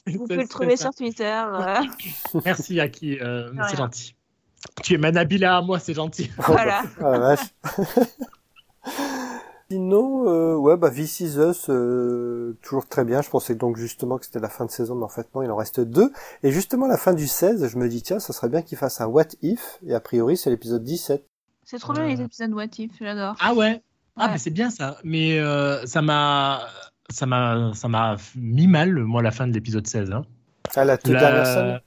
vous 0.08 0.26
pouvez 0.26 0.36
le 0.38 0.48
trouver 0.50 0.76
ça. 0.76 0.86
sur 0.92 0.96
Twitter. 0.96 1.24
euh, 1.54 1.76
Merci 2.44 2.82
Aki, 2.82 3.20
euh, 3.22 3.52
c'est 3.70 3.78
gentil. 3.78 4.16
Tu 4.84 4.96
es 4.96 4.98
ma 4.98 5.12
Nabila 5.12 5.58
à 5.58 5.62
moi, 5.62 5.80
c'est 5.80 5.94
gentil. 5.94 6.30
voilà. 6.38 6.84
Ah 7.00 7.10
la 7.12 7.20
vache. 7.20 7.40
Sinon, 9.70 10.30
euh, 10.30 10.56
ouais, 10.56 10.78
bah 10.78 10.90
This 10.90 11.20
Is 11.20 11.36
Us, 11.38 11.66
euh, 11.70 12.58
toujours 12.62 12.88
très 12.88 13.04
bien. 13.04 13.22
Je 13.22 13.30
pensais 13.30 13.54
donc 13.54 13.76
justement 13.76 14.18
que 14.18 14.24
c'était 14.26 14.40
la 14.40 14.48
fin 14.48 14.66
de 14.66 14.72
saison, 14.72 14.96
mais 14.96 15.04
en 15.04 15.10
fait 15.10 15.28
non, 15.36 15.42
il 15.44 15.52
en 15.52 15.58
reste 15.58 15.82
deux. 15.82 16.10
Et 16.42 16.52
justement, 16.54 16.88
la 16.88 16.96
fin 16.98 17.14
du 17.14 17.28
16, 17.28 17.68
je 17.68 17.78
me 17.78 17.90
dis, 17.90 18.02
tiens, 18.02 18.20
ça 18.20 18.32
serait 18.32 18.48
bien 18.48 18.62
qu'il 18.62 18.78
fasse 18.78 19.02
un 19.02 19.08
What 19.08 19.26
If, 19.42 19.80
et 19.86 19.94
a 19.94 20.00
priori, 20.00 20.38
c'est 20.38 20.50
l'épisode 20.50 20.84
17. 20.86 21.22
C'est 21.66 21.80
trop 21.80 21.92
bien 21.92 22.08
les 22.08 22.22
épisodes 22.22 22.54
What 22.54 22.68
If, 22.78 22.92
j'adore. 23.02 23.36
Ah 23.42 23.54
ouais. 23.54 23.82
Ah 24.16 24.28
Ouais. 24.28 24.32
mais 24.32 24.38
c'est 24.38 24.52
bien 24.52 24.70
ça. 24.70 24.98
Mais 25.04 25.38
euh, 25.38 25.86
ça 25.86 26.02
m'a 26.02 26.62
ça 27.10 27.26
m'a 27.26 27.72
ça 27.74 27.88
m'a 27.90 28.16
mis 28.38 28.68
mal 28.68 28.94
moi 28.96 29.22
la 29.22 29.32
fin 29.32 29.48
de 29.48 29.54
l'épisode 29.54 29.86
16 29.86 30.12
hein. 30.12 30.26
Ah, 30.76 30.86
la 30.86 30.98
toute 30.98 31.14
La- 31.14 31.20
dernière 31.20 31.46
scène 31.46 31.82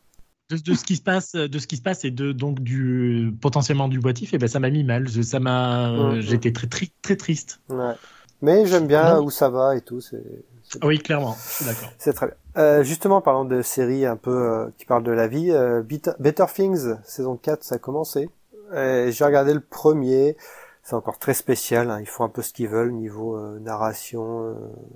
de, 0.51 0.57
de 0.57 0.75
ce 0.75 0.85
qui 0.85 0.97
se 0.97 1.03
passe 1.03 1.33
de 1.33 1.59
ce 1.59 1.67
qui 1.67 1.77
se 1.77 1.83
passe 1.83 2.05
et 2.05 2.11
de 2.11 2.33
donc 2.33 2.61
du 2.61 3.33
potentiellement 3.41 3.89
du 3.89 3.99
boitif 4.01 4.35
et 4.35 4.39
ben 4.39 4.49
ça 4.49 4.61
m'a 4.61 4.71
mis 4.71 4.85
mal. 4.85 5.09
Je- 5.09 5.23
ça 5.23 5.41
m'a 5.41 6.21
j'étais 6.21 6.53
très, 6.53 6.67
très 6.67 6.89
très 7.03 7.17
triste. 7.17 7.61
Ouais. 7.69 7.95
Mais 8.43 8.67
j'aime 8.67 8.87
bien 8.87 9.17
Non. 9.17 9.25
où 9.25 9.31
ça 9.31 9.49
va 9.51 9.77
et 9.77 9.81
tout, 9.83 10.01
c'est 10.01 10.23
c'est 10.63 10.85
oui, 10.85 10.99
clairement. 10.99 11.37
D'accord. 11.65 11.93
c'est 11.99 12.13
très 12.13 12.27
bien. 12.27 12.35
Euh, 12.57 12.83
justement, 12.85 13.21
parlant 13.21 13.45
de 13.45 13.61
séries 13.61 14.07
un 14.07 14.17
peu 14.17 14.31
euh, 14.31 14.67
qui 14.79 14.85
parlent 14.87 15.03
de 15.03 15.11
la 15.11 15.27
vie, 15.27 15.51
euh, 15.51 15.83
Better, 16.19 16.45
Things, 16.55 16.95
saison 17.05 17.37
4, 17.37 17.65
ça 17.65 17.75
a 17.75 17.79
commencé. 17.79 18.31
J'ai 18.73 19.25
regardé 19.25 19.53
le 19.53 19.61
premier, 19.61 20.37
c'est 20.85 20.95
encore 20.95 21.19
très 21.19 21.35
spécial, 21.35 21.91
hein, 21.91 21.99
ils 22.01 22.07
font 22.07 22.23
un 22.23 22.29
peu 22.29 22.41
ce 22.41 22.53
qu'ils 22.53 22.69
veulent 22.69 22.93
niveau 22.93 23.37
euh, 23.37 23.59
narration, 23.59 24.45
euh, 24.45 24.55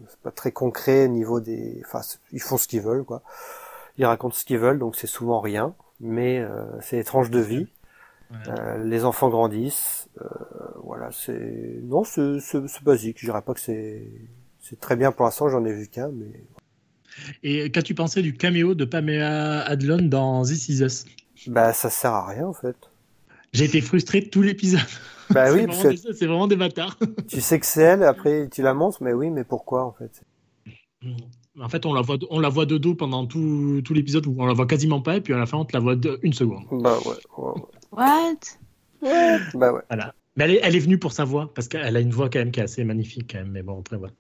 c'est 0.09 0.21
pas 0.21 0.31
très 0.31 0.53
concret 0.53 1.09
niveau 1.09 1.41
des... 1.41 1.83
Enfin, 1.85 2.01
ils 2.33 2.41
font 2.41 2.57
ce 2.57 2.69
qu'ils 2.69 2.83
veulent, 2.83 3.03
quoi. 3.05 3.23
Ils 3.97 4.05
racontent 4.07 4.35
ce 4.35 4.45
qu'ils 4.45 4.59
veulent, 4.59 4.79
donc 4.79 4.97
c'est 4.97 5.07
souvent 5.07 5.41
rien, 5.41 5.75
mais 6.01 6.39
euh, 6.41 6.65
c'est 6.81 6.99
étrange 6.99 7.31
de 7.31 7.39
vie. 7.41 7.67
Euh, 8.49 8.85
les 8.85 9.05
enfants 9.05 9.29
grandissent, 9.31 10.09
euh, 10.21 10.27
voilà, 10.83 11.11
c'est 11.13 11.79
non, 11.85 12.05
c'est 12.05 12.41
c'est- 12.41 12.67
c'est 12.69 12.83
basique. 12.83 13.19
Je 13.21 13.27
dirais 13.27 13.43
pas 13.43 13.55
que 13.55 13.61
c'est 13.61 14.07
c'est 14.61 14.79
très 14.81 14.97
bien 14.97 15.13
pour 15.13 15.25
l'instant. 15.25 15.49
J'en 15.49 15.65
ai 15.65 15.73
vu 15.73 15.89
qu'un, 15.89 16.09
mais 16.09 16.45
Et 17.43 17.71
qu'as-tu 17.71 17.95
pensé 17.95 18.23
du 18.23 18.35
caméo 18.35 18.75
de 18.75 18.85
Pamela 18.85 19.63
Adlon 19.63 20.03
dans 20.03 20.43
This 20.45 20.69
Is 20.69 20.83
Us? 20.83 21.05
Bah 21.47 21.73
ça 21.73 21.91
sert 21.91 22.13
à 22.13 22.27
rien 22.27 22.47
en 22.47 22.53
fait. 22.53 22.77
J'ai 23.53 23.67
été 23.67 23.81
frustré 23.81 24.21
de 24.21 24.29
tout 24.29 24.43
l'épisode. 24.43 24.81
Bah 25.31 25.53
oui, 25.53 25.65
parce 25.67 25.83
que 25.83 26.13
c'est 26.13 26.27
vraiment 26.27 26.49
des 26.49 26.57
bâtards. 26.57 26.99
tu 27.29 27.41
sais 27.41 27.61
que 27.61 27.67
c'est 27.67 27.83
elle, 27.83 28.03
après 28.03 28.49
tu 28.51 28.63
la 28.63 28.75
montres, 28.75 29.03
mais 29.03 29.13
oui, 29.13 29.31
mais 29.31 29.45
pourquoi 29.45 29.85
en 29.85 29.93
fait? 29.93 30.23
En 31.61 31.69
fait, 31.69 31.87
on 31.87 31.95
la 31.95 32.01
voit, 32.01 32.19
on 32.31 32.41
la 32.41 32.49
voit 32.49 32.67
de 32.67 32.79
dos 32.79 32.95
pendant 32.95 33.27
tout, 33.27 33.81
tout 33.85 33.95
l'épisode 33.95 34.27
où 34.27 34.35
on 34.39 34.47
la 34.47 34.55
voit 34.55 34.67
quasiment 34.67 35.01
pas, 35.01 35.17
et 35.17 35.21
puis 35.21 35.33
à 35.33 35.39
la 35.39 35.47
fin, 35.47 35.59
on 35.59 35.65
te 35.65 35.73
la 35.73 35.81
voit 35.81 35.95
de, 35.95 36.19
une 36.23 36.33
seconde. 36.33 36.65
Bah 36.71 36.99
ouais, 37.07 37.15
ouais, 37.39 37.53
What? 37.93 38.35
Bah 39.55 39.73
ouais. 39.73 39.83
Voilà. 39.89 40.15
Mais 40.37 40.45
elle 40.45 40.51
est, 40.53 40.61
elle 40.63 40.75
est 40.75 40.81
venue 40.81 40.99
pour 40.99 41.13
sa 41.13 41.25
voix, 41.25 41.53
parce 41.55 41.69
qu'elle 41.69 41.97
a 41.97 42.01
une 42.01 42.11
voix 42.11 42.29
quand 42.29 42.41
même 42.41 42.51
qui 42.51 42.59
est 42.59 42.65
assez 42.65 42.83
magnifique, 42.83 43.31
quand 43.31 43.39
même. 43.39 43.53
Mais 43.53 43.63
bon, 43.63 43.79
après, 43.79 43.97
voilà. 43.97 44.13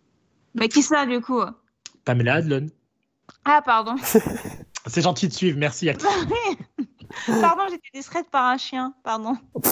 Bah 0.55 0.69
qui 0.69 0.83
ça 0.83 1.07
du 1.07 1.21
coup? 1.21 1.41
Pamela 2.05 2.35
Adlon. 2.35 2.67
Ah 3.45 3.63
pardon. 3.65 3.97
C'est 4.87 5.03
gentil 5.03 5.29
de 5.29 5.33
suivre, 5.33 5.59
merci. 5.59 5.89
Aki. 5.89 6.07
pardon, 7.41 7.63
j'étais 7.71 7.89
distraite 7.95 8.27
par 8.31 8.45
un 8.47 8.57
chien. 8.59 8.95
Pardon. 9.05 9.35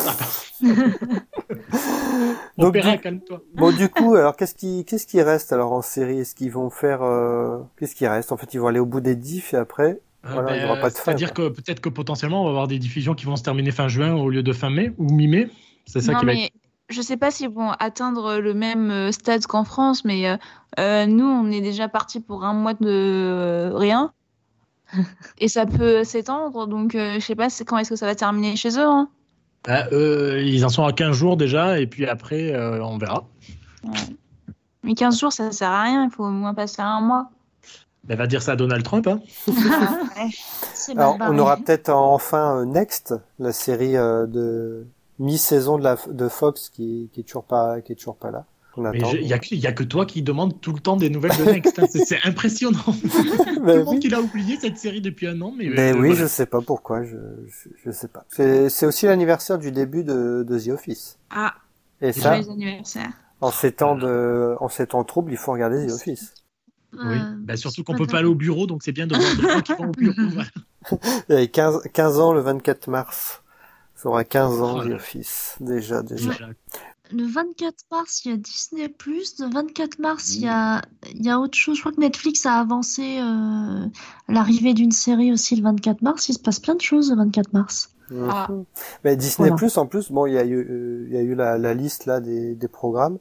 Donc, 2.59 2.69
Opéra, 2.69 2.93
du- 2.93 3.01
calme-toi. 3.01 3.41
Bon 3.55 3.73
du 3.73 3.89
coup, 3.89 4.15
alors 4.15 4.37
qu'est-ce 4.37 4.55
qui 4.55 4.85
qu'est-ce 4.85 5.07
qui 5.07 5.21
reste 5.23 5.53
alors 5.53 5.73
en 5.73 5.83
série? 5.83 6.21
Est-ce 6.21 6.35
qu'ils 6.35 6.51
vont 6.53 6.71
faire 6.71 7.03
euh, 7.03 7.59
qu'est-ce 7.79 7.95
qui 7.95 8.07
reste? 8.07 8.33
En 8.33 8.37
fait, 8.37 8.53
ils 8.55 8.61
vont 8.61 8.67
aller 8.69 8.79
au 8.81 8.87
bout 8.87 9.01
des 9.01 9.17
diffs 9.17 9.55
et 9.55 9.57
après. 9.57 10.01
Voilà, 10.25 10.57
il 10.57 10.63
y 10.63 10.65
aura 10.65 10.77
pas 10.77 10.89
de 10.91 10.95
fin, 10.95 11.01
Euh, 11.13 11.15
ben, 11.15 11.19
C'est-à-dire 11.19 11.33
que 11.35 11.49
peut-être 11.49 11.81
que 11.81 11.89
potentiellement, 11.89 12.43
on 12.43 12.45
va 12.45 12.51
avoir 12.51 12.69
des 12.69 12.79
diffusions 12.79 13.15
qui 13.15 13.27
vont 13.27 13.35
se 13.37 13.43
terminer 13.43 13.73
fin 13.73 13.89
juin 13.89 14.15
au 14.15 14.29
lieu 14.31 14.43
de 14.45 14.53
fin 14.53 14.71
mai 14.71 14.93
ou 14.99 15.13
mi-mai. 15.13 15.51
C'est 15.87 16.01
ça 16.01 16.13
non 16.13 16.21
qui 16.21 16.27
va 16.27 16.33
mais 16.35 16.45
être. 16.45 16.53
je 16.91 17.03
sais 17.03 17.17
pas 17.17 17.33
s'ils 17.33 17.49
vont 17.51 17.71
atteindre 17.73 18.37
le 18.39 18.55
même 18.55 18.91
euh, 18.91 19.11
stade 19.11 19.45
qu'en 19.47 19.65
France, 19.65 20.05
mais 20.05 20.29
euh, 20.29 20.37
euh, 20.79 21.07
nous 21.07 21.25
on 21.27 21.51
est 21.51 21.61
déjà 21.61 21.89
parti 21.89 22.21
pour 22.21 22.45
un 22.45 22.53
mois 22.55 22.75
de 22.75 22.87
euh, 22.87 23.71
rien. 23.75 24.13
Et 25.39 25.49
ça 25.49 25.67
peut 25.67 26.05
s'étendre, 26.05 26.67
donc 26.67 26.95
euh, 26.95 27.15
je 27.15 27.21
sais 27.21 27.35
pas 27.35 27.49
quand 27.67 27.79
est-ce 27.79 27.91
que 27.91 27.97
ça 27.97 28.07
va 28.07 28.15
terminer 28.15 28.57
chez 28.57 28.79
eux. 28.79 28.87
Hein? 28.87 29.09
Ah, 29.67 29.87
euh, 29.93 30.43
ils 30.45 30.65
en 30.65 30.69
sont 30.69 30.85
à 30.85 30.93
15 30.93 31.17
jours 31.17 31.37
déjà, 31.37 31.79
et 31.79 31.87
puis 31.87 32.07
après, 32.07 32.53
euh, 32.53 32.83
on 32.83 32.99
verra. 32.99 33.25
Mais 34.83 34.95
15 34.95 35.19
jours 35.19 35.33
ça 35.33 35.53
sert 35.53 35.71
à 35.71 35.83
rien, 35.83 36.05
il 36.05 36.11
faut 36.11 36.25
au 36.25 36.31
moins 36.31 36.55
passer 36.55 36.83
un 36.83 37.01
mois. 37.01 37.31
Elle 38.09 38.19
va 38.19 38.27
dire 38.27 38.43
ça 38.43 38.53
à 38.53 38.57
Donald 38.57 38.83
Trump. 38.85 39.07
Hein. 39.07 39.21
Alors, 40.97 41.17
on 41.21 41.39
aura 41.39 41.57
peut-être 41.57 41.91
enfin 41.91 42.59
euh, 42.59 42.65
Next, 42.65 43.15
la 43.39 43.53
série 43.53 43.97
euh, 43.97 44.27
de 44.27 44.87
mi-saison 45.21 45.79
de 45.79 45.85
la 45.85 45.97
de 46.09 46.29
Fox 46.29 46.69
qui, 46.69 47.11
qui 47.13 47.21
est 47.21 47.23
toujours 47.23 47.45
pas 47.45 47.81
qui 47.81 47.93
est 47.93 47.97
toujours 47.97 48.17
pas 48.17 48.33
là. 48.33 48.45
Il 48.77 48.83
n'y 49.27 49.33
a, 49.35 49.39
que- 49.39 49.55
y 49.55 49.67
a 49.67 49.73
que 49.73 49.83
toi 49.85 50.07
qui 50.07 50.23
demande 50.23 50.59
tout 50.61 50.73
le 50.73 50.81
temps 50.81 50.97
des 50.97 51.11
nouvelles 51.11 51.37
de 51.37 51.45
Next. 51.45 51.79
hein. 51.79 51.85
C'est- 51.91 52.19
impressionnant. 52.25 52.79
Tout 52.85 53.63
Mais 53.65 53.77
le 53.77 53.85
monde 53.85 53.95
oui. 53.95 54.01
qui 54.01 54.09
l'a 54.09 54.21
oublié 54.21 54.57
cette 54.59 54.79
série 54.79 55.01
depuis 55.03 55.27
un 55.27 55.41
an. 55.43 55.53
Mais, 55.57 55.69
Ben 55.69 55.95
euh, 55.95 56.01
oui, 56.01 56.09
voilà. 56.09 56.23
je 56.23 56.27
sais 56.27 56.47
pas 56.47 56.61
pourquoi, 56.63 57.03
je 57.05 57.17
je, 57.49 57.69
je 57.85 57.91
sais 57.91 58.09
pas. 58.09 58.25
C'est 58.31 58.87
aussi 58.87 59.05
l'anniversaire 59.07 59.59
du 59.59 59.73
début 59.73 60.05
de, 60.05 60.43
de 60.49 60.59
The 60.59 60.69
Office. 60.69 61.19
Ah, 61.31 61.55
Et 62.01 62.13
ça, 62.13 62.37
joyeux 62.41 62.51
anniversaire. 62.51 63.11
en 63.43 63.51
ces 63.51 63.73
temps 63.73 63.95
de 63.97 64.55
en 64.59 64.69
ces 64.71 64.87
temps 64.87 65.05
troubles, 65.05 65.33
il 65.33 65.37
faut 65.39 65.53
regarder 65.53 65.87
The 65.87 65.93
Office. 65.93 66.33
Oui, 66.95 66.99
Euh, 67.17 67.19
Bah, 67.41 67.57
surtout 67.57 67.85
qu'on 67.85 67.95
peut 67.95 68.07
pas 68.07 68.19
aller 68.19 68.29
au 68.29 68.35
bureau, 68.35 68.67
donc 68.67 68.83
c'est 68.83 68.93
bien 68.93 69.07
de 69.07 69.15
voir 69.17 69.37
des 69.37 69.43
gens 69.49 69.61
qui 69.61 69.73
vont 69.75 69.89
au 69.89 69.93
bureau. 69.93 70.15
voilà. 70.31 70.49
Il 71.29 71.33
y 71.33 71.37
avait 71.37 71.49
15 71.49 71.83
15 71.93 72.19
ans 72.21 72.33
le 72.33 72.41
24 72.41 72.89
mars. 72.89 73.43
Ça 73.95 74.09
aura 74.09 74.25
15 74.25 74.61
ans 74.63 74.79
Oh 74.81 74.85
The. 74.89 74.93
Office 74.95 75.57
déjà 75.61 76.03
déjà. 76.03 76.31
Déjà. 76.33 76.49
Le 77.13 77.25
24 77.27 77.75
mars, 77.91 78.25
il 78.25 78.31
y 78.31 78.35
a 78.35 78.37
Disney+. 78.37 78.95
Le 79.07 79.53
24 79.53 79.99
mars, 79.99 80.35
il 80.35 80.43
y 80.43 80.49
a, 80.49 80.83
il 81.15 81.25
y 81.25 81.31
a 81.31 81.39
autre 81.39 81.57
chose. 81.59 81.77
Je 81.77 81.81
crois 81.83 81.93
que 81.93 82.01
Netflix 82.01 82.47
a 82.47 82.55
avancé 82.61 83.19
euh, 83.21 83.87
l'arrivée 84.29 84.75
d'une 84.75 84.93
série 84.93 85.33
aussi 85.33 85.57
le 85.57 85.63
24 85.63 86.03
mars. 86.03 86.29
Il 86.29 86.35
se 86.35 86.39
passe 86.39 86.59
plein 86.61 86.75
de 86.75 86.81
choses 86.81 87.11
le 87.11 87.17
24 87.17 87.53
mars. 87.53 87.91
Mhm. 88.11 88.29
Ah. 88.31 88.49
Mais 89.05 89.17
Disney 89.17 89.49
Voilà. 89.49 89.57
Plus 89.57 89.77
en 89.79 89.87
plus, 89.87 90.11
bon, 90.11 90.27
il 90.27 90.35
y 90.35 90.39
a 90.39 90.45
eu, 90.45 90.57
euh, 90.57 91.07
il 91.09 91.15
y 91.15 91.17
a 91.19 91.23
eu 91.23 91.35
la, 91.35 91.59
la 91.59 91.75
liste 91.75 92.07
là 92.07 92.21
des, 92.21 92.55
des 92.55 92.69
programmes. 92.69 93.19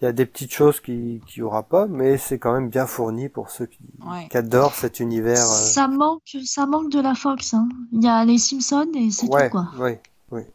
Il 0.00 0.06
y 0.06 0.08
a 0.08 0.12
des 0.12 0.24
petites 0.24 0.52
choses 0.52 0.80
qui 0.80 1.20
qu'il 1.26 1.40
y 1.40 1.42
aura 1.42 1.62
pas, 1.62 1.86
mais 1.86 2.16
c'est 2.16 2.38
quand 2.38 2.54
même 2.54 2.70
bien 2.70 2.86
fourni 2.86 3.28
pour 3.28 3.50
ceux 3.50 3.66
qui, 3.66 3.80
Ouais. 4.10 4.28
qui 4.30 4.36
adorent 4.38 4.74
cet 4.74 4.98
univers. 4.98 5.42
euh, 5.42 5.44
Ça 5.44 5.88
manque, 5.88 6.36
ça 6.46 6.64
manque 6.64 6.90
de 6.90 7.00
la 7.00 7.14
Fox. 7.14 7.52
Hein. 7.52 7.68
Il 7.92 8.02
y 8.02 8.08
a 8.08 8.24
les 8.24 8.38
Simpsons 8.38 8.88
et 8.94 9.10
c'est 9.10 9.28
ouais, 9.28 9.50
tout 9.50 9.58
quoi. 9.58 9.68
ouais. 9.78 10.00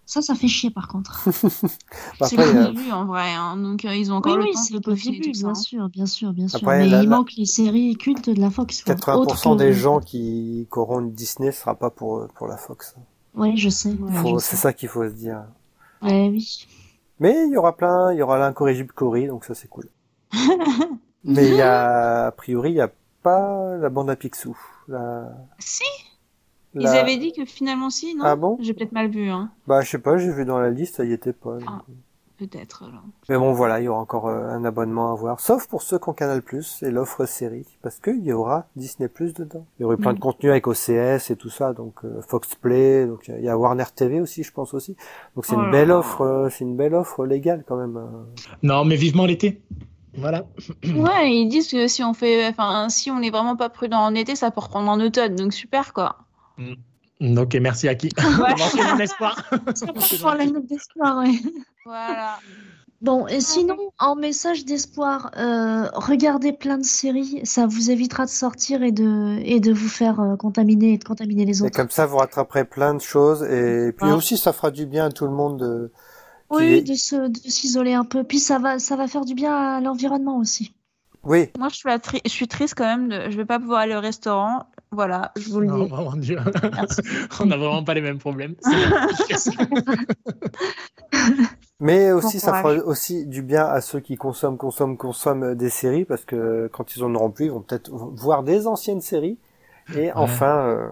Ça, 0.06 0.22
ça 0.22 0.36
fait 0.36 0.48
chier 0.48 0.70
par 0.72 0.88
contre. 0.88 1.28
Bah, 2.20 2.28
C'est 2.28 2.38
le 2.38 2.44
euh, 2.44 2.68
début 2.72 2.92
en 2.92 3.06
vrai, 3.06 3.34
hein, 3.34 3.58
donc 3.58 3.84
euh, 3.86 3.94
ils 3.96 4.12
ont 4.12 4.16
Oui, 4.16 4.18
encore 4.20 4.38
le 4.38 4.44
oui, 4.44 4.54
temps 4.54 4.62
c'est 4.62 4.74
de 4.74 4.90
le 4.90 4.96
début, 4.96 5.32
tout 5.32 5.40
bien 5.40 5.50
hein. 5.50 5.56
sûr, 5.56 5.90
bien 5.90 6.06
sûr, 6.06 6.32
bien 6.34 6.48
sûr. 6.48 6.60
Après, 6.60 6.80
Mais 6.80 6.88
la- 6.88 7.04
il 7.04 7.10
la- 7.10 7.16
manque 7.18 7.34
les 7.36 7.46
séries 7.46 7.96
cultes 7.98 8.30
de 8.30 8.40
la 8.40 8.50
Fox. 8.50 8.84
quoi. 8.84 8.96
80% 8.96 9.18
Autre 9.20 9.56
des 9.58 9.66
que- 9.66 9.72
gens 9.74 10.00
qui, 10.00 10.68
qui 10.72 10.80
auront 10.80 11.02
une 11.02 11.12
Disney 11.12 11.52
sera 11.52 11.76
pas 11.76 11.90
pour 11.90 12.28
pour 12.36 12.48
la 12.48 12.58
Fox. 12.58 12.96
Oui, 13.36 13.58
je 13.58 13.70
sais. 13.70 13.90
ouais, 13.92 14.14
Faut- 14.22 14.40
je 14.40 14.44
C'est 14.46 14.56
ça 14.56 14.72
qu'il 14.72 14.88
faut 14.90 15.04
se 15.04 15.14
dire. 15.14 15.44
Ouais, 16.02 16.30
oui. 16.32 16.68
Mais 17.20 17.36
il 17.48 17.52
y 17.54 17.58
aura 17.58 17.76
plein, 17.76 18.12
il 18.14 18.18
y 18.18 18.22
aura 18.22 18.38
l'incorrigible 18.38 18.92
Cory, 18.94 19.28
donc 19.28 19.46
ça 19.46 19.56
c'est 19.56 19.68
cool. 19.70 19.90
Mais 21.24 21.48
il 21.48 21.56
y 21.56 21.62
a, 21.62 22.28
a 22.28 22.32
priori, 22.32 22.72
il 22.72 22.76
y 22.76 22.82
a 22.82 22.92
pas 23.24 23.76
la 23.78 23.90
bande 23.90 24.10
à 24.10 24.16
Picsou. 24.16 24.56
La, 24.88 25.30
Si, 25.60 25.84
la- 26.76 26.94
ils 26.94 26.98
avaient 26.98 27.18
dit 27.18 27.32
que 27.34 27.46
finalement 27.46 27.90
si, 27.90 28.16
non 28.16 28.24
Ah 28.26 28.36
bon? 28.36 28.58
J'ai 28.62 28.74
peut-être 28.74 28.92
mal 28.92 29.10
vu, 29.10 29.30
hein. 29.30 29.50
Bah, 29.68 29.82
je 29.82 29.90
sais 29.90 30.00
pas, 30.00 30.18
j'ai 30.18 30.32
vu 30.32 30.46
dans 30.46 30.60
la 30.60 30.70
liste, 30.70 30.96
ça 30.98 31.06
y 31.06 31.12
était 31.14 31.34
pas. 31.34 31.58
Ah. 31.68 31.82
Peut-être. 32.38 32.84
alors. 32.84 33.02
Mais 33.30 33.38
bon, 33.38 33.54
voilà, 33.54 33.80
il 33.80 33.86
y 33.86 33.88
aura 33.88 34.02
encore 34.02 34.28
euh, 34.28 34.50
un 34.50 34.66
abonnement 34.66 35.08
à 35.10 35.14
avoir, 35.14 35.40
sauf 35.40 35.68
pour 35.68 35.82
ceux 35.82 35.98
qui 36.00 36.10
ont 36.10 36.14
Canal+, 36.14 36.42
et 36.82 36.92
l'offre 36.92 37.26
série, 37.26 37.66
parce 37.82 38.00
qu'il 38.02 38.22
y 38.26 38.34
aura 38.34 38.68
Disney+, 38.76 39.08
dedans. 39.10 39.66
Il 39.80 39.84
y 39.84 39.86
aurait 39.86 39.96
plein 39.96 40.12
de 40.12 40.18
Mm. 40.18 40.20
contenu 40.20 40.50
avec 40.50 40.68
OCS 40.68 41.32
et 41.32 41.38
tout 41.38 41.50
ça, 41.50 41.72
donc 41.72 41.94
euh, 42.04 42.20
Fox 42.28 42.54
Play, 42.56 43.06
donc 43.08 43.30
il 43.30 43.42
y 43.42 43.48
a 43.48 43.58
Warner 43.58 43.86
TV 43.96 44.20
aussi, 44.20 44.44
je 44.44 44.52
pense 44.52 44.74
aussi. 44.74 44.98
Donc 45.36 45.46
c'est 45.46 45.56
Oh 45.56 45.64
une 45.64 45.72
belle 45.72 45.88
là. 45.88 46.00
offre, 46.00 46.22
euh, 46.24 46.50
c'est 46.50 46.66
une 46.66 46.76
belle 46.76 46.94
offre 46.96 47.26
légale 47.26 47.64
quand 47.66 47.78
même. 47.78 47.96
euh. 47.96 48.06
Non, 48.64 48.84
mais 48.84 48.98
vivement 48.98 49.26
l'été. 49.26 49.62
Voilà. 50.18 50.46
Ouais, 50.94 51.32
ils 51.34 51.48
disent 51.48 51.70
que 51.72 51.88
si 51.88 52.04
on 52.04 52.14
fait, 52.14 52.48
enfin, 52.50 52.90
si 52.90 53.12
on 53.12 53.22
est 53.22 53.30
vraiment 53.32 53.56
pas 53.56 53.70
prudent 53.70 54.00
en 54.00 54.14
été, 54.14 54.36
ça 54.36 54.52
peut 54.52 54.60
reprendre 54.60 54.90
en 54.92 55.00
automne, 55.00 55.36
donc 55.38 55.54
super 55.54 55.94
quoi. 55.94 56.18
Ok, 57.22 57.56
merci 57.62 57.88
Aki. 57.88 58.10
Ouais. 58.18 58.54
Manquez 58.58 58.84
mon 58.84 59.00
espoir. 59.00 59.42
Pour 60.22 60.32
la 60.32 60.46
note 60.46 60.66
d'espoir, 60.66 61.20
ouais. 61.24 61.32
Voilà. 61.86 62.40
Bon, 63.02 63.28
et 63.28 63.40
sinon, 63.42 63.78
en 64.00 64.16
message 64.16 64.66
d'espoir, 64.66 65.30
euh, 65.38 65.90
regardez 65.94 66.54
plein 66.54 66.78
de 66.78 66.84
séries, 66.86 67.42
ça 67.44 67.68
vous 67.68 67.92
évitera 67.92 68.26
de 68.26 68.30
sortir 68.32 68.82
et 68.84 68.92
de, 68.92 69.38
et 69.44 69.60
de 69.60 69.72
vous 69.72 69.90
faire 69.90 70.20
euh, 70.20 70.36
contaminer 70.38 70.94
et 70.94 70.98
de 70.98 71.04
contaminer 71.04 71.46
les 71.46 71.60
Et 71.60 71.66
autres. 71.66 71.76
comme 71.76 71.90
ça, 71.90 72.06
vous 72.06 72.18
rattraperez 72.18 72.66
plein 72.66 72.94
de 72.96 73.02
choses, 73.02 73.44
et 73.44 73.92
puis 73.92 74.08
Ah. 74.10 74.16
aussi, 74.16 74.38
ça 74.38 74.54
fera 74.54 74.72
du 74.72 74.86
bien 74.86 75.06
à 75.06 75.10
tout 75.12 75.26
le 75.26 75.32
monde 75.34 75.60
de... 75.60 75.92
qui 76.52 76.58
Oui, 76.58 76.64
est- 76.66 76.82
de 76.82 76.96
se, 76.96 77.28
de 77.28 77.38
s'isoler 77.50 77.94
un 77.94 78.06
peu. 78.06 78.24
Puis 78.24 78.40
ça 78.40 78.60
va, 78.60 78.80
ça 78.80 78.96
va 78.96 79.08
faire 79.08 79.26
du 79.26 79.36
bien 79.36 79.54
à 79.54 79.82
l'environnement 79.82 80.38
aussi. 80.38 80.74
Oui, 81.24 81.50
Moi, 81.60 81.70
je 81.70 81.76
suis, 81.76 81.90
attri- 81.90 82.22
je 82.26 82.30
suis 82.32 82.48
triste 82.48 82.76
quand 82.78 82.86
même. 82.86 83.10
De... 83.10 83.30
Je 83.30 83.36
vais 83.38 83.46
pas 83.46 83.60
pouvoir 83.60 83.80
aller 83.82 83.96
au 83.96 84.00
restaurant. 84.02 84.68
Voilà, 84.96 85.32
je 85.38 85.50
vous 85.50 85.60
le 85.60 85.68
dis. 85.68 85.74
oh 85.74 85.88
mon 85.88 86.14
Dieu. 86.14 86.40
Merci. 86.74 87.02
On 87.42 87.46
n'a 87.46 87.58
vraiment 87.58 87.84
pas 87.84 87.94
les 87.94 88.02
mêmes 88.02 88.18
problèmes. 88.18 88.56
Mais 91.82 92.14
aussi, 92.14 92.40
ça 92.40 92.54
fera 92.54 92.74
aussi 92.74 93.26
du 93.26 93.42
bien 93.42 93.66
à 93.66 93.82
ceux 93.82 94.00
qui 94.00 94.16
consomment, 94.16 94.58
consomment, 94.58 94.96
consomment 94.96 95.54
des 95.56 95.70
séries, 95.70 96.06
parce 96.06 96.24
que 96.24 96.70
quand 96.72 96.96
ils 96.96 97.04
en 97.04 97.14
auront 97.14 97.32
plus, 97.32 97.46
ils 97.46 97.52
vont 97.52 97.62
peut-être 97.62 97.92
voir 97.92 98.44
des 98.44 98.66
anciennes 98.68 99.02
séries 99.02 99.38
et 99.94 100.14
enfin 100.14 100.68
euh, 100.68 100.88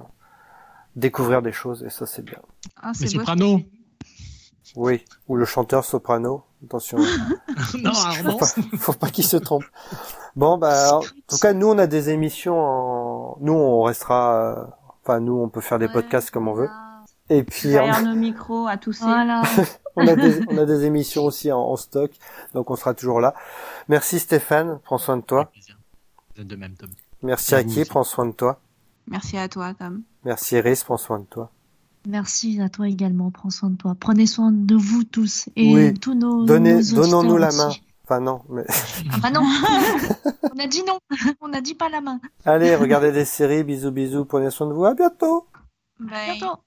découvrir 0.98 1.42
des 1.42 1.54
choses, 1.54 1.84
et 1.84 1.90
ça 1.90 2.06
c'est 2.06 2.24
bien. 2.24 2.40
Ah, 2.82 2.92
c'est 2.94 3.06
beau. 3.06 3.20
Sopranos. 3.20 3.62
Oui, 4.76 5.06
ou 5.28 5.36
le 5.36 5.46
chanteur 5.46 5.86
soprano. 5.86 6.44
Attention, 6.66 6.98
non, 7.80 7.92
Armand. 7.92 8.40
faut 8.78 8.94
pas 8.94 9.10
qu'il 9.10 9.26
se 9.26 9.38
trompe. 9.38 9.66
Bon, 10.36 10.58
bah, 10.58 10.98
en 10.98 11.02
tout 11.02 11.38
cas, 11.38 11.54
nous, 11.54 11.68
on 11.68 11.78
a 11.78 11.88
des 11.88 12.10
émissions 12.10 12.60
en... 12.60 12.93
Nous, 13.40 13.54
on 13.54 13.82
restera... 13.84 14.36
euh, 14.36 14.66
Enfin, 15.06 15.20
nous, 15.20 15.34
on 15.34 15.50
peut 15.50 15.60
faire 15.60 15.80
des 15.80 15.90
podcasts 15.90 16.32
comme 16.32 16.48
on 16.48 16.54
veut. 16.54 16.70
Et 17.30 17.44
puis, 17.44 17.68
on, 17.68 17.72
Derrière 17.72 18.02
nos 18.04 18.16
micros 18.16 18.68
à 18.68 18.78
tousser. 18.78 19.04
Voilà. 19.04 19.42
on 19.98 20.08
a 20.08 20.16
des, 20.16 20.40
on 20.50 20.58
a 20.58 20.66
des 20.66 20.86
émissions 20.86 21.26
aussi 21.26 21.52
en, 21.52 21.60
en 21.60 21.76
stock, 21.76 22.12
donc 22.54 22.70
on 22.72 22.76
sera 22.78 22.94
toujours 22.94 23.20
là. 23.20 23.34
Merci 23.90 24.20
Stéphane, 24.20 24.80
prends 24.84 24.98
soin 24.98 25.18
de 25.18 25.24
toi. 25.24 25.52
De 26.38 26.56
même, 26.56 26.74
Tom. 26.76 26.90
Merci 27.22 27.54
À 27.56 27.64
aussi. 27.64 27.84
prends 27.86 28.04
soin 28.06 28.26
de 28.28 28.32
toi. 28.32 28.60
Merci 29.08 29.38
à 29.38 29.48
toi, 29.50 29.74
Tom. 29.74 30.04
Merci 30.24 30.56
Iris, 30.56 30.84
prends 30.86 30.98
soin 30.98 31.20
de 31.20 31.26
toi. 31.26 31.52
Merci 32.08 32.62
à 32.62 32.70
toi 32.70 32.88
également. 32.88 33.30
Prends 33.32 33.50
soin 33.50 33.70
de 33.72 33.76
toi. 33.78 33.96
Prenez 34.00 34.26
soin 34.26 34.52
de 34.54 34.76
vous 34.76 35.04
tous 35.04 35.50
et 35.56 35.74
Oui. 35.74 35.94
tous 35.94 36.14
nos. 36.16 36.46
Donnez, 36.46 36.76
nos 36.76 36.96
donnons-nous 36.96 37.38
la 37.38 37.52
main. 37.52 37.70
Enfin 38.06 38.20
non, 38.20 38.42
mais 38.50 38.66
Ah 39.12 39.18
bah 39.22 39.30
non. 39.30 39.42
On 40.54 40.60
a 40.60 40.68
dit 40.68 40.84
non. 40.84 41.00
On 41.42 41.54
a 41.54 41.62
dit 41.62 41.74
pas 41.74 41.90
la 41.90 42.02
main. 42.02 42.20
allez, 42.46 42.76
regardez 42.76 43.12
des 43.12 43.26
séries, 43.26 43.64
bisous 43.64 43.92
bisous, 43.92 44.26
prenez 44.26 44.50
soin 44.52 44.68
de 44.68 44.74
vous, 44.74 44.86
à 44.86 44.94
bientôt. 44.94 45.48
Bye. 46.00 46.38
Bientôt. 46.38 46.60